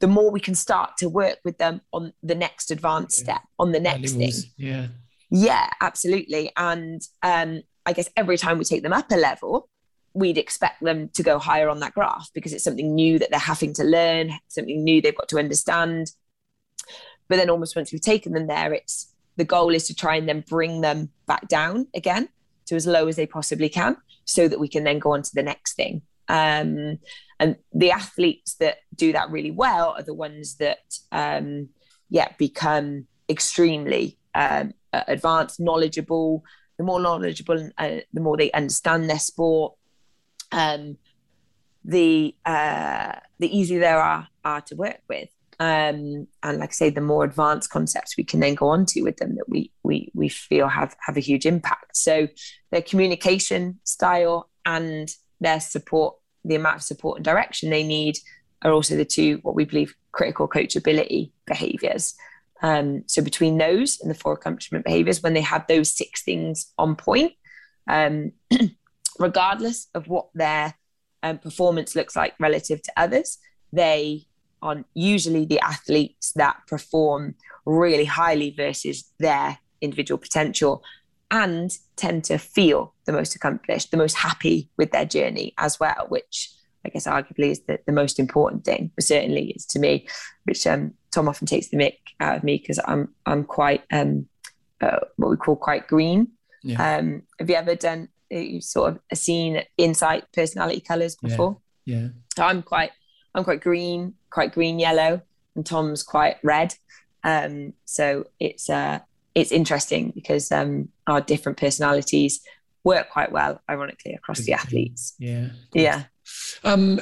the 0.00 0.06
more 0.06 0.30
we 0.30 0.40
can 0.40 0.54
start 0.54 0.96
to 0.98 1.08
work 1.08 1.38
with 1.44 1.58
them 1.58 1.80
on 1.92 2.12
the 2.22 2.34
next 2.34 2.70
advanced 2.70 3.18
step, 3.18 3.42
on 3.58 3.72
the 3.72 3.80
next 3.80 4.12
thing. 4.12 4.32
Yeah. 4.56 4.88
Yeah, 5.30 5.68
absolutely. 5.80 6.52
And 6.56 7.02
um, 7.22 7.62
I 7.84 7.92
guess 7.92 8.08
every 8.16 8.38
time 8.38 8.58
we 8.58 8.64
take 8.64 8.82
them 8.82 8.92
up 8.92 9.10
a 9.10 9.16
level, 9.16 9.68
we'd 10.12 10.38
expect 10.38 10.82
them 10.82 11.08
to 11.14 11.22
go 11.22 11.38
higher 11.38 11.68
on 11.68 11.80
that 11.80 11.94
graph 11.94 12.30
because 12.34 12.52
it's 12.52 12.62
something 12.62 12.94
new 12.94 13.18
that 13.18 13.30
they're 13.30 13.40
having 13.40 13.72
to 13.74 13.84
learn, 13.84 14.32
something 14.46 14.84
new 14.84 15.02
they've 15.02 15.16
got 15.16 15.28
to 15.30 15.38
understand. 15.38 16.12
But 17.28 17.36
then 17.36 17.50
almost 17.50 17.74
once 17.74 17.90
we've 17.90 18.00
taken 18.00 18.32
them 18.32 18.46
there, 18.46 18.72
it's 18.72 19.12
the 19.36 19.44
goal 19.44 19.74
is 19.74 19.88
to 19.88 19.94
try 19.94 20.14
and 20.14 20.28
then 20.28 20.44
bring 20.48 20.82
them 20.82 21.10
back 21.26 21.48
down 21.48 21.88
again 21.94 22.28
to 22.66 22.76
as 22.76 22.86
low 22.86 23.08
as 23.08 23.16
they 23.16 23.26
possibly 23.26 23.68
can 23.68 23.96
so 24.24 24.48
that 24.48 24.60
we 24.60 24.68
can 24.68 24.84
then 24.84 24.98
go 24.98 25.12
on 25.12 25.22
to 25.22 25.30
the 25.34 25.42
next 25.42 25.74
thing. 25.74 26.02
Um, 26.28 26.98
and 27.38 27.56
the 27.72 27.90
athletes 27.90 28.54
that 28.56 28.78
do 28.94 29.12
that 29.12 29.30
really 29.30 29.50
well 29.50 29.94
are 29.96 30.02
the 30.02 30.14
ones 30.14 30.56
that, 30.56 30.98
um, 31.12 31.68
yeah, 32.08 32.28
become 32.38 33.06
extremely 33.28 34.18
um, 34.34 34.72
advanced, 34.92 35.60
knowledgeable. 35.60 36.44
The 36.78 36.84
more 36.84 37.00
knowledgeable, 37.00 37.70
uh, 37.78 37.96
the 38.12 38.20
more 38.20 38.36
they 38.36 38.52
understand 38.52 39.08
their 39.08 39.18
sport. 39.18 39.74
Um, 40.52 40.98
the 41.84 42.34
uh, 42.46 43.16
the 43.38 43.56
easier 43.56 43.80
they 43.80 43.86
are 43.86 44.28
are 44.44 44.60
to 44.62 44.76
work 44.76 45.00
with. 45.08 45.28
Um, 45.60 46.26
and 46.42 46.58
like 46.58 46.70
I 46.70 46.72
say, 46.72 46.90
the 46.90 47.00
more 47.00 47.24
advanced 47.24 47.70
concepts 47.70 48.16
we 48.16 48.24
can 48.24 48.40
then 48.40 48.54
go 48.54 48.68
on 48.68 48.86
to 48.86 49.02
with 49.02 49.18
them 49.18 49.36
that 49.36 49.48
we 49.48 49.70
we 49.82 50.10
we 50.14 50.28
feel 50.28 50.68
have 50.68 50.96
have 51.06 51.16
a 51.16 51.20
huge 51.20 51.46
impact. 51.46 51.96
So 51.96 52.28
their 52.70 52.82
communication 52.82 53.78
style 53.84 54.50
and 54.66 55.14
their 55.40 55.60
support, 55.60 56.16
the 56.44 56.56
amount 56.56 56.76
of 56.76 56.82
support 56.82 57.18
and 57.18 57.24
direction 57.24 57.70
they 57.70 57.84
need, 57.84 58.18
are 58.62 58.72
also 58.72 58.96
the 58.96 59.04
two 59.04 59.38
what 59.42 59.54
we 59.54 59.64
believe 59.64 59.94
critical 60.12 60.48
coachability 60.48 61.30
behaviors. 61.46 62.14
Um, 62.62 63.04
so 63.06 63.22
between 63.22 63.58
those 63.58 64.00
and 64.00 64.10
the 64.10 64.14
four 64.14 64.32
accomplishment 64.32 64.84
behaviors, 64.84 65.22
when 65.22 65.34
they 65.34 65.42
have 65.42 65.66
those 65.66 65.90
six 65.90 66.22
things 66.22 66.72
on 66.78 66.96
point, 66.96 67.32
um, 67.88 68.32
regardless 69.18 69.88
of 69.94 70.08
what 70.08 70.28
their 70.34 70.74
um, 71.22 71.38
performance 71.38 71.94
looks 71.94 72.16
like 72.16 72.34
relative 72.40 72.82
to 72.82 72.92
others, 72.96 73.38
they 73.72 74.26
on 74.64 74.84
usually 74.94 75.44
the 75.44 75.60
athletes 75.60 76.32
that 76.34 76.56
perform 76.66 77.34
really 77.66 78.06
highly 78.06 78.50
versus 78.50 79.04
their 79.20 79.58
individual 79.80 80.18
potential 80.18 80.82
and 81.30 81.78
tend 81.96 82.24
to 82.24 82.38
feel 82.38 82.94
the 83.04 83.12
most 83.12 83.36
accomplished, 83.36 83.90
the 83.90 83.96
most 83.96 84.14
happy 84.14 84.70
with 84.76 84.90
their 84.90 85.04
journey 85.04 85.52
as 85.58 85.78
well, 85.78 86.06
which 86.08 86.50
I 86.84 86.88
guess 86.88 87.06
arguably 87.06 87.50
is 87.50 87.60
the, 87.60 87.78
the 87.86 87.92
most 87.92 88.18
important 88.18 88.64
thing, 88.64 88.90
but 88.94 89.04
certainly 89.04 89.50
is 89.50 89.66
to 89.66 89.78
me, 89.78 90.06
which 90.44 90.66
um, 90.66 90.94
Tom 91.12 91.28
often 91.28 91.46
takes 91.46 91.68
the 91.68 91.76
mick 91.76 91.98
out 92.20 92.38
of 92.38 92.44
me 92.44 92.58
because 92.58 92.80
I'm 92.86 93.14
I'm 93.26 93.44
quite 93.44 93.84
um, 93.92 94.26
uh, 94.80 95.00
what 95.16 95.30
we 95.30 95.36
call 95.36 95.56
quite 95.56 95.86
green. 95.88 96.28
Yeah. 96.62 96.96
Um, 96.96 97.22
have 97.38 97.50
you 97.50 97.56
ever 97.56 97.74
done 97.74 98.08
uh, 98.34 98.60
sort 98.60 98.94
of 98.94 99.18
seen 99.18 99.62
insight 99.76 100.24
personality 100.32 100.80
colors 100.80 101.16
before? 101.16 101.58
Yeah. 101.84 101.98
yeah. 101.98 102.08
So 102.36 102.44
I'm 102.44 102.62
quite 102.62 102.92
I'm 103.34 103.44
quite 103.44 103.60
green, 103.60 104.14
quite 104.34 104.52
green 104.52 104.80
yellow, 104.80 105.22
and 105.54 105.64
Tom's 105.64 106.02
quite 106.02 106.36
red. 106.42 106.74
Um, 107.22 107.72
so 107.84 108.26
it's 108.40 108.68
uh, 108.68 108.98
it's 109.34 109.52
interesting 109.52 110.10
because 110.14 110.50
um, 110.52 110.88
our 111.06 111.20
different 111.20 111.56
personalities 111.56 112.40
work 112.82 113.08
quite 113.10 113.32
well, 113.32 113.62
ironically, 113.70 114.12
across 114.12 114.40
the 114.40 114.52
athletes. 114.52 115.14
Yeah. 115.18 115.50
Yeah. 115.72 116.04
Um, 116.64 117.00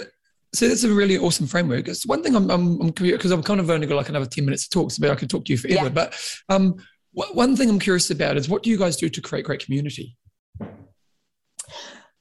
so 0.54 0.68
that's 0.68 0.84
a 0.84 0.92
really 0.92 1.16
awesome 1.16 1.46
framework. 1.46 1.88
It's 1.88 2.06
one 2.06 2.22
thing 2.22 2.36
I'm, 2.36 2.50
I'm, 2.50 2.80
I'm 2.80 2.90
because 2.90 3.30
I'm 3.30 3.42
kind 3.42 3.58
of 3.58 3.70
only 3.70 3.86
got 3.86 3.96
like 3.96 4.10
another 4.10 4.26
10 4.26 4.44
minutes 4.44 4.68
to 4.68 4.70
talk, 4.70 4.90
so 4.90 4.98
maybe 5.00 5.12
I 5.12 5.16
could 5.16 5.30
talk 5.30 5.46
to 5.46 5.52
you 5.52 5.58
forever. 5.58 5.84
Yeah. 5.84 5.88
But 5.88 6.14
um, 6.50 6.76
one 7.12 7.56
thing 7.56 7.70
I'm 7.70 7.78
curious 7.78 8.10
about 8.10 8.36
is 8.36 8.48
what 8.48 8.62
do 8.62 8.70
you 8.70 8.78
guys 8.78 8.96
do 8.96 9.08
to 9.08 9.20
create 9.20 9.46
great 9.46 9.64
community? 9.64 10.16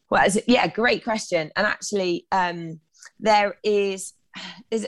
Well, 0.09 0.27
yeah, 0.47 0.67
great 0.67 1.03
question. 1.03 1.51
And 1.55 1.67
actually, 1.67 2.25
um, 2.31 2.79
there 3.19 3.57
is 3.63 4.13
there's 4.69 4.85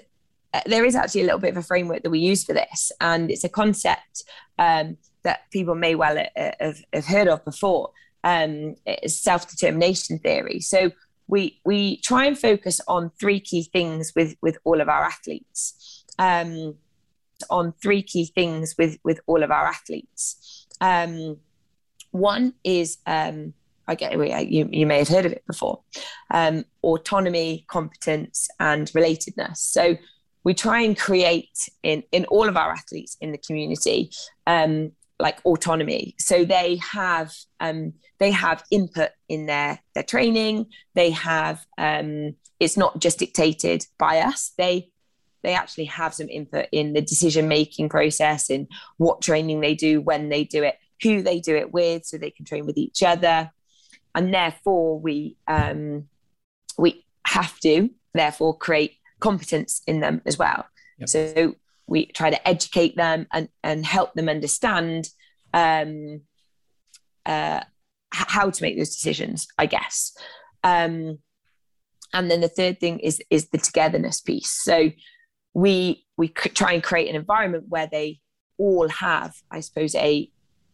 there 0.66 0.86
is 0.86 0.95
actually 0.95 1.22
a 1.22 1.26
little 1.26 1.39
bit 1.39 1.51
of 1.51 1.58
a 1.58 1.64
framework 1.64 2.04
that 2.04 2.10
we 2.10 2.20
use 2.20 2.43
for 2.43 2.54
this, 2.54 2.91
and 3.01 3.32
it's 3.32 3.43
a 3.43 3.49
concept 3.49 4.24
um, 4.60 4.97
that 5.24 5.49
people 5.51 5.76
may 5.76 5.95
well 5.95 6.18
uh, 6.18 6.51
have, 6.60 6.78
have 6.93 7.06
heard 7.06 7.28
of 7.28 7.43
before. 7.45 7.91
Um, 8.24 8.76
it's 8.86 9.20
self-determination 9.20 10.20
theory. 10.20 10.60
So 10.60 10.91
we 11.28 11.60
we 11.66 11.97
try 11.97 12.26
and 12.26 12.38
focus 12.38 12.80
on 12.88 13.12
three 13.20 13.39
key 13.39 13.64
things 13.64 14.14
with 14.16 14.36
with 14.41 14.58
all 14.64 14.82
of 14.82 14.89
our 14.89 15.04
athletes. 15.04 16.06
Um, 16.20 16.76
on 17.49 17.74
three 17.82 18.01
key 18.01 18.26
things 18.26 18.76
with 18.78 18.97
with 19.04 19.20
all 19.26 19.43
of 19.43 19.51
our 19.51 19.66
athletes. 19.66 20.68
Um, 20.80 21.38
one 22.12 22.54
is 22.64 22.99
um, 23.06 23.54
I 23.88 23.95
get 23.95 24.14
you, 24.49 24.70
you 24.72 24.86
may 24.86 24.99
have 24.99 25.08
heard 25.08 25.26
of 25.26 25.34
it 25.34 25.45
before 25.45 25.82
um, 26.32 26.66
autonomy, 26.84 27.66
competence, 27.68 28.47
and 28.60 28.88
relatedness. 28.91 29.58
So 29.58 29.97
we 30.44 30.54
try 30.54 30.82
and 30.82 30.98
create 30.98 31.58
in, 31.84 32.04
in 32.12 32.26
all 32.26 32.48
of 32.48 32.58
our 32.58 32.72
athletes 32.72 33.18
in 33.22 33.32
the 33.32 33.38
community 33.38 34.12
um, 34.46 34.91
like 35.20 35.39
autonomy. 35.46 36.16
So 36.20 36.44
they 36.44 36.78
have 36.91 37.34
um, 37.60 37.94
they 38.20 38.32
have 38.32 38.64
input 38.72 39.12
in 39.30 39.46
their 39.46 39.80
their 39.96 40.04
training. 40.04 40.68
They 40.96 41.12
have 41.12 41.66
um, 41.78 42.36
it's 42.60 42.78
not 42.78 43.00
just 43.00 43.20
dictated 43.20 43.86
by 43.98 44.20
us. 44.20 44.52
They 44.58 44.89
they 45.44 45.54
actually 45.54 45.86
have 45.86 46.14
some 46.14 46.30
input 46.30 46.68
in 46.72 46.94
the 46.94 47.02
decision 47.02 47.48
making 47.48 47.89
process 47.89 48.50
in 48.50 48.68
what 48.98 49.22
training 49.22 49.60
they 49.60 49.76
do 49.76 50.02
when 50.02 50.30
they 50.30 50.44
do 50.44 50.64
it 50.64 50.78
who 51.02 51.22
they 51.22 51.39
do 51.41 51.56
it 51.56 51.74
with 51.74 52.06
so 52.06 52.18
they 52.18 52.32
can 52.32 52.46
train 52.46 52.66
with 52.66 52.78
each 52.78 53.04
other 53.04 53.52
and 54.16 54.34
therefore 54.34 54.98
we 54.98 55.36
um, 55.48 56.08
we 56.78 57.06
have 57.26 57.60
to 57.60 57.89
therefore 58.14 58.58
create 58.58 58.98
competence 59.28 59.82
in 59.88 59.99
them 59.99 60.21
as 60.26 60.38
well. 60.38 60.65
Yep. 60.99 61.09
so 61.09 61.55
we 61.88 62.05
try 62.05 62.30
to 62.30 62.47
educate 62.47 62.95
them 62.95 63.26
and, 63.34 63.49
and 63.63 63.86
help 63.86 64.13
them 64.13 64.30
understand 64.30 65.09
um, 65.53 66.21
uh, 67.26 67.61
how 68.11 68.51
to 68.51 68.61
make 68.61 68.78
those 68.78 68.95
decisions 68.95 69.47
i 69.57 69.65
guess. 69.65 70.15
Um, 70.63 71.19
and 72.15 72.30
then 72.30 72.41
the 72.41 72.47
third 72.59 72.80
thing 72.80 72.99
is 72.99 73.21
is 73.30 73.49
the 73.49 73.57
togetherness 73.57 74.21
piece. 74.21 74.51
So 74.51 74.91
we 75.53 76.05
we 76.17 76.28
try 76.30 76.74
and 76.74 76.84
create 76.84 77.09
an 77.09 77.15
environment 77.15 77.65
where 77.69 77.88
they 77.88 78.19
all 78.57 78.88
have 78.89 79.34
i 79.51 79.59
suppose 79.59 79.95
a 79.95 80.30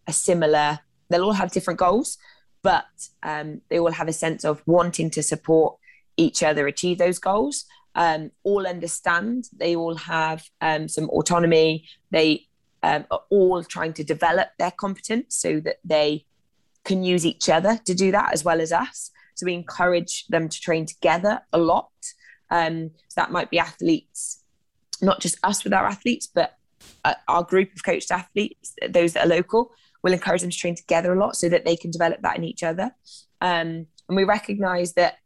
a 0.07 0.13
similar 0.13 0.79
they'll 1.09 1.23
all 1.23 1.33
have 1.33 1.51
different 1.51 1.79
goals 1.79 2.17
but 2.61 2.85
um, 3.23 3.61
they 3.69 3.79
all 3.79 3.91
have 3.91 4.09
a 4.09 4.13
sense 4.13 4.43
of 4.43 4.61
wanting 4.65 5.09
to 5.09 5.23
support 5.23 5.77
each 6.17 6.43
other 6.43 6.67
achieve 6.67 6.97
those 6.97 7.19
goals 7.19 7.65
um, 7.95 8.31
all 8.43 8.67
understand. 8.67 9.45
They 9.55 9.75
all 9.75 9.95
have 9.95 10.43
um, 10.61 10.87
some 10.87 11.09
autonomy. 11.09 11.85
They 12.11 12.47
um, 12.83 13.05
are 13.11 13.21
all 13.29 13.63
trying 13.63 13.93
to 13.93 14.03
develop 14.03 14.49
their 14.57 14.71
competence 14.71 15.35
so 15.35 15.59
that 15.61 15.77
they 15.83 16.25
can 16.85 17.03
use 17.03 17.25
each 17.25 17.49
other 17.49 17.79
to 17.85 17.93
do 17.93 18.11
that 18.11 18.33
as 18.33 18.43
well 18.43 18.61
as 18.61 18.71
us. 18.71 19.11
So 19.35 19.45
we 19.45 19.53
encourage 19.53 20.27
them 20.27 20.49
to 20.49 20.61
train 20.61 20.85
together 20.85 21.41
a 21.53 21.57
lot. 21.57 21.91
Um, 22.51 22.91
so 23.09 23.21
that 23.21 23.31
might 23.31 23.49
be 23.49 23.59
athletes 23.59 24.43
not 25.01 25.21
just 25.21 25.37
us 25.43 25.63
with 25.63 25.71
our 25.71 25.85
athletes 25.85 26.27
but 26.27 26.57
uh, 27.05 27.13
our 27.29 27.43
group 27.43 27.71
of 27.73 27.85
coached 27.85 28.11
athletes 28.11 28.73
those 28.89 29.13
that 29.13 29.25
are 29.25 29.29
local 29.29 29.71
we'll 30.03 30.13
encourage 30.13 30.41
them 30.41 30.49
to 30.49 30.57
train 30.57 30.75
together 30.75 31.13
a 31.13 31.19
lot 31.19 31.35
so 31.35 31.49
that 31.49 31.65
they 31.65 31.75
can 31.75 31.91
develop 31.91 32.21
that 32.21 32.37
in 32.37 32.43
each 32.43 32.63
other. 32.63 32.91
Um, 33.41 33.87
and 34.07 34.15
we 34.15 34.23
recognize 34.23 34.93
that 34.93 35.17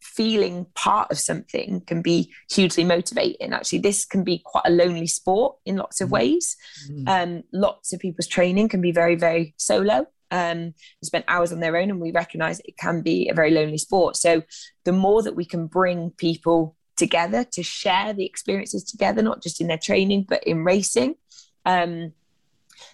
feeling 0.00 0.66
part 0.74 1.10
of 1.10 1.18
something 1.18 1.82
can 1.82 2.02
be 2.02 2.32
hugely 2.50 2.84
motivating. 2.84 3.52
Actually, 3.52 3.80
this 3.80 4.04
can 4.04 4.24
be 4.24 4.40
quite 4.44 4.64
a 4.66 4.70
lonely 4.70 5.06
sport 5.06 5.56
in 5.64 5.76
lots 5.76 6.00
of 6.00 6.08
mm. 6.08 6.12
ways. 6.12 6.56
Mm. 6.90 7.08
Um, 7.08 7.42
lots 7.52 7.92
of 7.92 8.00
people's 8.00 8.26
training 8.26 8.68
can 8.68 8.80
be 8.80 8.92
very, 8.92 9.14
very 9.14 9.54
solo. 9.56 10.06
Um, 10.32 10.74
spend 11.02 11.24
hours 11.26 11.52
on 11.52 11.60
their 11.60 11.76
own, 11.76 11.90
and 11.90 12.00
we 12.00 12.12
recognize 12.12 12.60
it 12.60 12.76
can 12.76 13.02
be 13.02 13.28
a 13.28 13.34
very 13.34 13.50
lonely 13.50 13.78
sport. 13.78 14.16
So, 14.16 14.42
the 14.84 14.92
more 14.92 15.22
that 15.22 15.34
we 15.34 15.44
can 15.44 15.66
bring 15.66 16.10
people 16.10 16.76
together 16.96 17.44
to 17.44 17.62
share 17.62 18.12
the 18.12 18.26
experiences 18.26 18.84
together, 18.84 19.22
not 19.22 19.42
just 19.42 19.60
in 19.60 19.66
their 19.66 19.78
training, 19.78 20.26
but 20.28 20.44
in 20.44 20.64
racing, 20.64 21.16
um, 21.66 22.12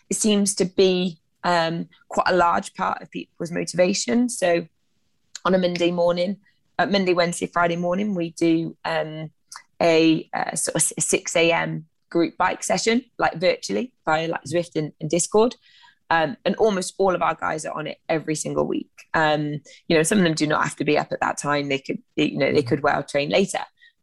it 0.08 0.16
seems 0.16 0.54
to 0.54 0.64
be 0.64 1.18
um, 1.44 1.88
quite 2.08 2.26
a 2.28 2.36
large 2.36 2.74
part 2.74 3.02
of 3.02 3.10
people's 3.10 3.52
motivation. 3.52 4.28
So 4.28 4.66
on 5.44 5.54
a 5.54 5.58
Monday 5.58 5.90
morning, 5.90 6.38
uh, 6.78 6.86
Monday, 6.86 7.14
Wednesday, 7.14 7.46
Friday 7.46 7.76
morning, 7.76 8.14
we 8.14 8.30
do 8.30 8.76
um, 8.84 9.30
a, 9.80 10.28
a, 10.34 10.56
sort 10.56 10.76
of 10.76 10.82
6 10.82 11.36
a.m. 11.36 11.86
group 12.10 12.36
bike 12.36 12.62
session, 12.62 13.04
like 13.18 13.34
virtually 13.34 13.92
via 14.04 14.28
like 14.28 14.44
Zwift 14.44 14.76
and, 14.76 14.92
and 15.00 15.10
Discord. 15.10 15.56
Um, 16.08 16.36
and 16.44 16.54
almost 16.56 16.94
all 16.98 17.14
of 17.14 17.22
our 17.22 17.34
guys 17.34 17.64
are 17.64 17.76
on 17.76 17.88
it 17.88 17.98
every 18.08 18.36
single 18.36 18.66
week. 18.66 18.90
Um, 19.12 19.60
you 19.88 19.96
know, 19.96 20.04
some 20.04 20.18
of 20.18 20.24
them 20.24 20.34
do 20.34 20.46
not 20.46 20.62
have 20.62 20.76
to 20.76 20.84
be 20.84 20.96
up 20.96 21.10
at 21.10 21.20
that 21.20 21.38
time. 21.38 21.68
They 21.68 21.80
could, 21.80 21.98
you 22.14 22.38
know, 22.38 22.52
they 22.52 22.62
could 22.62 22.82
well 22.82 23.02
train 23.02 23.30
later, 23.30 23.58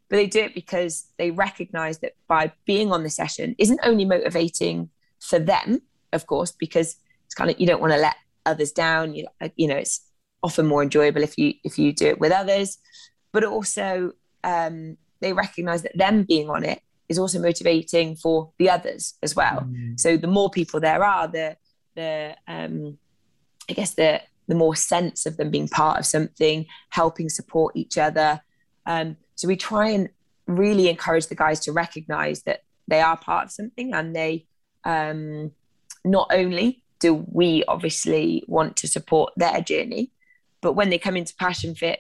but 0.10 0.18
they 0.18 0.28
do 0.28 0.42
it 0.42 0.54
because 0.54 1.08
they 1.18 1.32
recognize 1.32 2.00
that 2.00 2.14
by 2.28 2.52
being 2.66 2.92
on 2.92 3.04
the 3.04 3.10
session 3.10 3.56
isn't 3.58 3.80
only 3.84 4.04
motivating 4.04 4.90
for 5.22 5.40
them, 5.40 5.82
of 6.12 6.28
course, 6.28 6.52
because 6.52 6.98
it's 7.26 7.36
kind 7.36 7.50
of 7.50 7.58
you 7.60 7.66
don't 7.66 7.82
want 7.82 7.94
to 7.94 8.00
let 8.00 8.18
others 8.46 8.74
down 8.74 9.16
you, 9.16 9.26
you 9.56 9.68
know 9.68 9.78
it's 9.78 10.02
often 10.44 10.66
more 10.66 10.84
enjoyable 10.84 11.24
if 11.24 11.38
you 11.38 11.54
if 11.64 11.80
you 11.80 11.94
do 11.94 12.08
it 12.08 12.20
with 12.20 12.32
others. 12.32 12.78
But 13.32 13.44
also 13.44 14.12
um, 14.44 14.98
they 15.22 15.34
recognize 15.34 15.82
that 15.84 15.98
them 15.98 16.24
being 16.24 16.50
on 16.50 16.64
it 16.64 16.82
is 17.10 17.18
also 17.18 17.40
motivating 17.40 18.16
for 18.16 18.52
the 18.60 18.70
others 18.70 19.16
as 19.24 19.36
well. 19.36 19.62
Mm. 19.62 20.00
so 20.00 20.18
the 20.18 20.28
more 20.28 20.50
people 20.50 20.80
there 20.80 21.04
are 21.04 21.28
the 21.28 21.58
the 21.96 22.36
um, 22.48 22.98
i 23.70 23.74
guess 23.74 23.94
the 23.94 24.22
the 24.48 24.56
more 24.56 24.76
sense 24.76 25.26
of 25.26 25.38
them 25.38 25.50
being 25.50 25.68
part 25.68 26.00
of 26.00 26.06
something 26.06 26.66
helping 26.90 27.30
support 27.30 27.76
each 27.76 27.98
other. 27.98 28.42
Um, 28.86 29.18
so 29.36 29.48
we 29.48 29.56
try 29.56 29.90
and 29.90 30.10
really 30.48 30.90
encourage 30.90 31.28
the 31.28 31.36
guys 31.36 31.60
to 31.62 31.72
recognize 31.72 32.44
that 32.44 32.64
they 32.88 33.02
are 33.02 33.18
part 33.18 33.46
of 33.46 33.52
something 33.52 33.94
and 33.94 34.16
they 34.16 34.46
um, 34.84 35.52
not 36.04 36.30
only 36.34 36.84
do 37.00 37.26
we 37.32 37.64
obviously 37.66 38.44
want 38.48 38.76
to 38.78 38.88
support 38.88 39.34
their 39.38 39.62
journey 39.62 40.12
but 40.64 40.74
when 40.74 40.90
they 40.90 40.98
come 40.98 41.16
into 41.16 41.36
passion 41.36 41.76
fit 41.76 42.00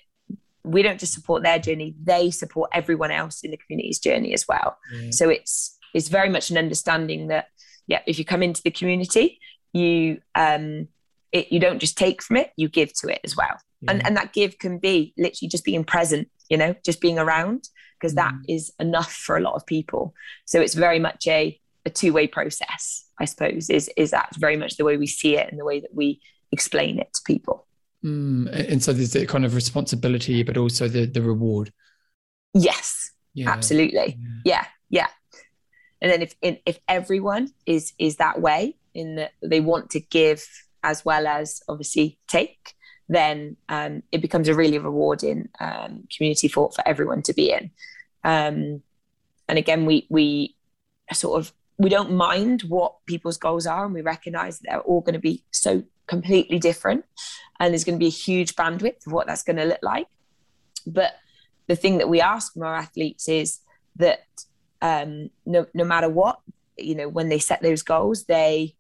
we 0.64 0.82
don't 0.82 1.00
just 1.00 1.14
support 1.14 1.44
their 1.44 1.60
journey 1.60 1.94
they 2.02 2.32
support 2.32 2.70
everyone 2.74 3.12
else 3.12 3.44
in 3.44 3.52
the 3.52 3.58
community's 3.58 4.00
journey 4.00 4.34
as 4.34 4.48
well 4.48 4.78
mm. 4.96 5.14
so 5.14 5.30
it's 5.30 5.78
it's 5.94 6.08
very 6.08 6.30
much 6.30 6.50
an 6.50 6.58
understanding 6.58 7.28
that 7.28 7.48
yeah 7.86 8.02
if 8.08 8.18
you 8.18 8.26
come 8.26 8.42
into 8.42 8.62
the 8.64 8.72
community 8.72 9.40
you 9.74 10.20
um 10.36 10.88
it, 11.32 11.52
you 11.52 11.60
don't 11.60 11.80
just 11.80 11.98
take 11.98 12.22
from 12.22 12.38
it 12.38 12.52
you 12.56 12.70
give 12.70 12.94
to 12.94 13.08
it 13.08 13.20
as 13.24 13.36
well 13.36 13.58
yeah. 13.82 13.92
and 13.92 14.06
and 14.06 14.18
that 14.18 14.34
give 14.34 14.58
can 14.58 14.80
be 14.80 15.14
literally 15.18 15.50
just 15.50 15.66
being 15.66 15.84
present 15.84 16.30
you 16.50 16.58
know 16.58 16.74
just 16.86 17.02
being 17.02 17.20
around 17.20 17.68
because 18.00 18.14
mm. 18.14 18.18
that 18.18 18.34
is 18.48 18.72
enough 18.80 19.12
for 19.12 19.36
a 19.36 19.42
lot 19.42 19.56
of 19.56 19.66
people 19.66 20.14
so 20.46 20.62
it's 20.62 20.76
very 20.76 21.00
much 21.00 21.28
a 21.28 21.60
a 21.86 21.90
two-way 21.90 22.26
process 22.28 23.06
i 23.20 23.26
suppose 23.26 23.70
is 23.70 23.90
is 23.98 24.12
that 24.12 24.34
very 24.38 24.56
much 24.56 24.78
the 24.78 24.86
way 24.86 24.96
we 24.96 25.08
see 25.08 25.36
it 25.36 25.50
and 25.50 25.60
the 25.60 25.66
way 25.66 25.82
that 25.82 25.94
we 25.94 26.22
explain 26.52 27.00
it 27.00 27.12
to 27.14 27.22
people 27.26 27.68
mm, 28.04 28.48
and 28.72 28.84
so 28.84 28.94
there's 28.94 29.14
the 29.14 29.26
kind 29.26 29.46
of 29.46 29.56
responsibility 29.56 30.44
but 30.44 30.58
also 30.58 30.88
the 30.88 31.06
the 31.06 31.22
reward 31.22 31.72
yes 32.54 33.12
yeah. 33.34 33.50
absolutely 33.50 34.18
yeah. 34.44 34.44
yeah 34.46 34.66
yeah 34.90 35.08
and 36.02 36.12
then 36.12 36.22
if 36.22 36.36
if 36.66 36.80
everyone 36.88 37.52
is 37.66 37.94
is 37.98 38.18
that 38.18 38.42
way 38.42 38.76
in 38.94 39.16
that 39.16 39.32
they 39.42 39.60
want 39.60 39.90
to 39.90 40.00
give 40.00 40.48
as 40.84 41.04
well 41.04 41.26
as 41.26 41.62
obviously 41.68 42.18
take 42.28 42.76
then 43.10 43.58
um, 43.70 44.02
it 44.12 44.22
becomes 44.22 44.48
a 44.48 44.56
really 44.56 44.78
rewarding 44.78 45.50
um, 45.60 46.08
community 46.16 46.48
for 46.48 46.72
for 46.72 46.88
everyone 46.88 47.22
to 47.22 47.34
be 47.34 47.52
in 47.52 47.72
um, 48.24 48.82
and 49.48 49.58
again 49.58 49.86
we 49.86 50.06
we 50.10 50.56
sort 51.12 51.40
of 51.40 51.54
we 51.78 51.90
don't 51.90 52.14
mind 52.14 52.62
what 52.64 53.06
people's 53.06 53.38
goals 53.38 53.66
are 53.66 53.86
and 53.86 53.94
we 53.94 54.02
recognize 54.02 54.60
that 54.60 54.70
they're 54.70 54.82
all 54.82 55.02
going 55.02 55.14
to 55.14 55.20
be 55.20 55.44
so 55.52 55.84
completely 56.08 56.60
different 56.60 57.06
and 57.60 57.72
there's 57.72 57.84
going 57.84 57.98
to 57.98 58.04
be 58.04 58.08
a 58.08 58.10
huge 58.10 58.56
bandwidth 58.56 59.06
of 59.06 59.14
what 59.14 59.28
that's 59.28 59.44
going 59.44 59.58
to 59.58 59.66
look 59.66 59.80
like 59.82 60.08
but 60.86 61.14
the 61.68 61.76
thing 61.76 61.98
that 61.98 62.10
we 62.10 62.20
ask 62.20 62.54
from 62.54 62.64
our 62.64 62.76
athletes 62.76 63.30
is 63.30 63.60
that 63.96 64.26
um, 64.82 65.30
no, 65.46 65.66
no 65.74 65.86
matter 65.86 66.10
what 66.10 66.40
you 66.78 66.96
know 66.96 67.08
when 67.08 67.30
they 67.30 67.40
set 67.40 67.62
those 67.62 67.84
goals 67.84 68.26
they 68.26 68.76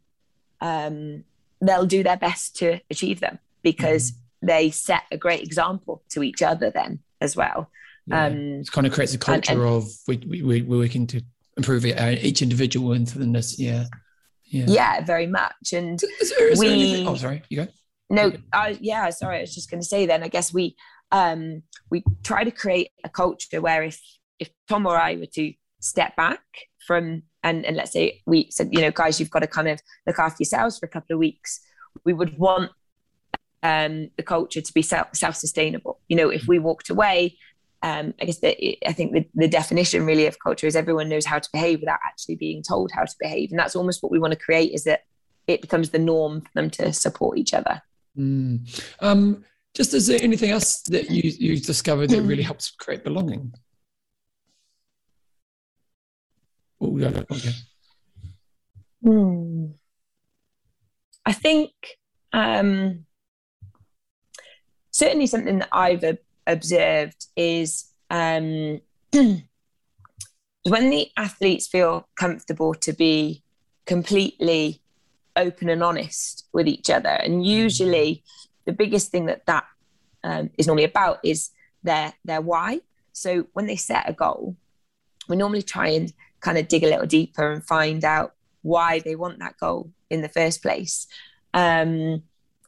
um, 0.61 1.23
they'll 1.61 1.85
do 1.85 2.03
their 2.03 2.17
best 2.17 2.55
to 2.57 2.79
achieve 2.89 3.19
them 3.19 3.39
because 3.61 4.11
mm-hmm. 4.11 4.47
they 4.47 4.69
set 4.69 5.03
a 5.11 5.17
great 5.17 5.43
example 5.43 6.03
to 6.09 6.23
each 6.23 6.41
other 6.41 6.69
then 6.69 6.99
as 7.21 7.35
well 7.35 7.69
yeah. 8.07 8.25
um, 8.25 8.35
it 8.61 8.71
kind 8.71 8.85
of 8.85 8.91
creates 8.91 9.13
a 9.13 9.17
culture 9.17 9.53
and, 9.53 9.61
and, 9.61 9.69
of 9.69 9.85
we, 10.07 10.17
we, 10.17 10.61
we're 10.61 10.79
working 10.79 11.07
to 11.07 11.21
improve 11.57 11.85
it, 11.85 11.99
uh, 11.99 12.15
each 12.21 12.41
individual 12.41 12.93
into 12.93 13.19
this. 13.19 13.59
Yeah. 13.59 13.85
Yeah. 14.53 14.65
Yeah, 14.67 15.01
very 15.01 15.25
much. 15.25 15.73
And 15.73 15.99
is 16.21 16.33
there, 16.37 16.49
is 16.49 16.59
we, 16.59 17.05
oh, 17.07 17.15
sorry, 17.15 17.41
you 17.49 17.57
go. 17.57 17.67
No, 18.09 18.31
I, 18.53 18.77
yeah, 18.79 19.09
sorry. 19.09 19.39
I 19.39 19.41
was 19.41 19.55
just 19.55 19.71
going 19.71 19.81
to 19.81 19.87
say 19.87 20.05
then, 20.05 20.23
I 20.23 20.27
guess 20.27 20.53
we, 20.53 20.75
um, 21.11 21.63
we 21.89 22.03
try 22.23 22.43
to 22.43 22.51
create 22.51 22.89
a 23.03 23.09
culture 23.09 23.59
where 23.59 23.81
if, 23.83 23.99
if 24.37 24.49
Tom 24.69 24.85
or 24.85 24.95
I 24.95 25.15
were 25.15 25.25
to 25.33 25.53
step 25.79 26.15
back 26.15 26.41
from, 26.85 27.23
and, 27.41 27.65
and 27.65 27.75
let's 27.75 27.91
say 27.91 28.21
we 28.27 28.51
said, 28.51 28.69
you 28.71 28.81
know, 28.81 28.91
guys, 28.91 29.19
you've 29.19 29.31
got 29.31 29.39
to 29.39 29.47
kind 29.47 29.67
of 29.67 29.81
look 30.05 30.19
after 30.19 30.37
yourselves 30.41 30.77
for 30.77 30.85
a 30.85 30.89
couple 30.89 31.15
of 31.15 31.19
weeks. 31.19 31.59
We 32.05 32.13
would 32.13 32.37
want 32.37 32.71
um, 33.63 34.11
the 34.17 34.23
culture 34.23 34.61
to 34.61 34.73
be 34.73 34.83
self 34.83 35.09
sustainable. 35.13 35.99
You 36.07 36.17
know, 36.17 36.29
if 36.29 36.47
we 36.47 36.59
walked 36.59 36.91
away 36.91 37.37
um, 37.83 38.13
I 38.21 38.25
guess 38.25 38.39
the, 38.39 38.79
I 38.87 38.93
think 38.93 39.11
the, 39.11 39.27
the 39.35 39.47
definition 39.47 40.05
really 40.05 40.25
of 40.25 40.39
culture 40.39 40.65
is 40.65 40.75
everyone 40.75 41.09
knows 41.09 41.25
how 41.25 41.37
to 41.37 41.49
behave 41.51 41.81
without 41.81 41.99
actually 42.03 42.35
being 42.35 42.63
told 42.63 42.91
how 42.91 43.03
to 43.03 43.15
behave, 43.19 43.51
and 43.51 43.59
that's 43.59 43.75
almost 43.75 44.01
what 44.01 44.11
we 44.11 44.19
want 44.19 44.31
to 44.31 44.39
create. 44.39 44.71
Is 44.73 44.85
that 44.85 45.01
it 45.47 45.61
becomes 45.61 45.89
the 45.89 45.99
norm 45.99 46.41
for 46.41 46.51
them 46.55 46.69
to 46.71 46.93
support 46.93 47.37
each 47.37 47.53
other. 47.53 47.81
Mm. 48.17 48.83
Um, 49.01 49.43
just 49.73 49.93
is 49.93 50.07
there 50.07 50.19
anything 50.21 50.51
else 50.51 50.81
that 50.83 51.11
you 51.11 51.29
you 51.37 51.59
discovered 51.59 52.09
that 52.11 52.21
really 52.21 52.43
helps 52.43 52.71
create 52.71 53.03
belonging? 53.03 53.53
Oh, 56.79 56.97
yeah, 56.97 57.23
okay. 57.31 57.51
Hmm. 59.01 59.65
I 61.25 61.33
think 61.33 61.71
um, 62.33 63.05
certainly 64.91 65.27
something 65.27 65.59
that 65.59 65.69
I've 65.71 66.03
observed 66.47 67.27
is 67.35 67.91
um, 68.09 68.81
when 69.11 69.43
the 70.63 71.09
athletes 71.17 71.67
feel 71.67 72.07
comfortable 72.15 72.73
to 72.75 72.93
be 72.93 73.43
completely 73.85 74.81
open 75.35 75.69
and 75.69 75.83
honest 75.83 76.45
with 76.53 76.67
each 76.67 76.89
other. 76.89 77.09
And 77.09 77.45
usually, 77.45 78.23
the 78.65 78.73
biggest 78.73 79.11
thing 79.11 79.25
that 79.25 79.45
that 79.45 79.65
um, 80.23 80.49
is 80.57 80.67
normally 80.67 80.85
about 80.85 81.19
is 81.23 81.49
their 81.83 82.13
their 82.23 82.41
why. 82.41 82.81
So 83.11 83.47
when 83.53 83.67
they 83.67 83.75
set 83.75 84.09
a 84.09 84.13
goal, 84.13 84.55
we 85.27 85.35
normally 85.35 85.61
try 85.61 85.89
and 85.89 86.13
kind 86.39 86.57
of 86.57 86.67
dig 86.67 86.83
a 86.83 86.89
little 86.89 87.05
deeper 87.05 87.51
and 87.51 87.63
find 87.63 88.03
out 88.03 88.33
why 88.61 88.99
they 88.99 89.15
want 89.15 89.39
that 89.39 89.57
goal 89.57 89.91
in 90.09 90.21
the 90.21 90.29
first 90.29 90.61
place. 90.61 91.07
Um, 91.53 92.23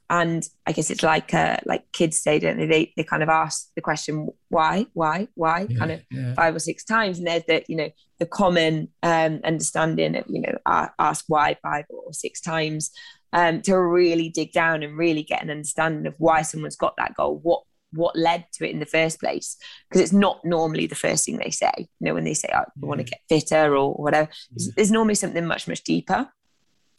and 0.09 0.47
I 0.67 0.71
guess 0.71 0.91
it's 0.91 1.03
like 1.03 1.33
uh, 1.33 1.57
like 1.65 1.91
kids 1.91 2.21
say, 2.21 2.39
don't 2.39 2.57
they? 2.57 2.67
They 2.67 2.93
they 2.95 3.03
kind 3.03 3.23
of 3.23 3.29
ask 3.29 3.69
the 3.75 3.81
question 3.81 4.27
why, 4.49 4.85
why, 4.93 5.27
why, 5.33 5.65
yeah, 5.69 5.77
kind 5.77 5.91
of 5.91 6.01
yeah. 6.11 6.33
five 6.35 6.55
or 6.55 6.59
six 6.59 6.83
times, 6.83 7.17
and 7.17 7.27
there's 7.27 7.43
the 7.47 7.63
you 7.67 7.75
know 7.75 7.89
the 8.19 8.25
common 8.25 8.89
um, 9.01 9.41
understanding 9.43 10.15
of 10.15 10.25
you 10.27 10.41
know 10.41 10.87
ask 10.99 11.25
why 11.27 11.57
five 11.63 11.85
or 11.89 12.13
six 12.13 12.39
times 12.39 12.91
um, 13.33 13.61
to 13.63 13.77
really 13.77 14.29
dig 14.29 14.51
down 14.51 14.83
and 14.83 14.97
really 14.97 15.23
get 15.23 15.43
an 15.43 15.49
understanding 15.49 16.05
of 16.05 16.15
why 16.19 16.41
someone's 16.41 16.77
got 16.77 16.95
that 16.97 17.15
goal, 17.15 17.39
what 17.41 17.63
what 17.91 18.15
led 18.15 18.45
to 18.53 18.67
it 18.67 18.71
in 18.71 18.79
the 18.79 18.85
first 18.85 19.19
place, 19.19 19.57
because 19.89 20.01
it's 20.01 20.13
not 20.13 20.43
normally 20.43 20.85
the 20.85 20.95
first 20.95 21.25
thing 21.25 21.37
they 21.37 21.49
say. 21.49 21.71
You 21.77 21.87
know, 22.01 22.13
when 22.13 22.25
they 22.25 22.33
say 22.33 22.49
oh, 22.53 22.59
I 22.59 22.63
yeah. 22.75 22.87
want 22.87 22.99
to 22.99 23.05
get 23.05 23.21
fitter 23.27 23.75
or 23.75 23.93
whatever, 23.93 24.29
there's 24.75 24.91
normally 24.91 25.15
something 25.15 25.45
much 25.45 25.67
much 25.67 25.83
deeper, 25.83 26.29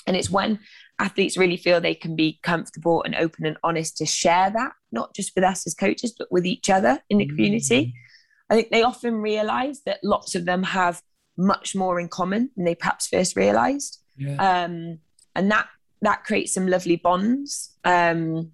and 0.06 0.16
it's 0.16 0.30
when 0.30 0.58
athletes 0.98 1.36
really 1.36 1.56
feel 1.56 1.80
they 1.80 1.94
can 1.94 2.16
be 2.16 2.38
comfortable 2.42 3.02
and 3.02 3.14
open 3.14 3.46
and 3.46 3.56
honest 3.62 3.96
to 3.98 4.06
share 4.06 4.50
that, 4.50 4.72
not 4.92 5.14
just 5.14 5.32
with 5.34 5.44
us 5.44 5.66
as 5.66 5.74
coaches, 5.74 6.14
but 6.16 6.30
with 6.30 6.46
each 6.46 6.70
other 6.70 7.00
in 7.10 7.18
the 7.18 7.26
community. 7.26 7.86
Mm-hmm. 7.86 8.52
I 8.52 8.54
think 8.54 8.70
they 8.70 8.82
often 8.82 9.16
realize 9.16 9.82
that 9.82 10.00
lots 10.02 10.34
of 10.34 10.44
them 10.44 10.62
have 10.62 11.02
much 11.36 11.74
more 11.74 12.00
in 12.00 12.08
common 12.08 12.50
than 12.56 12.64
they 12.64 12.74
perhaps 12.74 13.08
first 13.08 13.36
realized. 13.36 14.00
Yeah. 14.16 14.36
Um, 14.36 14.98
and 15.34 15.50
that 15.50 15.68
that 16.02 16.24
creates 16.24 16.52
some 16.52 16.66
lovely 16.66 16.96
bonds 16.96 17.76
um, 17.84 18.52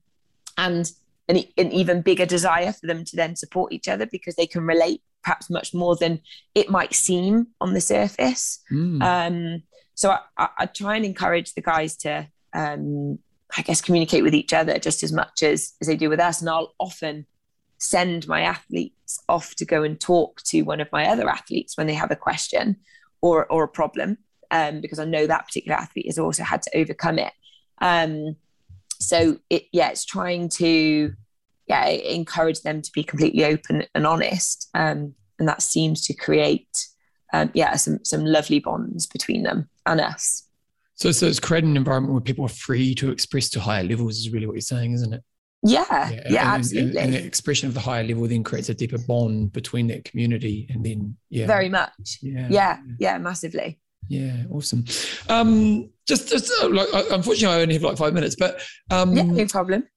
and 0.56 0.90
an, 1.28 1.44
an 1.58 1.72
even 1.72 2.02
bigger 2.02 2.26
desire 2.26 2.72
for 2.72 2.86
them 2.86 3.04
to 3.04 3.16
then 3.16 3.36
support 3.36 3.72
each 3.72 3.88
other 3.88 4.06
because 4.06 4.36
they 4.36 4.46
can 4.46 4.64
relate 4.64 5.02
perhaps 5.22 5.50
much 5.50 5.74
more 5.74 5.96
than 5.96 6.20
it 6.54 6.70
might 6.70 6.94
seem 6.94 7.48
on 7.60 7.74
the 7.74 7.80
surface. 7.80 8.60
Mm. 8.70 9.02
Um, 9.02 9.62
so 9.94 10.10
I, 10.10 10.18
I, 10.36 10.48
I, 10.58 10.66
try 10.66 10.96
and 10.96 11.04
encourage 11.04 11.54
the 11.54 11.60
guys 11.60 11.96
to 11.98 12.28
um, 12.54 13.18
I 13.56 13.62
guess 13.62 13.80
communicate 13.80 14.22
with 14.22 14.34
each 14.34 14.52
other 14.52 14.78
just 14.78 15.02
as 15.02 15.12
much 15.12 15.42
as 15.42 15.72
as 15.80 15.88
they 15.88 15.96
do 15.96 16.08
with 16.08 16.20
us. 16.20 16.40
And 16.40 16.48
I'll 16.48 16.74
often 16.78 17.26
send 17.78 18.26
my 18.28 18.42
athletes 18.42 19.22
off 19.28 19.54
to 19.56 19.64
go 19.64 19.82
and 19.82 20.00
talk 20.00 20.40
to 20.44 20.62
one 20.62 20.80
of 20.80 20.90
my 20.92 21.06
other 21.06 21.28
athletes 21.28 21.76
when 21.76 21.86
they 21.86 21.94
have 21.94 22.10
a 22.10 22.16
question 22.16 22.76
or 23.20 23.46
or 23.46 23.64
a 23.64 23.68
problem, 23.68 24.18
um, 24.50 24.80
because 24.80 24.98
I 24.98 25.04
know 25.04 25.26
that 25.26 25.46
particular 25.46 25.76
athlete 25.76 26.06
has 26.06 26.18
also 26.18 26.42
had 26.42 26.62
to 26.62 26.76
overcome 26.76 27.18
it. 27.18 27.32
Um, 27.80 28.36
so 28.98 29.38
it 29.50 29.64
yeah, 29.72 29.90
it's 29.90 30.04
trying 30.04 30.48
to 30.50 31.12
yeah 31.66 31.86
encourage 31.86 32.62
them 32.62 32.82
to 32.82 32.90
be 32.92 33.04
completely 33.04 33.44
open 33.44 33.84
and 33.94 34.06
honest, 34.06 34.70
um, 34.74 35.14
and 35.38 35.48
that 35.48 35.62
seems 35.62 36.06
to 36.06 36.14
create 36.14 36.86
um, 37.34 37.50
yeah 37.52 37.76
some 37.76 38.02
some 38.04 38.24
lovely 38.24 38.60
bonds 38.60 39.06
between 39.06 39.42
them 39.42 39.68
and 39.86 40.00
us. 40.00 40.48
So, 40.94 41.10
so 41.10 41.26
it's 41.26 41.40
creating 41.40 41.70
an 41.70 41.76
environment 41.76 42.12
where 42.12 42.20
people 42.20 42.44
are 42.44 42.48
free 42.48 42.94
to 42.96 43.10
express 43.10 43.48
to 43.50 43.60
higher 43.60 43.82
levels 43.82 44.18
is 44.18 44.30
really 44.30 44.46
what 44.46 44.54
you're 44.54 44.60
saying, 44.60 44.92
isn't 44.92 45.12
it? 45.12 45.22
Yeah, 45.64 45.84
yeah, 45.90 46.22
yeah 46.28 46.54
and, 46.54 46.60
absolutely. 46.60 47.00
And, 47.00 47.12
the 47.14 47.24
expression 47.24 47.68
of 47.68 47.74
the 47.74 47.80
higher 47.80 48.02
level 48.02 48.26
then 48.26 48.42
creates 48.42 48.68
a 48.68 48.74
deeper 48.74 48.98
bond 48.98 49.52
between 49.52 49.86
that 49.88 50.04
community, 50.04 50.66
and 50.70 50.84
then 50.84 51.16
yeah, 51.30 51.46
very 51.46 51.68
much. 51.68 52.18
Yeah, 52.20 52.48
yeah, 52.50 52.78
yeah, 52.98 53.18
massively. 53.18 53.78
Yeah, 54.08 54.44
awesome. 54.50 54.84
Um, 55.28 55.90
just, 56.06 56.28
just 56.28 56.52
uh, 56.60 56.68
like, 56.68 56.88
unfortunately, 57.10 57.56
I 57.56 57.62
only 57.62 57.74
have 57.74 57.84
like 57.84 57.96
five 57.96 58.12
minutes, 58.12 58.34
but 58.36 58.60
um, 58.90 59.16
yeah, 59.16 59.22
no 59.22 59.46
problem. 59.46 59.88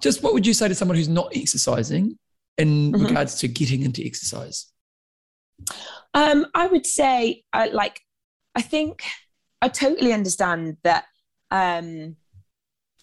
Just 0.00 0.22
what 0.22 0.34
would 0.34 0.46
you 0.46 0.54
say 0.54 0.68
to 0.68 0.74
someone 0.74 0.96
who's 0.96 1.08
not 1.08 1.32
exercising 1.34 2.18
in 2.58 2.92
mm-hmm. 2.92 3.06
regards 3.06 3.36
to 3.36 3.48
getting 3.48 3.82
into 3.82 4.04
exercise? 4.04 4.66
Um, 6.14 6.46
I 6.54 6.66
would 6.66 6.86
say, 6.86 7.44
I 7.52 7.68
like, 7.68 8.00
I 8.54 8.62
think 8.62 9.02
I 9.60 9.68
totally 9.68 10.12
understand 10.12 10.76
that 10.82 11.04
um, 11.50 12.16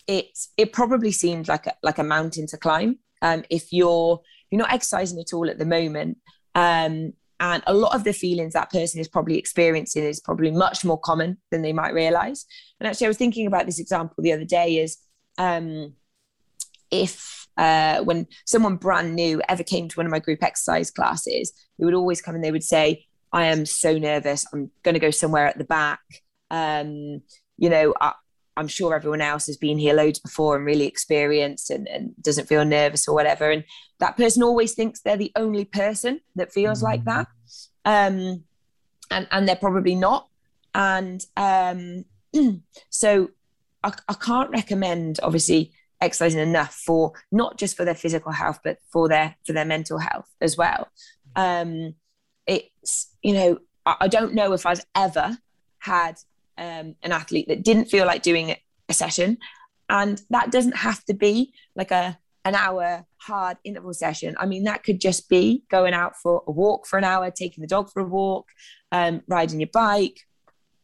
it 0.08 0.38
it 0.58 0.74
probably 0.74 1.12
seemed 1.12 1.47
like 1.47 1.68
a, 1.68 1.74
like 1.84 1.97
a 1.97 2.04
mountain 2.04 2.47
to 2.47 2.58
climb 2.58 3.00
um, 3.22 3.43
if 3.50 3.72
you're 3.72 4.22
you're 4.50 4.60
not 4.60 4.74
exercising 4.74 5.20
at 5.20 5.34
all 5.34 5.50
at 5.50 5.60
the 5.60 5.66
moment. 5.66 6.18
Um, 6.56 7.14
and 7.41 7.64
a 7.68 7.74
lot 7.74 7.95
of 7.95 8.04
the 8.04 8.12
feelings 8.12 8.54
that 8.54 8.70
person 8.70 9.00
is 9.00 9.08
probably 9.08 9.38
experiencing 9.38 10.04
is 10.04 10.20
probably 10.20 10.52
much 10.52 10.84
more 10.84 11.00
common 11.00 11.38
than 11.52 11.62
they 11.62 11.72
might 11.72 11.93
realize. 11.93 12.45
And 12.80 12.88
actually, 12.88 13.08
I 13.08 13.10
was 13.10 13.18
thinking 13.18 13.47
about 13.47 13.66
this 13.66 13.80
example 13.80 14.22
the 14.22 14.34
other 14.34 14.45
day 14.45 14.80
is 14.80 14.97
um, 15.38 15.93
if 16.91 17.47
uh, 17.56 18.04
when 18.04 18.28
someone 18.45 18.76
brand 18.76 19.16
new 19.16 19.41
ever 19.47 19.64
came 19.64 19.88
to 19.88 19.95
one 19.95 20.06
of 20.06 20.12
my 20.12 20.20
group 20.20 20.43
exercise 20.43 20.91
classes, 20.91 21.54
they 21.78 21.86
would 21.86 21.93
always 21.93 22.22
come 22.22 22.36
and 22.36 22.43
they 22.43 22.52
would 22.52 22.64
say, 22.64 23.06
I 23.32 23.46
am 23.46 23.66
so 23.66 23.98
nervous. 23.98 24.46
I'm 24.54 24.72
going 24.84 24.94
to 24.94 25.00
go 25.00 25.12
somewhere 25.12 25.48
at 25.48 25.58
the 25.58 25.64
back. 25.64 26.02
Um, 26.50 27.22
you 27.58 27.70
know, 27.70 27.94
I, 28.00 28.14
am 28.58 28.68
sure 28.68 28.96
everyone 28.96 29.22
else 29.22 29.48
has 29.48 29.58
been 29.58 29.78
here 29.78 29.94
loads 29.94 30.20
before 30.20 30.56
and 30.56 30.66
really 30.66 30.88
experienced 30.88 31.70
and, 31.70 31.88
and, 31.88 32.14
doesn't 32.22 32.48
feel 32.48 32.66
nervous 32.66 33.08
or 33.08 33.16
whatever. 33.16 33.52
And 33.52 33.64
that 34.00 34.18
person 34.18 34.44
always 34.44 34.74
thinks 34.74 35.02
they're 35.02 35.18
the 35.18 35.32
only 35.36 35.66
person 35.66 36.22
that 36.36 36.52
feels 36.52 36.82
like 36.82 37.06
that. 37.06 37.28
Um, 37.86 38.44
and, 39.12 39.28
and 39.32 39.48
they're 39.48 39.56
probably 39.56 39.96
not. 39.96 40.28
And 40.74 41.24
um, 41.38 42.06
so 42.90 43.30
I, 43.84 43.94
I 44.08 44.14
can't 44.14 44.50
recommend, 44.50 45.20
obviously, 45.22 45.72
exercising 46.02 46.40
enough 46.40 46.74
for 46.74 47.14
not 47.32 47.58
just 47.58 47.76
for 47.76 47.86
their 47.86 47.96
physical 47.96 48.32
health, 48.32 48.60
but 48.64 48.78
for 48.92 49.08
their 49.08 49.36
for 49.46 49.54
their 49.54 49.66
mental 49.66 50.00
health 50.00 50.28
as 50.42 50.58
well. 50.58 50.88
Um, 51.36 51.96
it's 52.50 53.16
you 53.22 53.34
know 53.34 53.60
I, 53.86 53.95
I 54.02 54.08
don't 54.08 54.34
know 54.34 54.54
if 54.54 54.66
I've 54.66 54.84
ever 54.95 55.38
had 55.80 56.20
um, 56.58 56.95
an 57.02 57.12
athlete 57.12 57.47
that 57.47 57.64
didn't 57.64 57.86
feel 57.86 58.06
like 58.06 58.22
doing 58.22 58.56
a 58.89 58.93
session. 58.93 59.38
And 59.89 60.22
that 60.30 60.52
doesn't 60.52 60.78
have 60.78 61.04
to 61.06 61.14
be 61.14 61.54
like 61.76 61.91
a 61.91 62.20
an 62.45 62.56
hour 62.56 63.06
hard 63.18 63.58
interval 63.64 63.93
session. 63.93 64.36
I 64.39 64.45
mean, 64.45 64.64
that 64.64 64.84
could 64.84 65.02
just 65.02 65.30
be 65.30 65.64
going 65.70 65.93
out 65.93 66.16
for 66.16 66.41
a 66.47 66.52
walk 66.52 66.88
for 66.88 66.97
an 66.97 67.04
hour, 67.04 67.30
taking 67.30 67.62
the 67.62 67.68
dog 67.68 67.91
for 67.91 68.02
a 68.02 68.06
walk, 68.06 68.47
um, 68.91 69.22
riding 69.28 69.60
your 69.60 69.70
bike. 69.72 70.22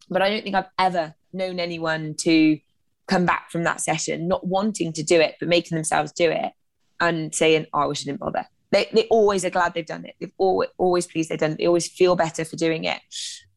But 0.09 0.22
I 0.22 0.30
don't 0.30 0.43
think 0.43 0.55
I've 0.55 0.70
ever 0.78 1.16
known 1.34 1.59
anyone 1.59 2.16
to 2.20 2.59
come 3.07 3.26
back 3.26 3.51
from 3.51 3.63
that 3.63 3.80
session 3.80 4.28
not 4.28 4.45
wanting 4.45 4.91
to 4.93 5.03
do 5.03 5.20
it, 5.20 5.36
but 5.39 5.47
making 5.47 5.76
themselves 5.76 6.11
do 6.11 6.30
it 6.30 6.51
and 6.99 7.34
saying, 7.34 7.68
oh, 7.74 7.80
I 7.80 7.86
wish 7.86 8.03
I 8.03 8.05
didn't 8.05 8.20
bother. 8.20 8.45
They, 8.72 8.89
they 8.93 9.05
always 9.07 9.45
are 9.45 9.49
glad 9.49 9.74
they've 9.74 9.86
done 9.86 10.05
it. 10.05 10.16
They've 10.20 10.32
always, 10.38 10.70
always 10.78 11.07
pleased 11.07 11.30
they've 11.30 11.39
done 11.39 11.51
it. 11.51 11.57
They 11.59 11.68
always 11.68 11.88
feel 11.88 12.16
better 12.16 12.43
for 12.45 12.55
doing 12.55 12.86
it. 12.86 12.99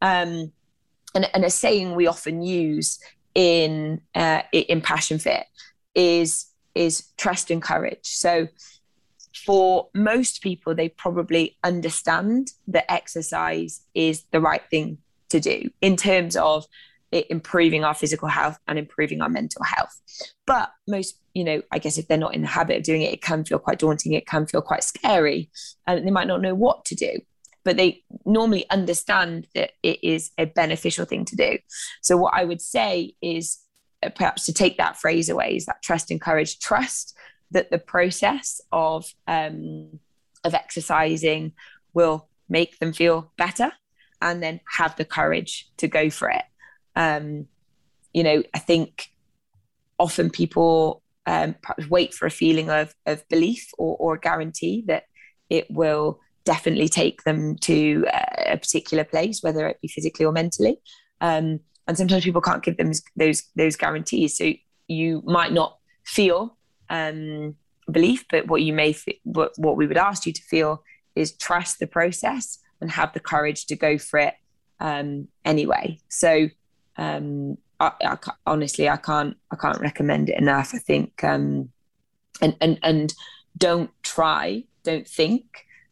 Um, 0.00 0.52
and, 1.14 1.28
and 1.34 1.44
a 1.44 1.50
saying 1.50 1.94
we 1.94 2.06
often 2.06 2.42
use 2.42 2.98
in 3.34 4.00
uh, 4.14 4.42
in 4.52 4.80
passion 4.80 5.18
fit 5.18 5.46
is 5.94 6.46
is 6.74 7.08
trust 7.16 7.50
and 7.50 7.62
courage 7.62 8.00
so 8.02 8.48
for 9.46 9.88
most 9.94 10.42
people 10.42 10.74
they 10.74 10.88
probably 10.88 11.56
understand 11.62 12.52
that 12.66 12.90
exercise 12.90 13.82
is 13.94 14.24
the 14.32 14.40
right 14.40 14.62
thing 14.70 14.98
to 15.28 15.40
do 15.40 15.70
in 15.80 15.96
terms 15.96 16.36
of 16.36 16.64
improving 17.12 17.84
our 17.84 17.94
physical 17.94 18.28
health 18.28 18.58
and 18.66 18.78
improving 18.78 19.22
our 19.22 19.30
mental 19.30 19.62
health 19.64 20.00
but 20.46 20.70
most 20.86 21.18
you 21.32 21.42
know 21.42 21.62
i 21.72 21.78
guess 21.78 21.96
if 21.96 22.06
they're 22.06 22.18
not 22.18 22.34
in 22.34 22.42
the 22.42 22.48
habit 22.48 22.76
of 22.76 22.82
doing 22.82 23.02
it 23.02 23.12
it 23.12 23.22
can 23.22 23.44
feel 23.44 23.58
quite 23.58 23.78
daunting 23.78 24.12
it 24.12 24.26
can 24.26 24.46
feel 24.46 24.60
quite 24.60 24.84
scary 24.84 25.50
and 25.86 26.06
they 26.06 26.10
might 26.10 26.26
not 26.26 26.42
know 26.42 26.54
what 26.54 26.84
to 26.84 26.94
do 26.94 27.18
but 27.68 27.76
they 27.76 28.02
normally 28.24 28.64
understand 28.70 29.46
that 29.54 29.72
it 29.82 30.02
is 30.02 30.30
a 30.38 30.46
beneficial 30.46 31.04
thing 31.04 31.26
to 31.26 31.36
do. 31.36 31.58
So, 32.00 32.16
what 32.16 32.32
I 32.32 32.44
would 32.44 32.62
say 32.62 33.12
is 33.20 33.58
uh, 34.02 34.08
perhaps 34.08 34.46
to 34.46 34.54
take 34.54 34.78
that 34.78 34.96
phrase 34.96 35.28
away 35.28 35.56
is 35.56 35.66
that 35.66 35.82
trust 35.82 36.10
and 36.10 36.18
courage. 36.18 36.60
Trust 36.60 37.14
that 37.50 37.70
the 37.70 37.78
process 37.78 38.62
of 38.72 39.12
um, 39.26 40.00
of 40.44 40.54
exercising 40.54 41.52
will 41.92 42.28
make 42.48 42.78
them 42.78 42.94
feel 42.94 43.32
better, 43.36 43.70
and 44.22 44.42
then 44.42 44.60
have 44.76 44.96
the 44.96 45.04
courage 45.04 45.68
to 45.76 45.88
go 45.88 46.08
for 46.08 46.30
it. 46.30 46.44
Um, 46.98 47.46
you 48.12 48.22
know, 48.22 48.42
I 48.52 48.58
think 48.58 49.08
often 49.98 50.28
people 50.28 51.02
um, 51.24 51.54
wait 51.88 52.12
for 52.12 52.26
a 52.26 52.30
feeling 52.30 52.68
of 52.70 52.94
of 53.06 53.26
belief 53.28 53.70
or, 53.78 53.96
or 53.98 54.18
guarantee 54.18 54.84
that 54.88 55.04
it 55.48 55.70
will 55.70 56.20
definitely 56.44 56.88
take 56.88 57.22
them 57.24 57.56
to 57.56 58.06
a 58.46 58.56
particular 58.56 59.04
place, 59.04 59.42
whether 59.42 59.68
it 59.68 59.80
be 59.80 59.88
physically 59.88 60.24
or 60.24 60.32
mentally. 60.32 60.78
Um, 61.20 61.60
and 61.86 61.96
sometimes 61.96 62.24
people 62.24 62.40
can't 62.40 62.62
give 62.62 62.76
them 62.76 62.92
those 63.16 63.42
those 63.56 63.76
guarantees. 63.76 64.36
So 64.36 64.52
you 64.88 65.22
might 65.26 65.52
not 65.52 65.78
feel 66.04 66.56
um, 66.90 67.54
belief, 67.90 68.24
but 68.30 68.48
what 68.48 68.62
you 68.62 68.72
may 68.72 68.96
what, 69.24 69.52
what 69.56 69.76
we 69.76 69.86
would 69.86 69.96
ask 69.98 70.26
you 70.26 70.32
to 70.32 70.42
feel 70.42 70.82
is 71.14 71.36
trust 71.36 71.78
the 71.78 71.86
process 71.86 72.58
and 72.80 72.90
have 72.90 73.12
the 73.12 73.20
courage 73.20 73.66
to 73.66 73.76
go 73.76 73.98
for 73.98 74.18
it 74.20 74.34
um, 74.80 75.28
anyway. 75.44 75.98
So 76.08 76.48
um, 76.98 77.56
I, 77.80 77.92
I 78.02 78.18
honestly, 78.46 78.88
I 78.88 78.96
can't, 78.96 79.36
I 79.50 79.56
can't 79.56 79.80
recommend 79.80 80.28
it 80.28 80.38
enough. 80.38 80.74
I 80.74 80.78
think, 80.78 81.22
um, 81.24 81.70
and 82.42 82.56
and 82.60 82.78
and 82.82 83.14
don't 83.56 83.90
try, 84.02 84.64
don't 84.82 85.06
think 85.06 85.44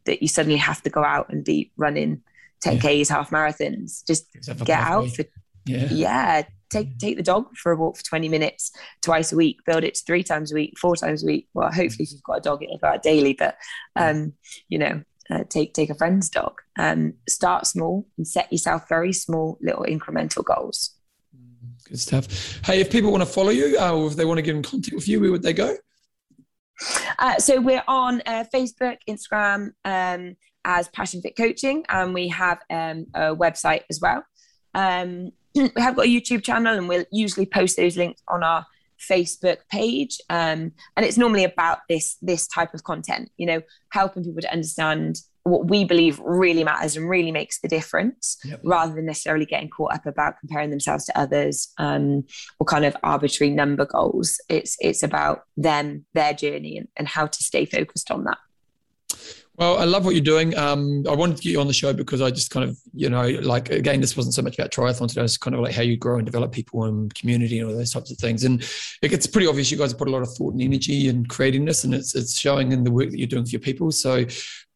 that 0.04 0.22
you 0.22 0.28
suddenly 0.28 0.58
have 0.58 0.82
to 0.82 0.90
go 0.90 1.02
out 1.02 1.28
and 1.30 1.44
be 1.44 1.72
running 1.76 2.22
10ks, 2.64 3.08
yeah. 3.08 3.16
half 3.16 3.30
marathons. 3.30 4.06
Just 4.06 4.26
get 4.64 4.78
out 4.78 5.08
for, 5.10 5.24
yeah. 5.64 5.88
yeah, 5.90 6.42
take 6.70 6.98
take 6.98 7.16
the 7.16 7.22
dog 7.22 7.46
for 7.56 7.72
a 7.72 7.76
walk 7.76 7.96
for 7.96 8.04
20 8.04 8.28
minutes 8.28 8.72
twice 9.02 9.32
a 9.32 9.36
week 9.36 9.58
build 9.66 9.84
it 9.84 9.94
to 9.94 10.04
three 10.04 10.22
times 10.22 10.52
a 10.52 10.54
week 10.54 10.74
four 10.78 10.96
times 10.96 11.22
a 11.22 11.26
week 11.26 11.48
well 11.54 11.70
hopefully 11.70 12.04
if 12.04 12.12
you've 12.12 12.22
got 12.22 12.38
a 12.38 12.40
dog 12.40 12.62
it'll 12.62 12.78
go 12.78 12.88
out 12.88 13.02
daily 13.02 13.32
but 13.32 13.56
um 13.94 14.32
you 14.68 14.78
know 14.78 15.02
uh, 15.30 15.44
take 15.48 15.74
take 15.74 15.90
a 15.90 15.94
friend's 15.94 16.28
dog 16.28 16.60
um 16.78 17.12
start 17.28 17.66
small 17.66 18.06
and 18.16 18.26
set 18.26 18.50
yourself 18.52 18.88
very 18.88 19.12
small 19.12 19.58
little 19.60 19.84
incremental 19.84 20.44
goals 20.44 20.95
good 21.88 22.00
stuff. 22.00 22.60
Hey 22.64 22.80
if 22.80 22.90
people 22.90 23.10
want 23.10 23.22
to 23.22 23.26
follow 23.28 23.50
you 23.50 23.76
uh, 23.80 23.94
or 23.94 24.08
if 24.08 24.16
they 24.16 24.24
want 24.24 24.38
to 24.38 24.42
get 24.42 24.56
in 24.56 24.62
contact 24.62 24.94
with 24.94 25.08
you 25.08 25.20
where 25.20 25.30
would 25.30 25.42
they 25.42 25.52
go? 25.52 25.76
Uh, 27.18 27.38
so 27.38 27.60
we're 27.60 27.84
on 27.88 28.20
uh, 28.26 28.44
facebook 28.54 28.98
instagram 29.08 29.70
um, 29.84 30.36
as 30.64 30.88
passion 30.88 31.22
fit 31.22 31.36
coaching 31.36 31.84
and 31.88 32.12
we 32.12 32.28
have 32.28 32.58
um, 32.70 33.06
a 33.14 33.34
website 33.34 33.82
as 33.88 34.00
well. 34.00 34.24
Um, 34.74 35.30
we 35.54 35.70
have 35.78 35.96
got 35.96 36.06
a 36.06 36.08
YouTube 36.08 36.42
channel 36.42 36.76
and 36.76 36.88
we'll 36.88 37.06
usually 37.10 37.46
post 37.46 37.76
those 37.76 37.96
links 37.96 38.22
on 38.28 38.42
our 38.42 38.66
Facebook 39.00 39.58
page. 39.70 40.20
Um, 40.28 40.72
and 40.96 41.06
it's 41.06 41.18
normally 41.18 41.44
about 41.44 41.78
this 41.88 42.16
this 42.22 42.46
type 42.46 42.74
of 42.74 42.84
content, 42.84 43.30
you 43.36 43.46
know, 43.46 43.62
helping 43.90 44.24
people 44.24 44.42
to 44.42 44.52
understand 44.52 45.16
what 45.46 45.68
we 45.68 45.84
believe 45.84 46.18
really 46.20 46.64
matters 46.64 46.96
and 46.96 47.08
really 47.08 47.30
makes 47.30 47.60
the 47.60 47.68
difference 47.68 48.38
yep. 48.44 48.60
rather 48.64 48.94
than 48.94 49.06
necessarily 49.06 49.46
getting 49.46 49.70
caught 49.70 49.94
up 49.94 50.06
about 50.06 50.38
comparing 50.40 50.70
themselves 50.70 51.04
to 51.04 51.18
others 51.18 51.72
um, 51.78 52.24
or 52.58 52.66
kind 52.66 52.84
of 52.84 52.96
arbitrary 53.02 53.50
number 53.50 53.86
goals 53.86 54.40
it's 54.48 54.76
it's 54.80 55.02
about 55.02 55.42
them 55.56 56.04
their 56.14 56.34
journey 56.34 56.76
and, 56.76 56.88
and 56.96 57.08
how 57.08 57.26
to 57.26 57.42
stay 57.42 57.64
focused 57.64 58.10
on 58.10 58.24
that 58.24 58.38
well, 59.58 59.78
I 59.78 59.84
love 59.84 60.04
what 60.04 60.14
you're 60.14 60.22
doing. 60.22 60.56
Um, 60.58 61.04
I 61.08 61.14
wanted 61.14 61.38
to 61.38 61.42
get 61.42 61.52
you 61.52 61.60
on 61.60 61.66
the 61.66 61.72
show 61.72 61.90
because 61.94 62.20
I 62.20 62.30
just 62.30 62.50
kind 62.50 62.68
of, 62.68 62.78
you 62.92 63.08
know, 63.08 63.26
like 63.26 63.70
again, 63.70 64.02
this 64.02 64.14
wasn't 64.14 64.34
so 64.34 64.42
much 64.42 64.58
about 64.58 64.70
triathlon 64.70 65.08
today. 65.08 65.22
It's 65.22 65.38
kind 65.38 65.56
of 65.56 65.62
like 65.62 65.74
how 65.74 65.80
you 65.80 65.96
grow 65.96 66.16
and 66.16 66.26
develop 66.26 66.52
people 66.52 66.84
and 66.84 67.14
community 67.14 67.58
and 67.58 67.70
all 67.70 67.74
those 67.74 67.92
types 67.92 68.10
of 68.10 68.18
things. 68.18 68.44
And 68.44 68.62
it 69.00 69.08
gets 69.08 69.26
pretty 69.26 69.46
obvious 69.46 69.70
you 69.70 69.78
guys 69.78 69.94
put 69.94 70.08
a 70.08 70.10
lot 70.10 70.20
of 70.20 70.28
thought 70.34 70.52
and 70.52 70.60
energy 70.60 71.08
and 71.08 71.26
creating 71.26 71.64
this, 71.64 71.84
and 71.84 71.94
it's 71.94 72.14
it's 72.14 72.38
showing 72.38 72.72
in 72.72 72.84
the 72.84 72.90
work 72.90 73.10
that 73.10 73.18
you're 73.18 73.26
doing 73.26 73.46
for 73.46 73.50
your 73.50 73.60
people. 73.60 73.90
So 73.92 74.26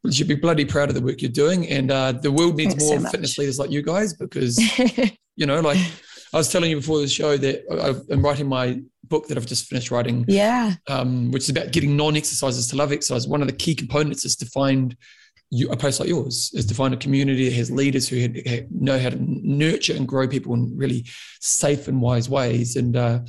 you 0.03 0.11
should 0.11 0.27
be 0.27 0.35
bloody 0.35 0.65
proud 0.65 0.89
of 0.89 0.95
the 0.95 1.01
work 1.01 1.21
you're 1.21 1.31
doing. 1.31 1.67
And 1.67 1.91
uh, 1.91 2.13
the 2.13 2.31
world 2.31 2.55
needs 2.55 2.73
Thanks 2.73 2.83
more 2.85 2.99
so 2.99 3.09
fitness 3.09 3.37
leaders 3.37 3.59
like 3.59 3.71
you 3.71 3.81
guys 3.81 4.13
because, 4.13 4.57
you 5.35 5.45
know, 5.45 5.59
like 5.59 5.77
I 6.33 6.37
was 6.37 6.51
telling 6.51 6.71
you 6.71 6.77
before 6.77 6.99
the 6.99 7.07
show 7.07 7.37
that 7.37 8.05
I'm 8.09 8.23
writing 8.23 8.47
my 8.47 8.81
book 9.03 9.27
that 9.27 9.37
I've 9.37 9.45
just 9.45 9.67
finished 9.67 9.91
writing. 9.91 10.25
Yeah. 10.27 10.75
Um, 10.87 11.31
which 11.31 11.43
is 11.43 11.49
about 11.49 11.71
getting 11.71 11.95
non-exercises 11.95 12.67
to 12.69 12.75
love 12.75 12.91
exercise. 12.91 13.27
One 13.27 13.41
of 13.41 13.47
the 13.47 13.53
key 13.53 13.75
components 13.75 14.25
is 14.25 14.35
to 14.37 14.45
find 14.47 14.95
you, 15.51 15.69
a 15.69 15.75
place 15.75 15.99
like 15.99 16.07
yours 16.07 16.49
is 16.53 16.65
to 16.67 16.73
find 16.73 16.93
a 16.93 16.97
community 16.97 17.49
that 17.49 17.55
has 17.55 17.69
leaders 17.69 18.07
who 18.07 18.27
know 18.71 18.97
how 18.97 19.09
to 19.09 19.17
nurture 19.19 19.93
and 19.93 20.07
grow 20.07 20.27
people 20.27 20.53
in 20.53 20.75
really 20.75 21.05
safe 21.41 21.89
and 21.89 22.01
wise 22.01 22.29
ways. 22.29 22.77
And 22.77 22.95
uh, 22.95 23.19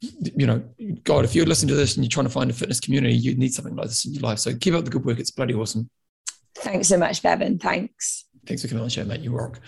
you 0.00 0.46
know, 0.46 0.64
God, 1.04 1.26
if 1.26 1.34
you're 1.34 1.44
listening 1.44 1.68
to 1.68 1.74
this 1.74 1.96
and 1.96 2.04
you're 2.04 2.10
trying 2.10 2.26
to 2.26 2.32
find 2.32 2.50
a 2.50 2.54
fitness 2.54 2.80
community, 2.80 3.14
you 3.14 3.36
need 3.36 3.52
something 3.52 3.76
like 3.76 3.88
this 3.88 4.06
in 4.06 4.14
your 4.14 4.22
life. 4.22 4.38
So 4.38 4.54
keep 4.56 4.74
up 4.74 4.84
the 4.84 4.90
good 4.90 5.04
work. 5.04 5.18
It's 5.18 5.30
bloody 5.30 5.54
awesome. 5.54 5.90
Thanks 6.56 6.88
so 6.88 6.98
much, 6.98 7.22
Bevan. 7.22 7.58
Thanks. 7.58 8.24
Thanks 8.46 8.62
for 8.62 8.68
coming 8.68 8.80
on 8.80 8.86
the 8.86 8.90
show, 8.90 9.04
mate. 9.04 9.20
You 9.20 9.36
rock. 9.36 9.60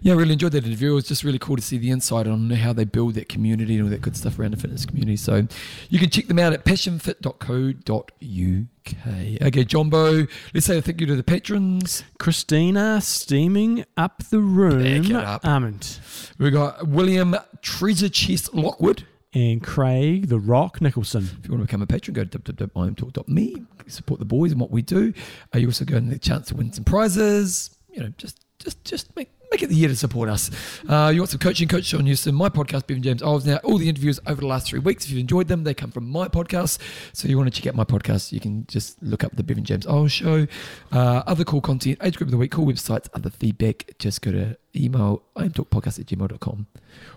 Yeah, 0.00 0.14
I 0.14 0.16
really 0.16 0.32
enjoyed 0.32 0.52
that 0.52 0.66
interview. 0.66 0.92
It 0.92 0.94
was 0.94 1.06
just 1.06 1.22
really 1.22 1.38
cool 1.38 1.56
to 1.56 1.62
see 1.62 1.76
the 1.78 1.90
insight 1.90 2.26
on 2.26 2.50
how 2.50 2.72
they 2.72 2.84
build 2.84 3.14
that 3.14 3.28
community 3.28 3.76
and 3.76 3.84
all 3.84 3.90
that 3.90 4.02
good 4.02 4.16
stuff 4.16 4.36
around 4.38 4.52
the 4.52 4.56
fitness 4.56 4.84
community. 4.84 5.16
So 5.16 5.46
you 5.90 6.00
can 6.00 6.10
check 6.10 6.26
them 6.26 6.40
out 6.40 6.52
at 6.52 6.64
passionfit.co.uk. 6.64 9.46
Okay, 9.46 9.64
Jumbo, 9.64 10.26
let's 10.52 10.66
say 10.66 10.80
thank 10.80 11.00
you 11.00 11.06
to 11.06 11.14
the 11.14 11.22
patrons. 11.22 12.02
Christina 12.18 13.00
steaming 13.00 13.84
up 13.96 14.24
the 14.24 14.40
room. 14.40 15.14
Up. 15.14 15.46
Armand. 15.46 16.00
We 16.36 16.50
got 16.50 16.88
William 16.88 17.36
Treasure 17.60 18.08
Chest 18.08 18.52
Lockwood 18.54 19.06
and 19.34 19.62
Craig 19.62 20.28
the 20.28 20.38
Rock 20.38 20.80
Nicholson. 20.80 21.24
If 21.38 21.46
you 21.46 21.52
want 21.52 21.62
to 21.62 21.66
become 21.66 21.82
a 21.82 21.86
patron, 21.86 22.14
go 22.14 22.24
to 22.24 22.38
www.imtalk.me, 22.38 23.62
support 23.86 24.20
the 24.20 24.26
boys 24.26 24.52
and 24.52 24.60
what 24.60 24.70
we 24.70 24.82
do. 24.82 25.12
Uh, 25.54 25.58
you 25.58 25.68
also 25.68 25.84
get 25.84 26.08
the 26.08 26.18
chance 26.18 26.48
to 26.48 26.56
win 26.56 26.72
some 26.72 26.84
prizes. 26.84 27.76
You 27.90 28.02
know, 28.02 28.12
just 28.18 28.44
just 28.58 28.84
just 28.84 29.14
make 29.16 29.30
make 29.52 29.62
it 29.62 29.68
the 29.68 29.74
year 29.76 29.88
to 29.88 29.96
support 29.96 30.28
us. 30.28 30.50
Uh, 30.88 31.10
you 31.12 31.20
want 31.20 31.30
some 31.30 31.38
coaching, 31.38 31.68
Coach 31.68 31.84
Sean 31.84 32.06
Houston, 32.06 32.34
my 32.34 32.48
podcast, 32.48 32.86
Bevan 32.86 33.02
James 33.02 33.22
Eyles. 33.22 33.44
Now, 33.44 33.58
all 33.58 33.76
the 33.76 33.88
interviews 33.88 34.18
over 34.26 34.40
the 34.40 34.46
last 34.46 34.66
three 34.66 34.78
weeks, 34.78 35.04
if 35.04 35.10
you've 35.10 35.20
enjoyed 35.20 35.48
them, 35.48 35.64
they 35.64 35.74
come 35.74 35.90
from 35.90 36.08
my 36.08 36.26
podcast. 36.26 36.78
So 37.12 37.28
you 37.28 37.36
want 37.36 37.52
to 37.52 37.60
check 37.60 37.68
out 37.68 37.74
my 37.74 37.84
podcast, 37.84 38.32
you 38.32 38.40
can 38.40 38.66
just 38.66 39.00
look 39.02 39.22
up 39.22 39.36
the 39.36 39.42
Bevan 39.42 39.64
James 39.64 39.86
Eyles 39.86 40.10
Show. 40.10 40.46
Uh, 40.90 41.22
other 41.26 41.44
cool 41.44 41.60
content, 41.60 41.98
age 42.02 42.16
group 42.16 42.28
of 42.28 42.32
the 42.32 42.38
week, 42.38 42.50
cool 42.50 42.66
websites, 42.66 43.08
other 43.14 43.30
feedback, 43.30 43.92
just 43.98 44.22
go 44.22 44.32
to 44.32 44.56
email 44.74 45.22
imtalkpodcast 45.36 46.00
at 46.00 46.06
gmail.com. 46.06 46.66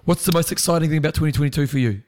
What's 0.04 0.26
the 0.26 0.34
most 0.34 0.52
exciting 0.52 0.90
thing 0.90 0.98
about 0.98 1.14
2022 1.14 1.68
for 1.68 1.80
you? 1.80 2.02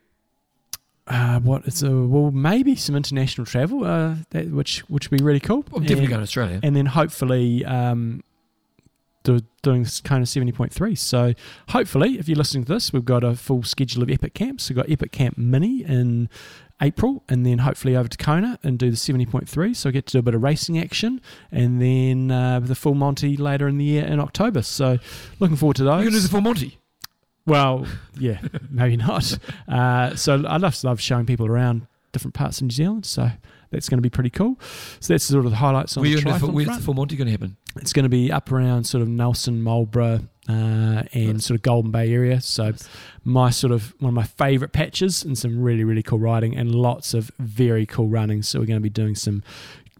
Uh, 1.07 1.39
what 1.39 1.65
it's 1.65 1.83
a, 1.83 1.89
well 1.89 2.31
maybe 2.31 2.75
some 2.75 2.93
international 2.93 3.45
travel 3.45 3.85
uh, 3.85 4.15
that, 4.31 4.51
which 4.51 4.79
which 4.89 5.09
would 5.09 5.17
be 5.19 5.23
really 5.23 5.39
cool. 5.39 5.63
I'm 5.73 5.83
definitely 5.83 6.03
and, 6.03 6.09
going 6.09 6.19
to 6.19 6.23
Australia, 6.23 6.59
and 6.61 6.75
then 6.75 6.85
hopefully 6.85 7.63
um, 7.63 8.23
do, 9.27 9.45
doing 9.61 9.85
Kona 10.03 10.25
70.3. 10.25 10.97
So 10.97 11.33
hopefully, 11.69 12.17
if 12.17 12.27
you're 12.27 12.37
listening 12.37 12.63
to 12.65 12.73
this, 12.73 12.93
we've 12.93 13.05
got 13.05 13.23
a 13.23 13.35
full 13.35 13.63
schedule 13.63 14.03
of 14.03 14.09
Epic 14.09 14.33
camps. 14.33 14.69
We've 14.69 14.77
got 14.77 14.89
Epic 14.89 15.11
Camp 15.11 15.37
Mini 15.37 15.83
in 15.83 16.29
April, 16.81 17.23
and 17.27 17.45
then 17.45 17.59
hopefully 17.59 17.95
over 17.95 18.07
to 18.07 18.17
Kona 18.17 18.57
and 18.63 18.79
do 18.79 18.89
the 18.89 18.95
70.3. 18.95 19.75
So 19.75 19.89
I 19.89 19.91
get 19.91 20.05
to 20.07 20.13
do 20.13 20.19
a 20.19 20.21
bit 20.21 20.35
of 20.35 20.41
racing 20.41 20.79
action, 20.79 21.21
and 21.51 21.81
then 21.81 22.31
uh, 22.31 22.59
the 22.59 22.75
full 22.75 22.95
Monty 22.95 23.35
later 23.37 23.67
in 23.67 23.77
the 23.77 23.85
year 23.85 24.05
in 24.05 24.19
October. 24.19 24.61
So 24.61 24.97
looking 25.39 25.57
forward 25.57 25.75
to 25.77 25.83
those. 25.83 26.03
You're 26.03 26.11
going 26.11 26.13
to 26.13 26.19
do 26.19 26.23
the 26.23 26.29
full 26.29 26.41
Monty? 26.41 26.79
Well, 27.45 27.85
yeah, 28.19 28.39
maybe 28.69 28.97
not. 28.97 29.37
Uh, 29.67 30.15
so 30.15 30.45
I 30.45 30.57
love, 30.57 30.83
love 30.83 31.01
showing 31.01 31.25
people 31.25 31.47
around 31.47 31.87
different 32.11 32.33
parts 32.33 32.59
of 32.59 32.63
New 32.63 32.73
Zealand. 32.73 33.05
So 33.05 33.29
that's 33.69 33.89
going 33.89 33.97
to 33.97 34.01
be 34.01 34.09
pretty 34.09 34.29
cool. 34.29 34.59
So 34.99 35.13
that's 35.13 35.23
sort 35.23 35.45
of 35.45 35.51
the 35.51 35.57
highlights 35.57 35.97
on 35.97 36.03
Where 36.03 36.15
the 36.15 36.21
triathlon 36.21 36.53
Where's 36.53 36.67
the 36.67 36.83
full 36.83 36.93
Monty 36.93 37.15
going 37.15 37.27
to 37.27 37.31
happen? 37.31 37.57
It's 37.77 37.93
going 37.93 38.03
to 38.03 38.09
be 38.09 38.31
up 38.31 38.51
around 38.51 38.85
sort 38.85 39.01
of 39.01 39.07
Nelson, 39.07 39.61
Marlborough, 39.61 40.21
uh, 40.49 41.03
and 41.13 41.43
sort 41.43 41.57
of 41.57 41.61
Golden 41.61 41.91
Bay 41.91 42.11
area. 42.13 42.41
So 42.41 42.73
my 43.23 43.49
sort 43.49 43.73
of 43.73 43.93
one 43.99 44.09
of 44.09 44.15
my 44.15 44.23
favourite 44.23 44.71
patches 44.71 45.23
and 45.23 45.37
some 45.37 45.61
really 45.61 45.83
really 45.83 46.03
cool 46.03 46.19
riding 46.19 46.55
and 46.55 46.73
lots 46.73 47.13
of 47.13 47.31
very 47.39 47.85
cool 47.85 48.07
running. 48.07 48.41
So 48.41 48.59
we're 48.59 48.65
going 48.65 48.79
to 48.79 48.83
be 48.83 48.89
doing 48.89 49.15
some 49.15 49.43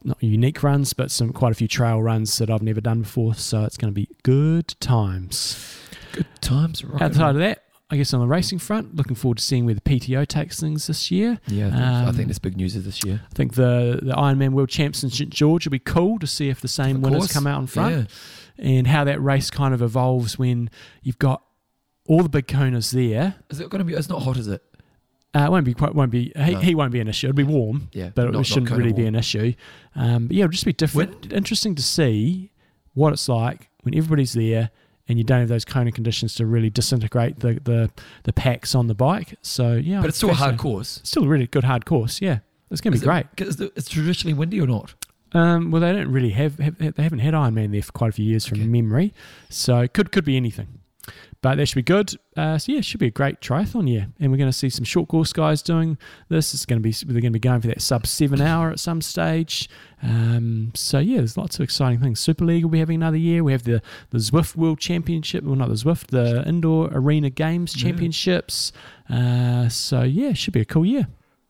not 0.04 0.22
unique 0.24 0.64
runs, 0.64 0.94
but 0.94 1.12
some 1.12 1.34
quite 1.34 1.52
a 1.52 1.56
few 1.56 1.68
trail 1.68 2.02
runs 2.02 2.38
that 2.38 2.50
I've 2.50 2.62
never 2.62 2.82
done 2.82 3.02
before. 3.02 3.36
So 3.36 3.64
it's 3.64 3.78
going 3.78 3.94
to 3.94 3.96
be 3.96 4.08
good 4.24 4.68
times. 4.80 5.82
Good 6.14 6.28
times. 6.42 6.84
Right 6.84 7.02
Outside 7.02 7.32
of 7.32 7.42
that, 7.42 7.64
I 7.90 7.96
guess 7.96 8.14
on 8.14 8.20
the 8.20 8.28
racing 8.28 8.60
front, 8.60 8.96
looking 8.96 9.16
forward 9.16 9.38
to 9.38 9.44
seeing 9.44 9.66
where 9.66 9.74
the 9.74 9.82
PTO 9.82 10.28
takes 10.28 10.60
things 10.60 10.88
this 10.88 11.10
year. 11.10 11.40
Yeah, 11.48 11.68
I 11.68 11.70
think, 11.70 11.82
um, 11.82 12.08
I 12.08 12.12
think 12.12 12.28
there's 12.28 12.40
big 12.40 12.58
news 12.58 12.74
this 12.74 13.04
year. 13.04 13.22
I 13.24 13.34
think 13.34 13.54
the 13.54 14.00
the 14.02 14.12
Ironman 14.12 14.52
World 14.52 14.70
Champs 14.70 15.04
in 15.04 15.10
St 15.10 15.30
George 15.30 15.66
will 15.66 15.72
be 15.72 15.80
cool 15.80 16.20
to 16.20 16.28
see 16.28 16.50
if 16.50 16.60
the 16.60 16.68
same 16.68 16.98
of 16.98 17.04
winners 17.04 17.20
course. 17.20 17.34
come 17.34 17.48
out 17.48 17.62
in 17.62 17.68
front, 17.68 18.10
yeah. 18.58 18.66
and 18.66 18.88
how 18.88 19.06
that 19.06 19.22
race 19.22 19.50
kind 19.50 19.74
of 19.74 19.82
evolves 19.82 20.38
when 20.38 20.70
you've 21.02 21.20
got 21.20 21.42
all 22.08 22.24
the 22.24 22.30
big 22.30 22.48
Konas 22.48 22.92
there. 22.92 23.36
Is 23.50 23.62
it 23.62 23.70
going 23.70 23.80
to 23.80 23.86
be? 23.86 23.94
It's 23.94 24.10
not 24.10 24.22
hot, 24.22 24.36
is 24.36 24.50
it? 24.50 24.62
Uh, 25.34 25.46
it 25.46 25.52
won't 25.52 25.66
be 25.66 25.74
quite. 25.74 25.96
Won't 25.96 26.12
be. 26.12 26.34
He, 26.36 26.52
no. 26.52 26.60
he 26.60 26.76
won't 26.76 26.92
be 26.92 27.00
an 27.00 27.08
issue. 27.08 27.28
It'll 27.28 27.38
be 27.38 27.44
warm. 27.44 27.90
Yeah, 27.94 28.10
but 28.14 28.32
not, 28.32 28.42
it 28.42 28.44
shouldn't 28.46 28.72
really 28.72 28.92
warm. 28.92 28.96
be 28.96 29.06
an 29.06 29.16
issue. 29.16 29.54
Um, 29.96 30.28
but 30.28 30.36
yeah, 30.36 30.44
it'll 30.44 30.52
just 30.52 30.66
be 30.66 30.74
different. 30.74 31.28
When, 31.28 31.32
interesting 31.32 31.76
to 31.76 31.84
see 31.84 32.52
what 32.96 33.14
it's 33.14 33.30
like 33.30 33.70
when 33.84 33.96
everybody's 33.96 34.34
there 34.34 34.72
and 35.08 35.18
you 35.18 35.24
don't 35.24 35.40
have 35.40 35.50
those 35.50 35.66
Kona 35.66 35.92
conditions 35.92 36.36
to 36.36 36.46
really 36.46 36.70
disintegrate 36.70 37.40
the, 37.40 37.60
the, 37.64 37.90
the 38.24 38.34
packs 38.34 38.76
on 38.76 38.88
the 38.88 38.96
bike. 38.96 39.36
So 39.42 39.74
yeah, 39.74 40.02
but 40.02 40.10
it's 40.10 40.18
still 40.18 40.32
a 40.32 40.34
hard 40.34 40.58
course. 40.58 40.98
It's 40.98 41.10
Still 41.10 41.24
a 41.24 41.28
really 41.28 41.48
good 41.48 41.64
hard 41.64 41.86
course. 41.86 42.22
Yeah, 42.22 42.40
it's 42.70 42.82
going 42.82 42.94
to 42.94 43.00
be 43.00 43.06
great. 43.06 43.26
Is 43.38 43.60
it, 43.60 43.72
it's 43.76 43.90
traditionally 43.90 44.34
windy 44.34 44.60
or 44.62 44.68
not? 44.68 44.94
Um, 45.34 45.72
well, 45.72 45.82
they 45.82 45.92
don't 45.92 46.12
really 46.12 46.30
have, 46.32 46.58
have, 46.60 46.78
they 46.78 47.04
haven't 47.04 47.20
had 47.20 47.34
Ironman 47.34 47.72
there 47.72 47.82
for 47.82 47.92
quite 47.92 48.10
a 48.10 48.14
few 48.14 48.26
years 48.26 48.46
from 48.46 48.72
memory, 48.72 49.14
so 49.50 49.80
it 49.80 49.94
could 49.94 50.12
could 50.12 50.26
be 50.26 50.38
anything. 50.38 50.80
But 51.42 51.56
that 51.56 51.68
should 51.68 51.76
be 51.76 51.84
good. 51.84 52.14
Uh, 52.36 52.58
so 52.58 52.72
yeah, 52.72 52.80
it 52.80 52.86
should 52.86 53.00
be 53.00 53.08
a 53.08 53.12
great 53.12 53.42
triathlon 53.42 53.88
year, 53.88 54.08
and 54.20 54.32
we're 54.32 54.38
going 54.38 54.50
to 54.50 54.58
see 54.58 54.70
some 54.70 54.84
short 54.84 55.08
course 55.08 55.32
guys 55.34 55.62
doing 55.62 55.98
this. 56.30 56.54
It's 56.54 56.66
going 56.66 56.82
to 56.82 56.84
be 56.84 56.92
they're 56.92 57.22
going 57.22 57.32
to 57.34 57.40
be 57.40 57.40
going 57.40 57.62
for 57.62 57.68
that 57.68 57.82
sub 57.82 58.08
seven 58.08 58.42
hour 58.42 58.72
at 58.72 58.80
some 58.80 59.02
stage. 59.02 59.70
Um, 60.02 60.72
so 60.74 61.00
yeah, 61.00 61.18
there's 61.18 61.38
lots 61.38 61.56
of 61.56 61.62
exciting 61.64 62.00
things. 62.00 62.20
Super 62.20 62.44
League 62.44 62.64
will 62.64 62.72
be 62.72 62.80
having 62.80 62.96
another 62.96 63.18
year. 63.18 63.44
We 63.44 63.52
have 63.52 63.64
the 63.64 63.82
the 64.10 64.18
Zwift 64.18 64.56
World 64.56 64.80
Championship, 64.80 65.44
well 65.44 65.56
not 65.56 65.70
the 65.70 65.76
Zwift, 65.76 66.08
the 66.08 66.44
Indoor 66.48 66.90
Arena 66.92 67.30
Games 67.30 67.74
Championships. 67.74 68.72
Yeah. 69.10 69.66
Uh, 69.66 69.70
so 69.70 70.02
yeah, 70.04 70.30
it 70.30 70.38
should 70.38 70.54
be 70.54 70.62
a 70.62 70.66
cool 70.66 70.86
year. 70.86 71.08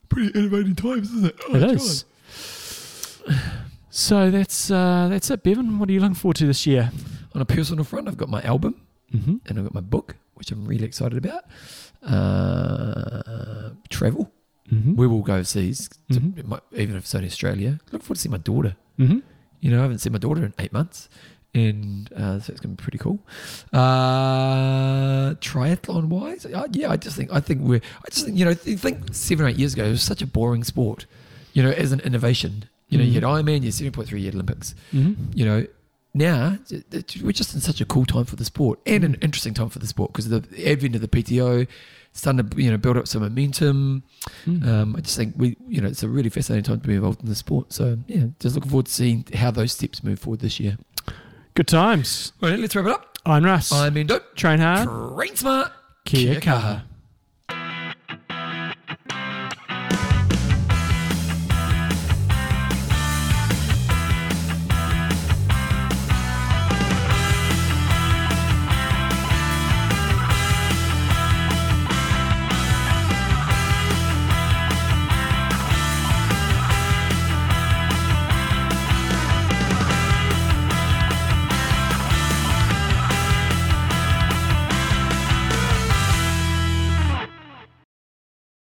Pretty 0.10 0.38
innovating 0.38 0.76
times, 0.76 1.12
isn't 1.14 1.26
it? 1.28 1.39
Oh, 1.49 1.55
it 1.55 1.64
is. 1.64 2.05
So 3.89 4.30
that's 4.30 4.70
uh, 4.70 5.08
that's 5.10 5.32
it, 5.32 5.41
Bevan. 5.41 5.80
What 5.80 5.89
are 5.89 5.91
you 5.91 5.99
looking 5.99 6.14
forward 6.14 6.36
to 6.38 6.45
this 6.45 6.68
year? 6.68 6.91
On 7.34 7.41
a 7.41 7.45
personal 7.45 7.84
front, 7.84 8.08
I've 8.08 8.16
got 8.16 8.30
my 8.30 8.43
album 8.43 8.80
Mm-hmm. 9.14 9.36
and 9.47 9.58
I've 9.58 9.64
got 9.66 9.74
my 9.74 9.82
book, 9.82 10.16
which 10.36 10.51
I'm 10.51 10.66
really 10.66 10.84
excited 10.86 11.18
about. 11.18 11.43
Uh, 12.03 13.70
travel. 13.89 14.32
Mm-hmm. 14.72 14.95
We 14.95 15.08
will 15.08 15.22
go 15.22 15.36
overseas, 15.36 15.89
to, 16.12 16.20
Mhm. 16.20 16.45
might- 16.45 16.64
even 16.76 16.95
if 16.97 17.03
it's 17.03 17.16
only 17.16 17.28
Australia. 17.28 17.80
Look 17.91 18.03
forward 18.03 18.16
to 18.18 18.22
see 18.22 18.30
my 18.30 18.38
daughter. 18.38 18.76
Mm-hmm. 18.99 19.20
You 19.62 19.72
know, 19.72 19.80
I 19.80 19.82
haven't 19.84 19.99
seen 19.99 20.12
my 20.14 20.20
daughter 20.20 20.43
in 20.45 20.53
eight 20.60 20.74
months, 20.74 21.08
and 21.53 22.12
uh, 22.14 22.39
so 22.41 22.51
it's 22.51 22.60
going 22.60 22.76
to 22.76 22.82
be 22.82 22.84
pretty 22.84 22.97
cool. 22.97 23.20
Uh, 23.74 25.34
triathlon 25.36 26.05
wise, 26.10 26.45
uh, 26.45 26.68
yeah, 26.72 26.91
I 26.91 26.97
just 26.97 27.16
think 27.16 27.32
I 27.32 27.39
think 27.39 27.62
we're 27.62 27.82
I 28.05 28.10
just 28.12 28.26
think 28.26 28.38
you 28.38 28.45
know 28.45 28.55
you 28.66 28.78
think 28.78 29.14
seven 29.14 29.45
or 29.45 29.49
eight 29.49 29.58
years 29.58 29.74
ago 29.74 29.86
it 29.86 29.91
was 29.91 30.03
such 30.03 30.22
a 30.22 30.28
boring 30.28 30.64
sport. 30.64 31.05
You 31.53 31.64
know, 31.64 31.72
as 31.72 31.91
an 31.91 32.01
innovation, 32.01 32.66
you 32.89 32.97
know, 32.97 33.03
you 33.03 33.14
had 33.14 33.24
Ironman, 33.24 33.60
you 33.62 33.70
had 33.72 33.74
seven 33.74 33.91
point 33.93 34.08
three 34.10 34.20
you 34.20 34.26
had 34.28 34.36
Olympics. 34.36 34.76
Mm-hmm. 34.93 35.32
You 35.34 35.45
know, 35.45 35.68
now 36.18 36.57
we're 37.22 37.32
just 37.32 37.53
in 37.53 37.61
such 37.61 37.80
a 37.82 37.86
cool 37.86 38.05
time 38.05 38.26
for 38.26 38.36
the 38.36 38.45
sport 38.45 38.80
and 38.86 39.03
an 39.03 39.15
interesting 39.22 39.53
time 39.53 39.70
for 39.70 39.80
the 39.80 39.88
sport 39.88 40.11
because 40.11 40.30
the 40.30 40.43
advent 40.70 40.95
of 40.95 41.01
the 41.01 41.07
PTO. 41.07 41.68
Starting 42.13 42.49
to 42.49 42.63
you 42.63 42.72
know 42.72 42.78
build 42.78 42.97
up 42.97 43.07
some 43.07 43.22
momentum. 43.22 44.01
Mm-hmm. 44.47 44.68
Um, 44.68 44.95
I 44.95 45.01
just 45.01 45.15
think 45.15 45.36
we, 45.38 45.55
you 45.68 45.82
know, 45.82 45.88
it's 45.88 46.01
a 46.01 46.09
really 46.09 46.30
fascinating 46.30 46.63
time 46.63 46.80
to 46.82 46.88
be 46.88 46.95
involved 46.95 47.22
in 47.22 47.30
the 47.30 47.36
sport. 47.36 47.72
So 47.72 47.99
yeah, 48.07 48.26
just 48.39 48.55
looking 48.55 48.72
forward 48.72 48.88
to 48.88 48.91
seeing 48.91 49.24
how 49.36 49.51
those 49.51 49.72
steps 49.74 50.03
move 50.03 50.18
forward 50.18 50.39
this 50.39 50.59
year. 50.59 50.80
Good 51.53 51.68
times. 51.68 52.34
All 52.41 52.49
right, 52.49 52.57
let's 52.57 52.76
wrap 52.76 52.88
it 52.88 52.91
up. 52.91 53.20
I'm 53.24 53.45
Russ. 53.45 53.72
I'm 53.72 53.95
Endo. 53.97 54.20
Train 54.36 54.57
hard. 54.57 54.88
Train 55.15 55.36
smart. 55.36 55.72
Kia 56.05 56.34
Kia 56.34 56.41
kaha. 56.41 56.61
kaha. 56.61 56.82